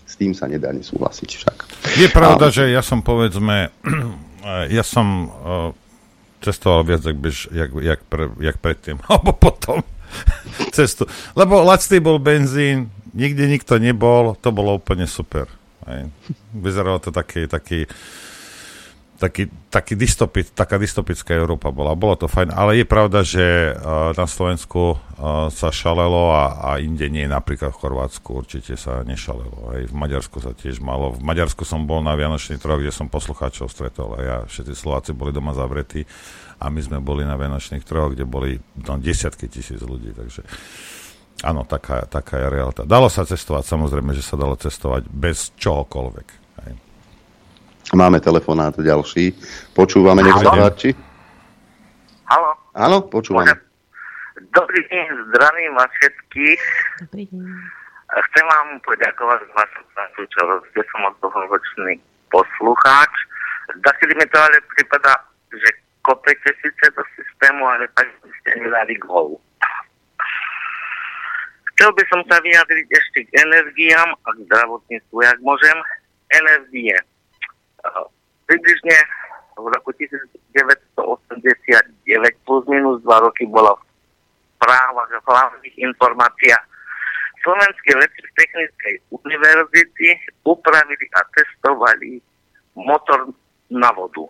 [0.07, 1.57] S tým sa nedá nesúhlasiť však.
[1.99, 2.55] Je pravda, a...
[2.55, 3.75] že ja som povedzme,
[4.79, 5.29] ja som uh,
[6.39, 9.83] cestoval viac, jak, bež, jak, jak, pre, jak predtým, alebo potom
[10.75, 11.05] cestu.
[11.35, 15.51] Lebo lacný bol benzín, nikde nikto nebol, to bolo úplne super.
[15.83, 16.05] Aj.
[16.53, 17.89] Vyzeralo to taký, taký
[19.19, 21.91] taký, taký dystopit, taká dystopická Európa bola.
[21.93, 26.69] Bolo to fajn, ale je pravda, že uh, na Slovensku uh, sa šalelo a, a
[26.79, 29.75] inde nie, napríklad v Chorvátsku určite sa nešalelo.
[29.75, 31.11] Aj v Maďarsku sa tiež malo.
[31.11, 35.11] V Maďarsku som bol na Vianočný troch, kde som poslucháčov stretol a ja, všetci Slováci
[35.11, 36.07] boli doma zavretí
[36.63, 38.55] a my sme boli na Vianočných troch, kde boli
[38.87, 40.47] no, desiatky tisíc ľudí, takže
[41.43, 42.87] áno, taká, taká je realita.
[42.87, 46.38] Dalo sa cestovať, samozrejme, že sa dalo cestovať bez čohokoľvek.
[47.89, 49.33] Máme telefonát ďalší.
[49.73, 50.93] Počúvame, nech sa páči.
[52.29, 52.53] Halo.
[52.77, 53.49] Áno, počúvame.
[54.53, 56.61] Dobrý deň, zdravím vás všetkých.
[57.09, 57.49] Dobrý deň.
[58.09, 61.97] Chcem vám poďakovať za vašu prácu, čo ste som od dlhoročný
[62.29, 63.13] poslucháč.
[63.81, 65.69] Zakedy mi to ale prípada, že
[66.05, 69.41] kopete síce do systému, ale tak by ste nedali gol.
[71.73, 75.77] Chcel by som sa vyjadriť ešte k energiám a k zdravotníctvu, jak môžem.
[76.29, 76.93] Energie
[78.47, 78.97] približne
[79.59, 80.95] v roku 1989
[82.47, 83.83] plus minus 2 roky bola v
[84.59, 86.65] právach a hlavných informáciách
[87.39, 87.95] Slovenskej
[88.35, 90.07] technickej univerzity
[90.43, 92.19] upravili a testovali
[92.75, 93.31] motor
[93.71, 94.27] na vodu.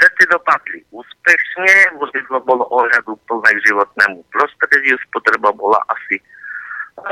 [0.00, 6.16] Testy dopadli úspešne, vozidlo bolo ohľadu plné k životnému prostrediu, spotreba bola asi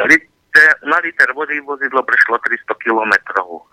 [0.09, 3.65] liter, na liter vody vozidlo prešlo 300 kilometrov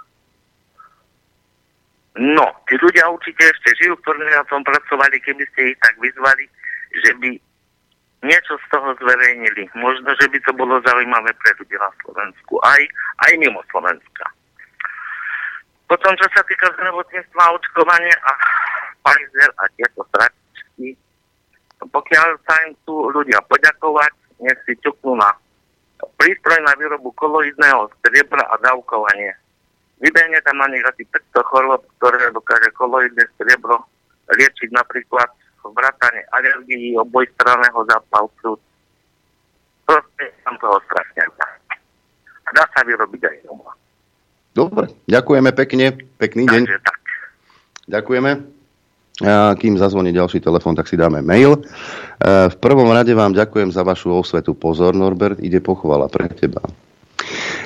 [2.13, 6.45] No, tí ľudia určite ešte žijú, ktorí na tom pracovali, keby ste ich tak vyzvali,
[7.01, 7.29] že by
[8.21, 9.65] niečo z toho zverejnili.
[9.73, 12.81] Možno, že by to bolo zaujímavé pre ľudí na Slovensku, aj,
[13.25, 14.25] aj mimo Slovenska.
[15.89, 18.31] Potom, čo sa týka zdravotníctva, očkovania a
[19.03, 20.95] Pfizer a tieto stračky,
[21.83, 25.33] pokiaľ sa im tu ľudia poďakovať, nech si ťuknú na
[26.15, 29.35] prístroj na výrobu koloidného striebra a dávkovanie
[30.03, 33.87] Vybehne tam na nich asi 500 chorôb, ktoré dokáže koloidné striebro
[34.27, 35.31] liečiť napríklad
[35.63, 38.59] vrátane alergii, obojstranného zápalu plúc.
[39.87, 41.23] Proste tam toho strašne
[42.43, 43.71] A dá sa vyrobiť aj doma.
[44.51, 45.85] Dobre, ďakujeme pekne,
[46.19, 46.61] pekný deň.
[46.67, 46.99] Takže tak.
[47.87, 48.31] Ďakujeme.
[49.23, 51.57] A kým zazvoní ďalší telefon, tak si dáme mail.
[51.57, 51.61] E,
[52.49, 54.57] v prvom rade vám ďakujem za vašu osvetu.
[54.57, 56.59] Pozor, Norbert, ide pochvala pre teba.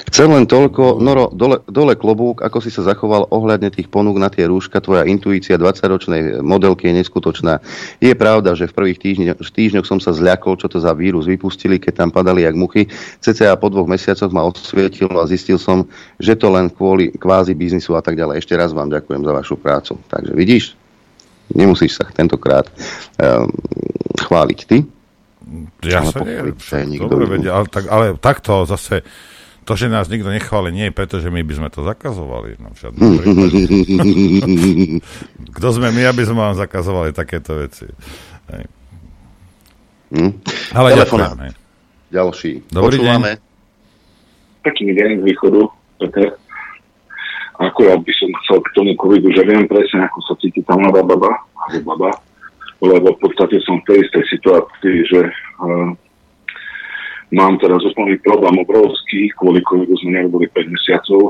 [0.07, 4.31] Chcem len toľko, Noro, dole, dole klobúk, ako si sa zachoval ohľadne tých ponúk na
[4.31, 7.59] tie rúška, tvoja intuícia 20-ročnej modelky je neskutočná.
[7.99, 11.75] Je pravda, že v prvých týždňoch, týždňoch som sa zľakol, čo to za vírus vypustili,
[11.75, 12.87] keď tam padali jak muchy.
[13.19, 15.83] CCA po dvoch mesiacoch ma odsvietilo a zistil som,
[16.23, 18.39] že to len kvôli kvázi biznisu a tak ďalej.
[18.39, 19.99] Ešte raz vám ďakujem za vašu prácu.
[20.07, 20.79] Takže vidíš,
[21.51, 22.71] nemusíš sa tentokrát
[23.19, 23.51] um,
[24.23, 24.87] chváliť ty.
[25.83, 26.55] Ja sa neviem,
[27.07, 29.03] dobre vedia, ale, tak, ale takto zase
[29.67, 32.55] to, že nás nikto nechváli, nie je preto, že my by sme to zakazovali.
[32.55, 32.71] No,
[35.59, 37.83] Kto sme my, aby sme vám zakazovali takéto veci?
[38.47, 38.63] Hej.
[40.15, 40.31] Hm?
[40.71, 41.35] Ale Telefonát.
[41.35, 41.55] Ďakujem,
[42.07, 42.51] Ďalší.
[42.71, 43.35] Dobrý Počúvame.
[43.35, 43.43] deň.
[44.63, 45.61] Pekný deň z východu,
[45.99, 46.27] Peter.
[47.59, 50.79] Ako ja by som chcel k tomu covidu, že viem presne, ako sa cíti tá
[50.79, 52.15] mladá baba, alebo baba,
[52.79, 55.19] lebo v podstate som v tej istej situácii, že
[55.59, 55.91] uh,
[57.27, 61.27] Mám teraz úplný problém obrovský, kvôli covidu sme nerobili 5 mesiacov,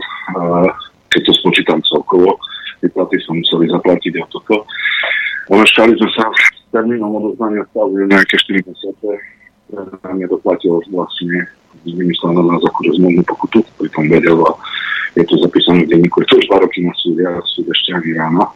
[1.10, 2.38] keď to spočítam celkovo.
[2.86, 4.61] Vyplaty som museli zaplatiť a toto.
[5.49, 6.30] Omeškali sme sa
[6.69, 9.10] termínom odoznania stavu nejaké 4 mesiace.
[10.06, 11.49] Mne doplatil vlastne
[11.82, 14.53] vymyslel na akože zmluvnú pokutu, tom vedel a
[15.18, 16.22] je to zapísané v denníku.
[16.22, 18.53] Je to už dva roky na súde a súd ešte ani ráno.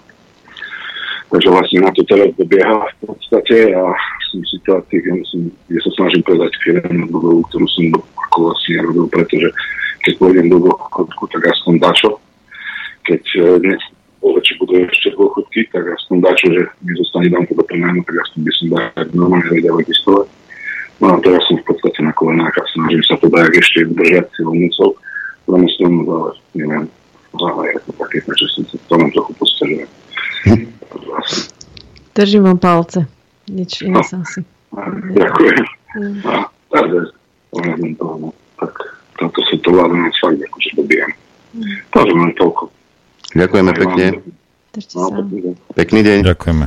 [1.32, 3.84] Takže vlastne na to teraz dobieha v podstate a
[4.28, 5.40] som v situácii, kde, som,
[5.72, 7.08] kde sa snažím predať firmu
[7.48, 7.86] ktorú som
[8.28, 9.48] ako vlastne robil, pretože
[10.04, 12.12] keď pôjdem do dôchodku, tak aspoň dačo.
[13.08, 13.82] Keď e, dnes
[14.42, 18.16] či budú ešte dôchodky, tak aspoň dačo, že mi zostane dám to do prenájmu, tak
[18.26, 20.28] aspoň by som dať normálne vedel existovať.
[21.02, 24.26] No a teraz som v podstate na kolenách a snažím sa to dať ešte držať
[24.38, 24.98] silnicou,
[25.50, 26.86] promyslom, ale neviem,
[27.40, 29.88] ale je to také, takže som sa v tom trochu postažil.
[32.16, 33.08] Držím vám palce.
[33.48, 34.04] Nič iné no.
[34.04, 34.44] sa asi.
[35.22, 35.64] Ďakujem.
[35.92, 36.20] Mm.
[36.28, 37.00] A, takže,
[38.00, 38.74] no, tak
[39.20, 41.12] táto sa to vládne fakt akože dobíjam.
[41.56, 41.64] Mm.
[41.92, 42.64] Takže len toľko.
[43.36, 44.06] Ďakujeme pekne.
[44.96, 45.08] No,
[45.76, 46.18] Pekný deň.
[46.32, 46.66] Ďakujeme.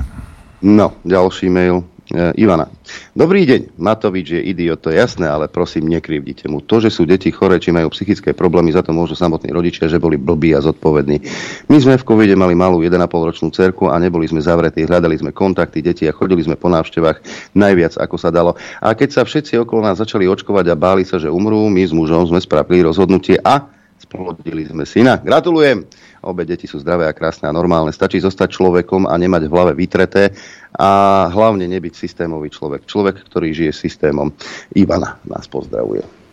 [0.65, 1.85] No, ďalší mail.
[2.15, 2.71] E, Ivana.
[3.11, 3.75] Dobrý deň.
[3.75, 6.63] Matovič je idiot, to je jasné, ale prosím, nekrivdite mu.
[6.63, 9.99] To, že sú deti chore, či majú psychické problémy, za to môžu samotní rodičia, že
[9.99, 11.19] boli blbí a zodpovední.
[11.67, 15.35] My sme v covide mali malú 1,5 ročnú cerku a neboli sme zavretí, hľadali sme
[15.35, 18.55] kontakty deti a chodili sme po návštevách najviac, ako sa dalo.
[18.79, 21.91] A keď sa všetci okolo nás začali očkovať a báli sa, že umrú, my s
[21.91, 23.67] mužom sme spravili rozhodnutie a
[23.99, 25.19] splodili sme syna.
[25.19, 25.83] Gratulujem!
[26.25, 27.93] Obe deti sú zdravé a krásne a normálne.
[27.93, 30.33] Stačí zostať človekom a nemať v hlave vytreté
[30.75, 32.89] a hlavne nebyť systémový človek.
[32.89, 34.33] Človek, ktorý žije systémom.
[34.73, 36.25] Ivana nás pozdravuje.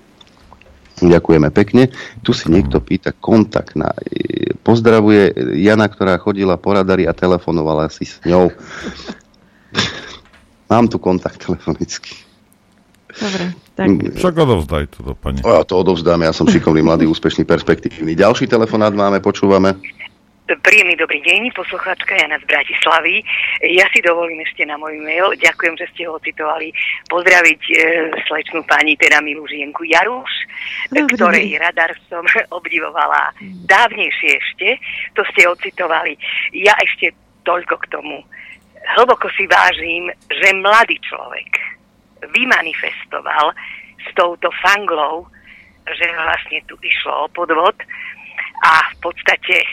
[1.01, 1.89] Ďakujeme pekne.
[2.21, 3.89] Tu si niekto pýta kontakt na...
[4.61, 8.47] Pozdravuje Jana, ktorá chodila po radari a telefonovala si s ňou.
[10.71, 12.21] Mám tu kontakt telefonický.
[13.11, 13.51] Dobre,
[13.81, 14.13] tak...
[14.21, 15.41] Však odovzdaj to do pani.
[15.41, 18.13] Ja to odovzdáme, ja som šikovný, mladý, úspešný, perspektívny.
[18.13, 19.73] Ďalší telefonát máme, počúvame.
[20.51, 23.23] Príjemný dobrý deň, poslucháčka Jana z Bratislavy.
[23.71, 26.75] Ja si dovolím ešte na môj mail, ďakujem, že ste ho citovali,
[27.07, 27.75] pozdraviť e,
[28.27, 30.27] slečnú pani, teda milú žienku Jaruš,
[30.91, 31.61] Dobrý ktorej deň.
[31.71, 32.27] radar som
[32.57, 33.31] obdivovala
[33.63, 34.67] dávnejšie ešte,
[35.15, 36.19] to ste ocitovali.
[36.51, 37.15] Ja ešte
[37.47, 38.19] toľko k tomu.
[38.99, 41.79] Hlboko si vážim, že mladý človek
[42.29, 43.53] vymanifestoval
[44.01, 45.25] s touto fanglou,
[45.89, 47.77] že vlastne tu išlo o podvod
[48.61, 49.65] a v podstate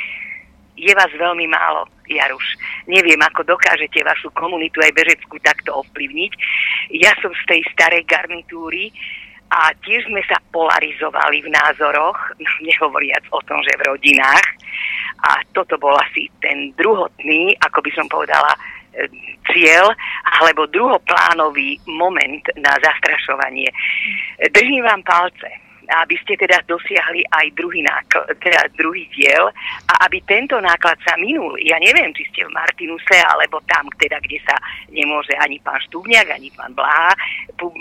[0.79, 2.55] je vás veľmi málo, Jaruš.
[2.87, 6.33] Neviem, ako dokážete vašu komunitu aj bežeckú takto ovplyvniť.
[7.03, 8.95] Ja som z tej starej garnitúry
[9.51, 14.47] a tiež sme sa polarizovali v názoroch, no, nehovoriac o tom, že v rodinách.
[15.19, 18.55] A toto bol asi ten druhotný, ako by som povedala,
[19.53, 19.93] cieľ
[20.41, 23.69] alebo druhoplánový moment na zastrašovanie.
[24.53, 25.49] Držím vám palce,
[25.89, 29.49] aby ste teda dosiahli aj druhý, náklad, teda druhý diel
[29.89, 31.57] a aby tento náklad sa minul.
[31.65, 34.57] Ja neviem, či ste v Martinuse alebo tam, teda, kde sa
[34.93, 37.17] nemôže ani pán Štúbňak, ani pán Blá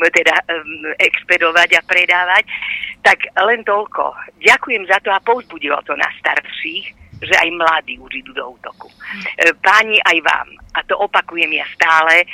[0.07, 2.47] teda um, expedovať a predávať.
[3.03, 4.15] Tak len toľko.
[4.39, 8.87] Ďakujem za to a povzbudilo to na starších, že aj mladí už idú do útoku.
[9.41, 12.25] E, páni, aj vám, a to opakujem ja stále,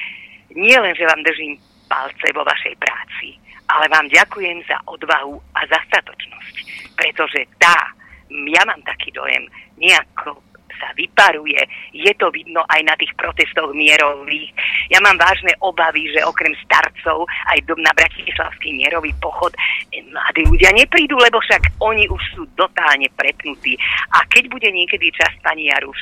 [0.53, 1.57] nie len, že vám držím
[1.88, 3.38] palce vo vašej práci,
[3.72, 6.55] ale vám ďakujem za odvahu a za statočnosť,
[6.99, 7.91] pretože tá,
[8.30, 9.47] ja mám taký dojem,
[9.80, 10.39] nejako
[10.79, 11.59] sa vyparuje.
[11.93, 14.53] Je to vidno aj na tých protestoch mierových.
[14.89, 19.53] Ja mám vážne obavy, že okrem starcov aj na Bratislavský mierový pochod
[19.91, 23.75] e, mladí ľudia neprídu, lebo však oni už sú totálne prepnutí.
[24.13, 25.97] A keď bude niekedy čas, pani Jaruš,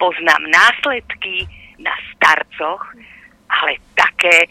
[0.00, 1.44] poznám následky
[1.80, 2.82] na starcoch,
[3.50, 4.46] ale také,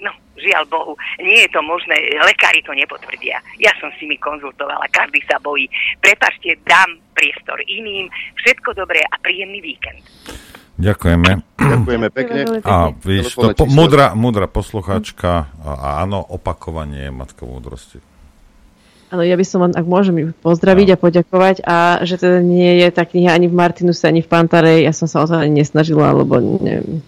[0.00, 1.94] no žiaľ Bohu, nie je to možné,
[2.24, 3.38] lekári to nepotvrdia.
[3.60, 5.68] Ja som si mi konzultovala, každý sa bojí.
[6.02, 8.10] Prepašte, dám priestor iným.
[8.40, 10.02] Všetko dobré a príjemný víkend.
[10.82, 11.30] Ďakujeme.
[11.60, 12.40] Ďakujeme pekne.
[12.64, 18.00] A víš, to po, mudra, mudra poslucháčka a áno, opakovanie je matka múdrosti.
[19.12, 20.92] Áno, ja by som len, ak môžem pozdraviť no.
[20.96, 21.76] a poďakovať a
[22.08, 24.88] že teda nie je tá kniha ani v Martinuse, ani v Pantarej.
[24.88, 27.04] Ja som sa o to ani nesnažila, lebo neviem,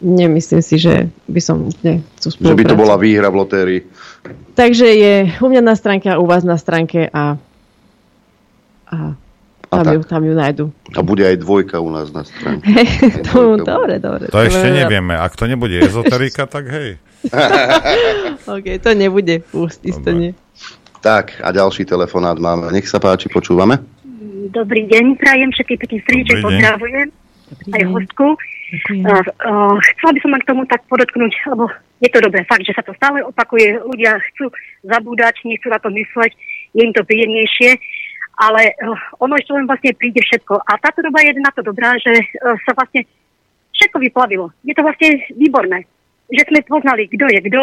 [0.00, 3.80] nemyslím si, že by som úplne Že by to bola výhra v lotérii.
[4.56, 7.36] Takže je u mňa na stránke a u vás na stránke a,
[8.90, 8.96] a
[9.70, 10.64] tam, a ju, tam ju nájdu.
[10.96, 12.66] A bude aj dvojka u nás na stránke.
[13.30, 14.26] to, dobre, dobre.
[14.32, 15.14] To ešte nevieme.
[15.14, 16.98] Ak to nebude ezoterika, tak hej.
[18.58, 19.46] OK, to nebude.
[19.84, 20.34] Isto nie.
[21.00, 22.68] Tak, a ďalší telefonát máme.
[22.74, 23.80] Nech sa páči, počúvame.
[24.50, 27.08] Dobrý deň, prajem všetky pekný stríček, pozdravujem.
[27.70, 28.26] Aj hostku.
[28.70, 31.66] Uh, chcela by som k tomu tak podotknúť, lebo
[32.00, 34.48] je to dobré, fakt, že sa to stále opakuje, ľudia chcú
[34.86, 36.32] zabúdať, nechcú na to mysleť,
[36.74, 37.76] je im to príjemnejšie,
[38.40, 40.64] ale uh, ono ešte len vlastne príde všetko.
[40.64, 43.04] A táto doba je na to dobrá, že uh, sa vlastne
[43.76, 44.48] všetko vyplavilo.
[44.64, 45.84] Je to vlastne výborné,
[46.32, 47.62] že sme poznali, kto je kto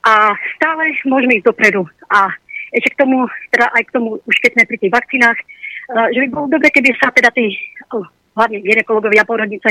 [0.00, 1.84] a stále môžeme ísť dopredu.
[2.10, 2.32] A
[2.72, 5.38] ešte k tomu, teda aj k tomu, už keď sme pri tých vakcínach,
[5.94, 7.54] uh, že by bolo dobre, keby sa teda tí
[8.40, 9.68] hlavne ginekologovia porodnice,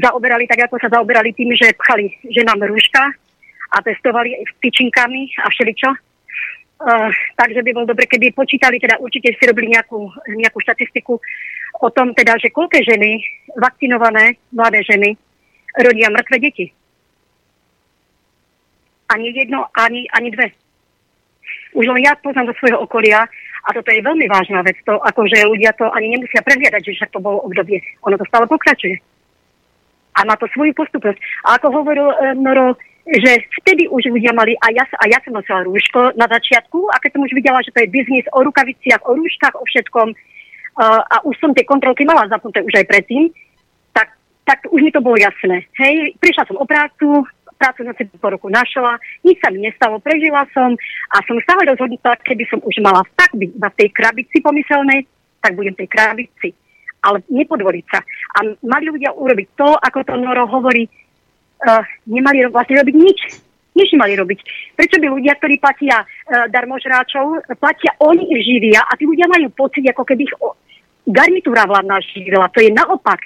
[0.00, 3.04] zaoberali tak, ako sa zaoberali tým, že pchali ženám rúška
[3.68, 4.32] a testovali
[4.64, 5.90] tyčinkami a všeličo.
[6.78, 11.18] Uh, takže by bolo dobre, keby počítali, teda určite si robili nejakú, nejakú štatistiku
[11.82, 13.18] o tom, teda, že koľké ženy,
[13.58, 15.18] vakcinované mladé ženy,
[15.74, 16.66] rodia mŕtve deti.
[19.10, 20.54] Ani jedno, ani, ani dve.
[21.74, 23.26] Už len ja poznám do svojho okolia
[23.68, 24.80] a toto je veľmi vážna vec.
[24.88, 27.84] To, akože ľudia to ani nemusia prehliadať, že však to bolo obdobie.
[28.08, 28.96] Ono to stále pokračuje.
[30.16, 31.20] A má to svoju postupnosť.
[31.44, 35.36] A ako hovoril e, Noro, že vtedy už ľudia mali, a ja, a ja som
[35.36, 39.04] nosila rúško na začiatku, a keď som už videla, že to je biznis o rukaviciach,
[39.04, 43.32] o rúškach, o všetkom, uh, a už som tie kontrolky mala zapnuté už aj predtým,
[43.96, 44.12] tak,
[44.44, 45.64] tak už mi to bolo jasné.
[45.80, 47.24] Hej, prišla som o prácu,
[47.58, 50.72] prácu som si po roku našla, nič sa mi nestalo, prežila som
[51.10, 55.04] a som stále rozhodnutá, keby som už mala tak byť v tej krabici pomyselnej,
[55.42, 56.54] tak budem tej krabici.
[56.98, 58.02] Ale nepodvoliť sa.
[58.38, 63.18] A mali ľudia urobiť to, ako to Noro hovorí, uh, nemali vlastne robiť nič.
[63.78, 64.38] Nič nemali robiť.
[64.74, 69.86] Prečo by ľudia, ktorí platia uh, darmožráčov, platia, oni živia a tí ľudia majú pocit,
[69.86, 70.58] ako keby ich o,
[71.06, 72.50] garnitúra vládna živila.
[72.50, 73.22] To je naopak.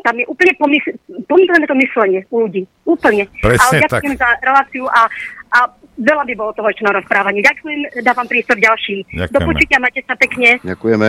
[0.00, 0.96] Tam je úplne pomysl-
[1.28, 2.62] pomyslené to myslenie u ľudí.
[2.88, 3.28] Úplne.
[3.44, 4.22] Presne Ale ďakujem tak.
[4.22, 5.00] za reláciu a,
[5.52, 5.58] a
[6.00, 7.44] veľa by bolo toho ešte na rozprávanie.
[7.44, 9.04] Ďakujem, dávam prístor ďalším.
[9.12, 9.34] Ďakujeme.
[9.36, 10.48] Do počutia, majte sa pekne.
[10.64, 11.08] Ďakujeme.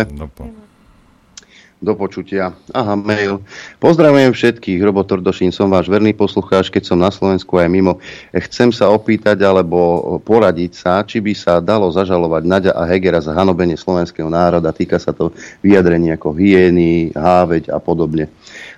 [1.82, 2.54] Do počutia.
[2.78, 3.42] Aha, mail.
[3.82, 7.98] Pozdravujem všetkých, Robo Tordošín, som váš verný poslucháč, keď som na Slovensku aj mimo.
[8.30, 13.34] Chcem sa opýtať alebo poradiť sa, či by sa dalo zažalovať Naďa a Hegera za
[13.34, 14.70] hanobenie slovenského národa.
[14.70, 15.34] Týka sa to
[15.66, 18.30] vyjadrení ako hyeny, háveť a podobne.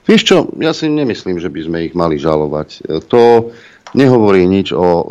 [0.04, 2.84] Vieš čo, ja si nemyslím, že by sme ich mali žalovať.
[3.08, 3.52] To
[3.96, 5.04] nehovorí nič o uh,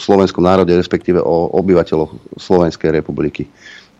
[0.00, 3.44] slovenskom národe, respektíve o obyvateľoch Slovenskej republiky.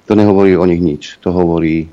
[0.08, 1.20] To nehovorí o nich nič.
[1.20, 1.84] To hovorí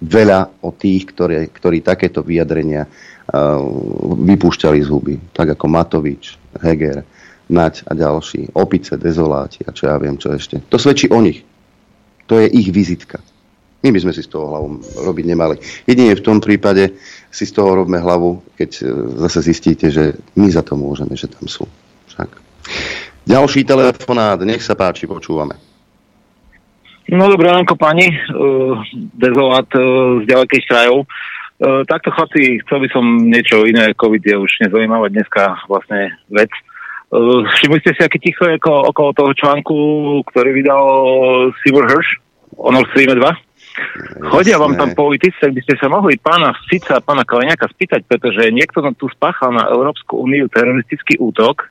[0.00, 3.60] veľa o tých, ktorí, ktorí takéto vyjadrenia uh,
[4.16, 5.14] vypúšťali z huby.
[5.34, 7.04] Tak ako Matovič, Heger,
[7.48, 8.52] Naď a ďalší.
[8.52, 10.60] Opice, dezoláti a čo ja viem, čo ešte.
[10.68, 11.44] To svedčí o nich.
[12.28, 13.24] To je ich vizitka.
[13.78, 15.54] My by sme si z toho hlavu robiť nemali.
[15.86, 16.98] Jedine v tom prípade
[17.30, 18.86] si z toho robme hlavu, keď uh,
[19.28, 21.62] zase zistíte, že my za to môžeme, že tam sú.
[22.10, 22.28] Však.
[23.28, 25.54] Ďalší telefonát, nech sa páči, počúvame.
[27.08, 28.82] No dobré ránko pani, uh,
[29.14, 31.06] dezolát uh, z ďalekých krajov.
[31.58, 36.50] Uh, takto chlapci, chcel by som niečo iné, COVID je už nezaujímavá dneska vlastne vec.
[37.14, 39.76] Uh, všimli ste si, aký ticho je okolo, toho článku,
[40.34, 40.84] ktorý vydal
[41.62, 42.18] Seymour Hirsch
[42.58, 43.47] Nord Stream 2?
[44.30, 48.04] Chodia vám tam politici, tak by ste sa mohli pána Fica a pána Kaliňaka spýtať,
[48.06, 51.70] pretože niekto nám tu spáchal na Európsku úniu teroristický útok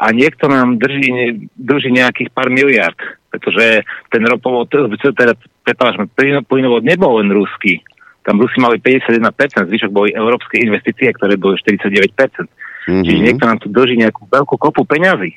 [0.00, 2.96] a niekto nám drží, drží nejakých pár miliard
[3.32, 3.80] pretože
[4.12, 5.32] ten ropovod, teda,
[5.64, 6.04] prepáčme,
[6.44, 7.80] plynovod nebol len ruský.
[8.22, 12.12] Tam Rusi mali 51%, zvyšok boli európske investície, ktoré boli 49%.
[12.12, 13.02] Mm-hmm.
[13.02, 15.32] Čiže niekto nám tu drží nejakú veľkú kopu peňazí.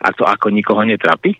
[0.00, 1.36] A to ako nikoho netrapí?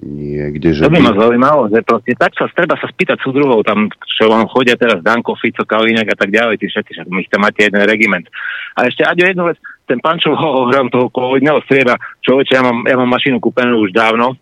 [0.00, 3.92] Niekde, že to by ma zaujímalo, že proste tak sa treba sa spýtať súdruhov, tam
[4.08, 7.44] čo vám chodia teraz Danko, Fico, Kaliňák a tak ďalej, tí všetci, však my tam
[7.44, 8.24] máte jeden regiment.
[8.72, 12.64] A ešte Aďo jednu vec, ten pán, čo ho hram toho covidného strieda, človeče, ja
[12.64, 14.32] mám, ja mám mašinu kúpenú už dávno,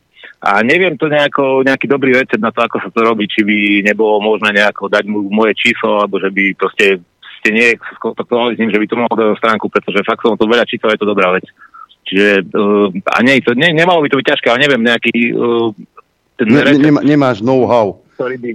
[0.41, 3.85] a neviem to nejako, nejaký dobrý recept na to, ako sa to robí, či by
[3.85, 7.03] nebolo možné nejako dať mu moje číslo, alebo že by proste
[7.41, 10.49] ste nie skontaktovali s ním, že by to mohol dať stránku, pretože fakt som to
[10.49, 11.45] veľa čítal, je to dobrá vec.
[12.07, 15.15] Čiže, uh, a nie, to, ne, nemalo by to byť ťažké, ale neviem, nejaký...
[15.33, 15.71] Uh,
[16.41, 18.01] ten ne, recept, nemá, nemáš know-how.
[18.17, 18.51] Ktorý by...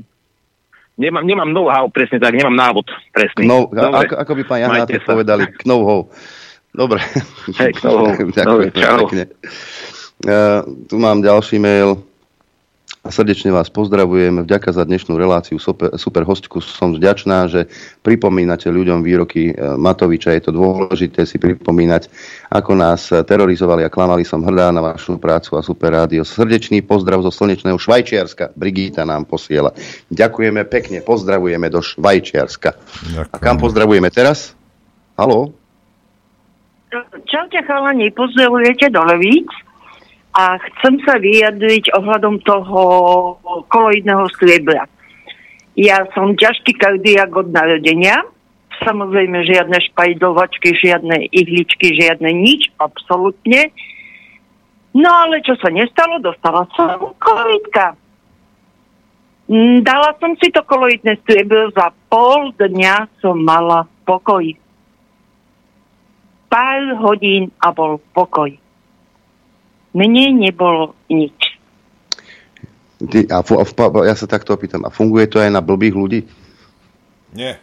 [0.96, 3.46] Nemám, nemám know-how, presne tak, nemám návod, presný.
[3.46, 6.08] No, ako, ako by pán Janátek povedali, know-how.
[6.76, 7.00] Dobre.
[7.56, 8.16] Hej, know-how.
[8.40, 8.98] Ďakujem Dobre, čau.
[9.08, 9.24] pekne.
[10.24, 12.00] Uh, tu mám ďalší mail.
[13.06, 14.50] Srdečne vás pozdravujem.
[14.50, 15.62] Vďaka za dnešnú reláciu.
[15.62, 17.70] Super, super hostku som vďačná, že
[18.02, 20.34] pripomínate ľuďom výroky Matoviča.
[20.34, 22.10] Je to dôležité si pripomínať,
[22.50, 24.26] ako nás terorizovali a klamali.
[24.26, 26.26] Som hrdá na vašu prácu a super rádio.
[26.26, 28.58] Srdečný pozdrav zo slnečného Švajčiarska.
[28.58, 29.70] Brigita nám posiela.
[30.10, 31.06] Ďakujeme pekne.
[31.06, 32.74] Pozdravujeme do Švajčiarska.
[33.14, 33.34] Ďakujem.
[33.34, 34.58] A kam pozdravujeme teraz?
[35.14, 35.54] Haló?
[37.30, 39.52] Čaute chalani, pozdravujete do Levíc
[40.36, 42.82] a chcem sa vyjadriť ohľadom toho
[43.72, 44.84] koloidného striebra.
[45.80, 48.20] Ja som ťažký kardiak od narodenia,
[48.84, 53.72] samozrejme žiadne špajdovačky, žiadne ihličky, žiadne nič, absolútne.
[54.96, 57.96] No ale čo sa nestalo, dostala som koloidka.
[59.48, 64.44] Mm, dala som si to koloidné striebro, za pol dňa som mala pokoj.
[66.52, 68.65] Pár hodín a bol pokoj.
[69.96, 71.56] Mne nebolo nič.
[73.00, 73.66] Ty, a, fu, a,
[74.04, 76.20] ja sa takto opýtam, a funguje to aj na blbých ľudí?
[77.32, 77.60] Nie.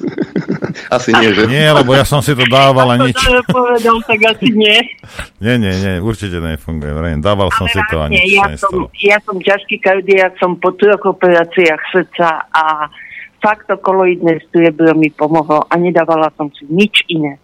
[0.96, 1.44] asi nie, že?
[1.48, 3.16] Nie, lebo ja som si to dával a nič.
[3.16, 4.78] To povedal, tak asi nie.
[5.44, 6.92] Nie, nie, nie, určite nefunguje.
[6.92, 10.76] Vrejme, dával som si to a nič ja som, ja som ťažký kardiak, som po
[10.76, 12.92] troch operáciách srdca a
[13.40, 17.40] fakt to koloidné striebro mi pomohlo a nedávala som si nič iné.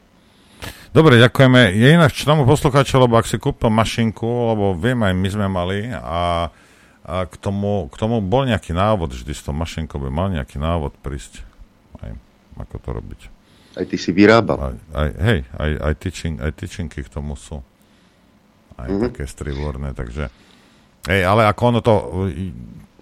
[0.96, 1.76] Dobre, ďakujeme.
[1.76, 5.46] Je inak čo tomu poslucháča, lebo ak si kúpil mašinku, lebo viem, aj my sme
[5.52, 6.48] mali a,
[7.04, 10.56] a k, tomu, k tomu bol nejaký návod, vždy s tou mašinkou by mal nejaký
[10.56, 11.44] návod prísť.
[12.00, 12.16] Aj,
[12.56, 13.20] ako to robiť.
[13.76, 14.72] Aj ty si vyrábal.
[14.72, 17.60] Aj, aj, hej, aj, aj, tyčin, aj tyčinky k tomu sú.
[18.80, 19.12] Aj mm-hmm.
[19.12, 20.32] také strivorné, takže...
[21.12, 21.94] Hej, ale ako ono to...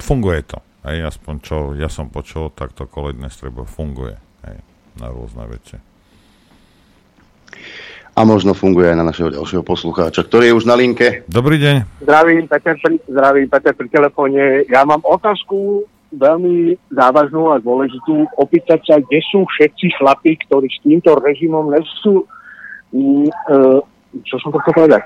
[0.02, 0.58] Funguje to.
[0.82, 4.18] Hej, aspoň čo ja som počul, tak to koloidné striebo funguje.
[4.42, 4.58] Hej,
[4.98, 5.93] na rôzne veci
[8.14, 11.26] a možno funguje aj na našeho ďalšieho poslucháča, ktorý je už na linke.
[11.26, 12.06] Dobrý deň.
[12.06, 14.42] Zdravím, Peter, pri, zdravím, Peter pri telefóne.
[14.70, 15.82] Ja mám otázku
[16.14, 18.30] veľmi závažnú a dôležitú.
[18.38, 22.22] Opýtať sa, kde sú všetci chlapí, ktorí s týmto režimom nesú...
[22.94, 23.26] E,
[24.22, 25.02] čo som to chcel povedať?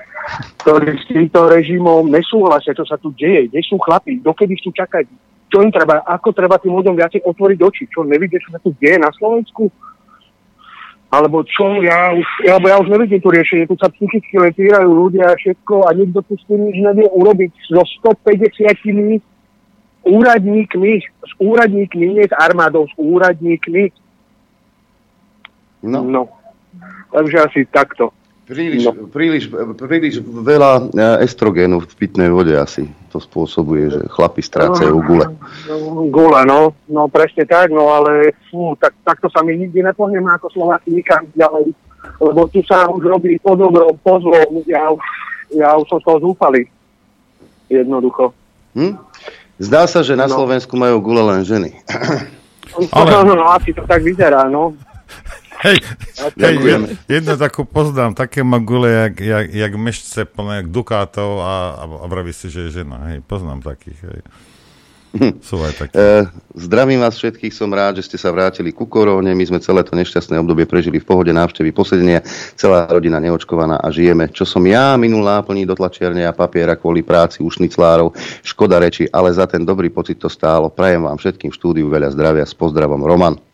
[0.61, 3.49] Ktorí s týmto režimom nesúhlasia, čo sa tu deje.
[3.49, 4.21] Kde sú chlapí?
[4.21, 5.09] Dokedy chcú čakať?
[5.49, 6.05] Čo im treba?
[6.05, 7.83] Ako treba tým ľuďom viacej otvoriť oči?
[7.89, 9.73] Čo nevidie, čo sa tu deje na Slovensku?
[11.09, 15.33] Alebo čo, ja už, alebo ja už nevidím tu riešenie, tu sa psychicky letírajú ľudia
[15.33, 17.49] a všetko a nikto tu s tým nič nevie urobiť.
[17.65, 19.17] So 150
[20.05, 23.89] úradníkmi, s úradníkmi, nie s armádou, s úradníkmi.
[25.81, 26.05] No.
[26.05, 26.29] no.
[27.09, 28.13] Takže asi takto.
[28.49, 29.05] Príliš, no.
[29.13, 29.45] príliš,
[29.77, 35.25] príliš veľa e, estrogénu v pitnej vode asi to spôsobuje, že chlapi strácajú no, gule.
[36.09, 40.49] Gule, no, no presne tak, no ale fú, tak, takto sa mi nikdy nepohneme ako
[40.49, 41.77] Slováci nikam ďalej,
[42.17, 44.97] lebo tu sa už robí po dobrom, po zlom, ja,
[45.53, 46.65] ja už som z toho zúfali.
[47.69, 48.33] Jednoducho.
[48.73, 48.97] Hm?
[49.61, 50.33] Zdá sa, že na no.
[50.33, 51.77] Slovensku majú gule len ženy.
[52.97, 53.09] Ale...
[53.13, 54.73] No, no, no, asi to tak vyzerá, no.
[55.59, 55.77] Hej,
[56.39, 56.81] hej jed,
[57.19, 62.31] jedno takú poznám, také magule, jak, jak, jak mešce plné, jak dukátov a, a vraví
[62.31, 63.11] si, že je žena.
[63.11, 63.99] Hej, poznám takých.
[64.07, 64.21] Hej.
[65.41, 65.93] Sú aj také.
[65.97, 69.33] E, zdravím vás všetkých, som rád, že ste sa vrátili ku koróne.
[69.33, 72.21] My sme celé to nešťastné obdobie prežili v pohode návštevy posedenia,
[72.53, 74.29] celá rodina neočkovaná a žijeme.
[74.29, 78.13] Čo som ja minul náplní do tlačiarne a papiera kvôli práci ušniclárov,
[78.45, 80.69] škoda reči, ale za ten dobrý pocit to stálo.
[80.69, 82.45] Prajem vám všetkým štúdiu veľa zdravia.
[82.45, 83.48] S pozdravom, Roman.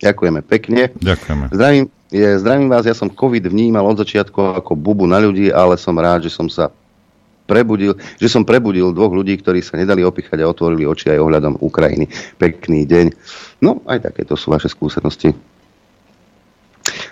[0.00, 0.88] Ďakujeme pekne.
[0.96, 1.52] Ďakujeme.
[1.52, 5.76] Zdravím, je, zdravím vás, ja som COVID vnímal od začiatku ako bubu na ľudí, ale
[5.76, 6.72] som rád, že som sa
[7.44, 11.60] prebudil, že som prebudil dvoch ľudí, ktorí sa nedali opichať a otvorili oči aj ohľadom
[11.60, 12.08] Ukrajiny.
[12.38, 13.06] Pekný deň.
[13.60, 15.36] No, aj takéto sú vaše skúsenosti.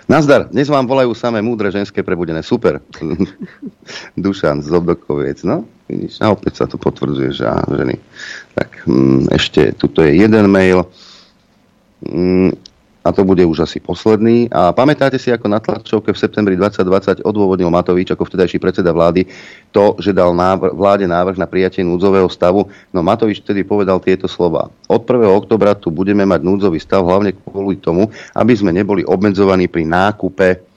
[0.09, 2.41] Nazdar, dnes vám volajú samé múdre ženské prebudené.
[2.41, 2.81] Super.
[4.17, 5.45] Dušan z Obdokoviec.
[5.45, 8.01] No, vidíš, a opäť sa tu potvrdzuje, že á, ženy.
[8.57, 10.89] Tak hm, ešte, tuto je jeden mail.
[12.01, 12.57] Hm,
[13.09, 14.53] a to bude už asi posledný.
[14.53, 19.25] A pamätáte si, ako na tlačovke v septembri 2020 odôvodnil Matovič ako vtedajší predseda vlády
[19.73, 22.69] to, že dal návr- vláde návrh na prijatie núdzového stavu.
[22.93, 24.69] No Matovič vtedy povedal tieto slova.
[24.85, 25.25] Od 1.
[25.25, 30.68] oktobra tu budeme mať núdzový stav hlavne kvôli tomu, aby sme neboli obmedzovaní pri nákupe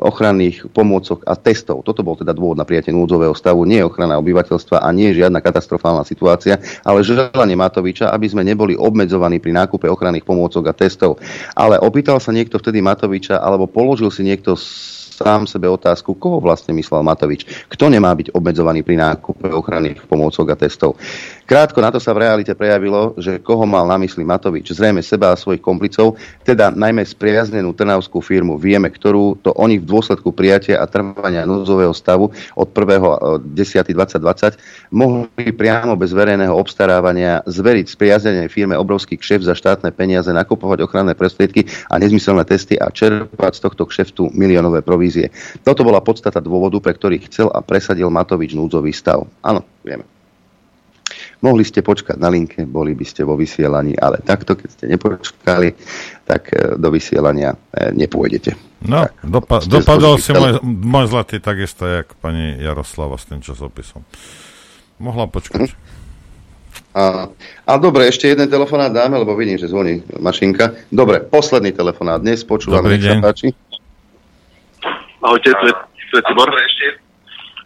[0.00, 1.80] ochranných pomôcok a testov.
[1.80, 6.04] Toto bol teda dôvod na prijatie núdzového stavu, nie ochrana obyvateľstva a nie žiadna katastrofálna
[6.04, 11.16] situácia, ale želanie Matoviča, aby sme neboli obmedzovaní pri nákupe ochranných pomôcok a testov.
[11.56, 14.52] Ale opýtal sa niekto vtedy Matoviča, alebo položil si niekto
[15.20, 17.44] sám sebe otázku, koho vlastne myslel Matovič.
[17.68, 20.96] Kto nemá byť obmedzovaný pri nákupe ochranných pomôcok a testov.
[21.50, 24.70] Krátko na to sa v realite prejavilo, že koho mal na mysli Matovič.
[24.70, 26.14] Zrejme seba a svojich komplicov,
[26.46, 28.54] teda najmä spriaznenú trnavskú firmu.
[28.54, 35.98] Vieme, ktorú to oni v dôsledku prijatia a trvania núdzového stavu od 1.10.2020 mohli priamo
[35.98, 41.98] bez verejného obstarávania zveriť spriaznenej firme obrovský kšeft za štátne peniaze, nakupovať ochranné prostriedky a
[41.98, 45.34] nezmyselné testy a čerpať z tohto kšeftu miliónové provízie.
[45.66, 49.26] Toto bola podstata dôvodu, pre ktorý chcel a presadil Matovič núdzový stav.
[49.42, 50.19] Áno, vieme.
[51.40, 55.72] Mohli ste počkať na linke, boli by ste vo vysielaní, ale takto, keď ste nepočkali,
[56.28, 58.84] tak e, do vysielania e, nepôjdete.
[58.84, 64.04] No, tak, dopa- dopadol si môj, môj zlatý takisto, jak pani Jaroslava s tým časopisom.
[65.00, 65.72] Mohla počkať.
[66.92, 67.32] A,
[67.64, 70.76] a dobre, ešte jeden telefonát dáme, lebo vidím, že zvoní mašinka.
[70.92, 73.54] Dobre, posledný telefonát dnes, počúvame, nech sa páči.
[75.24, 75.74] Ahojte, tu je,
[76.10, 76.50] tu je Tibor.
[76.50, 76.86] Ešte.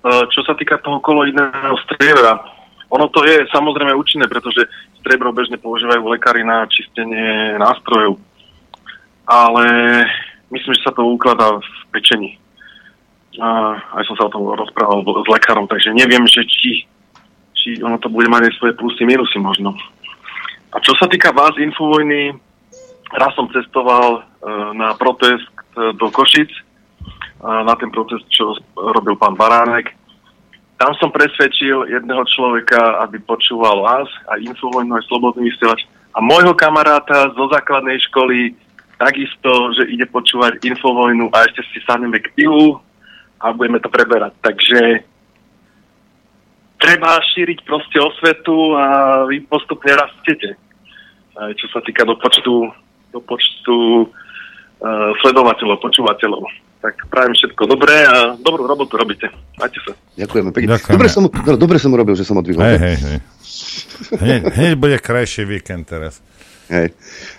[0.04, 2.36] Čo sa týka toho koloidného striebra,
[2.94, 4.70] ono to je samozrejme účinné, pretože
[5.02, 8.22] strebro bežne používajú lekári na čistenie nástrojov.
[9.26, 9.64] Ale
[10.54, 12.38] myslím, že sa to ukladá v pečení.
[13.42, 16.86] A aj som sa o tom rozprával s lekárom, takže neviem, že či,
[17.50, 19.74] či ono to bude mať aj svoje plusy, minusy možno.
[20.70, 22.30] A čo sa týka vás, Infovojny,
[23.10, 24.20] raz som cestoval e,
[24.78, 26.50] na protest e, do Košic,
[27.44, 29.92] na ten protest, čo robil pán Baránek.
[30.74, 36.54] Tam som presvedčil jedného človeka, aby počúval vás a Infovojnu aj Slobodný vysielač a môjho
[36.54, 38.58] kamaráta zo základnej školy
[38.98, 42.78] takisto, že ide počúvať Infovojnu a ešte si sadneme k pivu
[43.38, 44.34] a budeme to preberať.
[44.42, 45.06] Takže
[46.78, 48.86] treba šíriť proste osvetu a
[49.30, 50.58] vy postupne rastiete.
[51.34, 52.70] Aj čo sa týka do počtu,
[53.10, 54.10] do počtu
[55.24, 56.42] sledovateľov, počúvateľov.
[56.84, 59.32] Tak prajem všetko dobré a dobrú robotu robíte.
[59.56, 59.96] Majte sa.
[60.20, 60.76] Ďakujeme pekne.
[60.76, 62.60] Dobre, som, no, dobre som robil, že som odvihol.
[62.60, 63.18] Hej, hej, hej.
[64.20, 66.20] Hneď, hneď bude krajší víkend teraz.
[66.68, 66.92] Hej.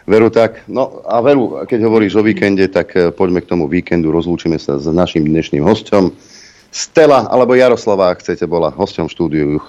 [0.10, 0.66] Veru tak.
[0.66, 4.10] No a Veru, keď hovoríš o víkende, tak eh, poďme k tomu víkendu.
[4.10, 6.14] Rozlúčime sa s našim dnešným hostom.
[6.74, 9.68] Stella alebo Jaroslava, ak chcete, bola hosťom štúdiu Juch.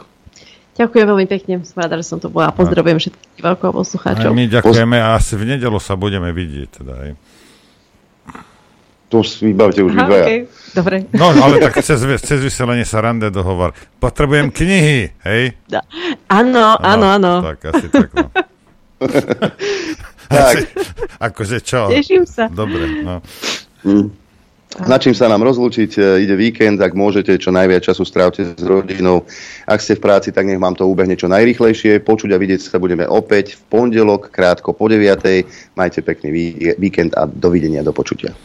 [0.77, 2.53] Ďakujem veľmi pekne, som rada, že som to bola.
[2.53, 4.29] Pozdravujem všetkých veľkých poslucháčov.
[4.37, 6.69] my ďakujeme a asi v nedelu sa budeme vidieť.
[6.69, 7.11] Teda, aj.
[9.07, 10.51] To si vybavte už Aha, okay.
[10.75, 11.07] Dobre.
[11.15, 13.70] No, ale tak cez, cez vyselenie sa rande dohovor.
[14.02, 15.55] Potrebujem knihy, hej?
[16.26, 17.33] Áno, áno, áno.
[17.41, 18.28] Tak asi tak, no.
[20.28, 20.55] tak.
[21.23, 21.86] Akože čo?
[21.86, 22.51] Teším sa.
[22.51, 23.23] Dobre, no.
[23.86, 24.10] Mm.
[24.85, 28.60] Na čím sa nám rozlúčiť, e, ide víkend, ak môžete, čo najviac času strávte s
[28.60, 29.25] rodinou.
[29.65, 32.05] Ak ste v práci, tak nech vám to ubehne čo najrychlejšie.
[32.05, 35.81] Počuť a vidieť sa budeme opäť v pondelok, krátko po 9.
[35.81, 36.28] Majte pekný
[36.76, 38.36] víkend a dovidenia, do počutia.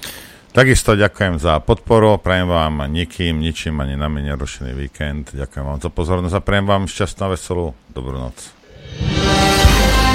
[0.51, 5.31] Takisto ďakujem za podporu, prajem vám nikým, ničím ani na mene nerušený víkend.
[5.31, 7.65] Ďakujem vám za pozornosť a prajem vám šťastnú a veselú
[7.95, 8.35] dobrú noc.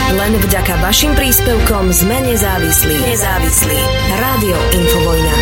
[0.06, 2.94] Len vďaka vašim príspevkom sme nezávislí.
[2.94, 3.80] Nezávislí.
[4.12, 5.34] Rádio Infovojna.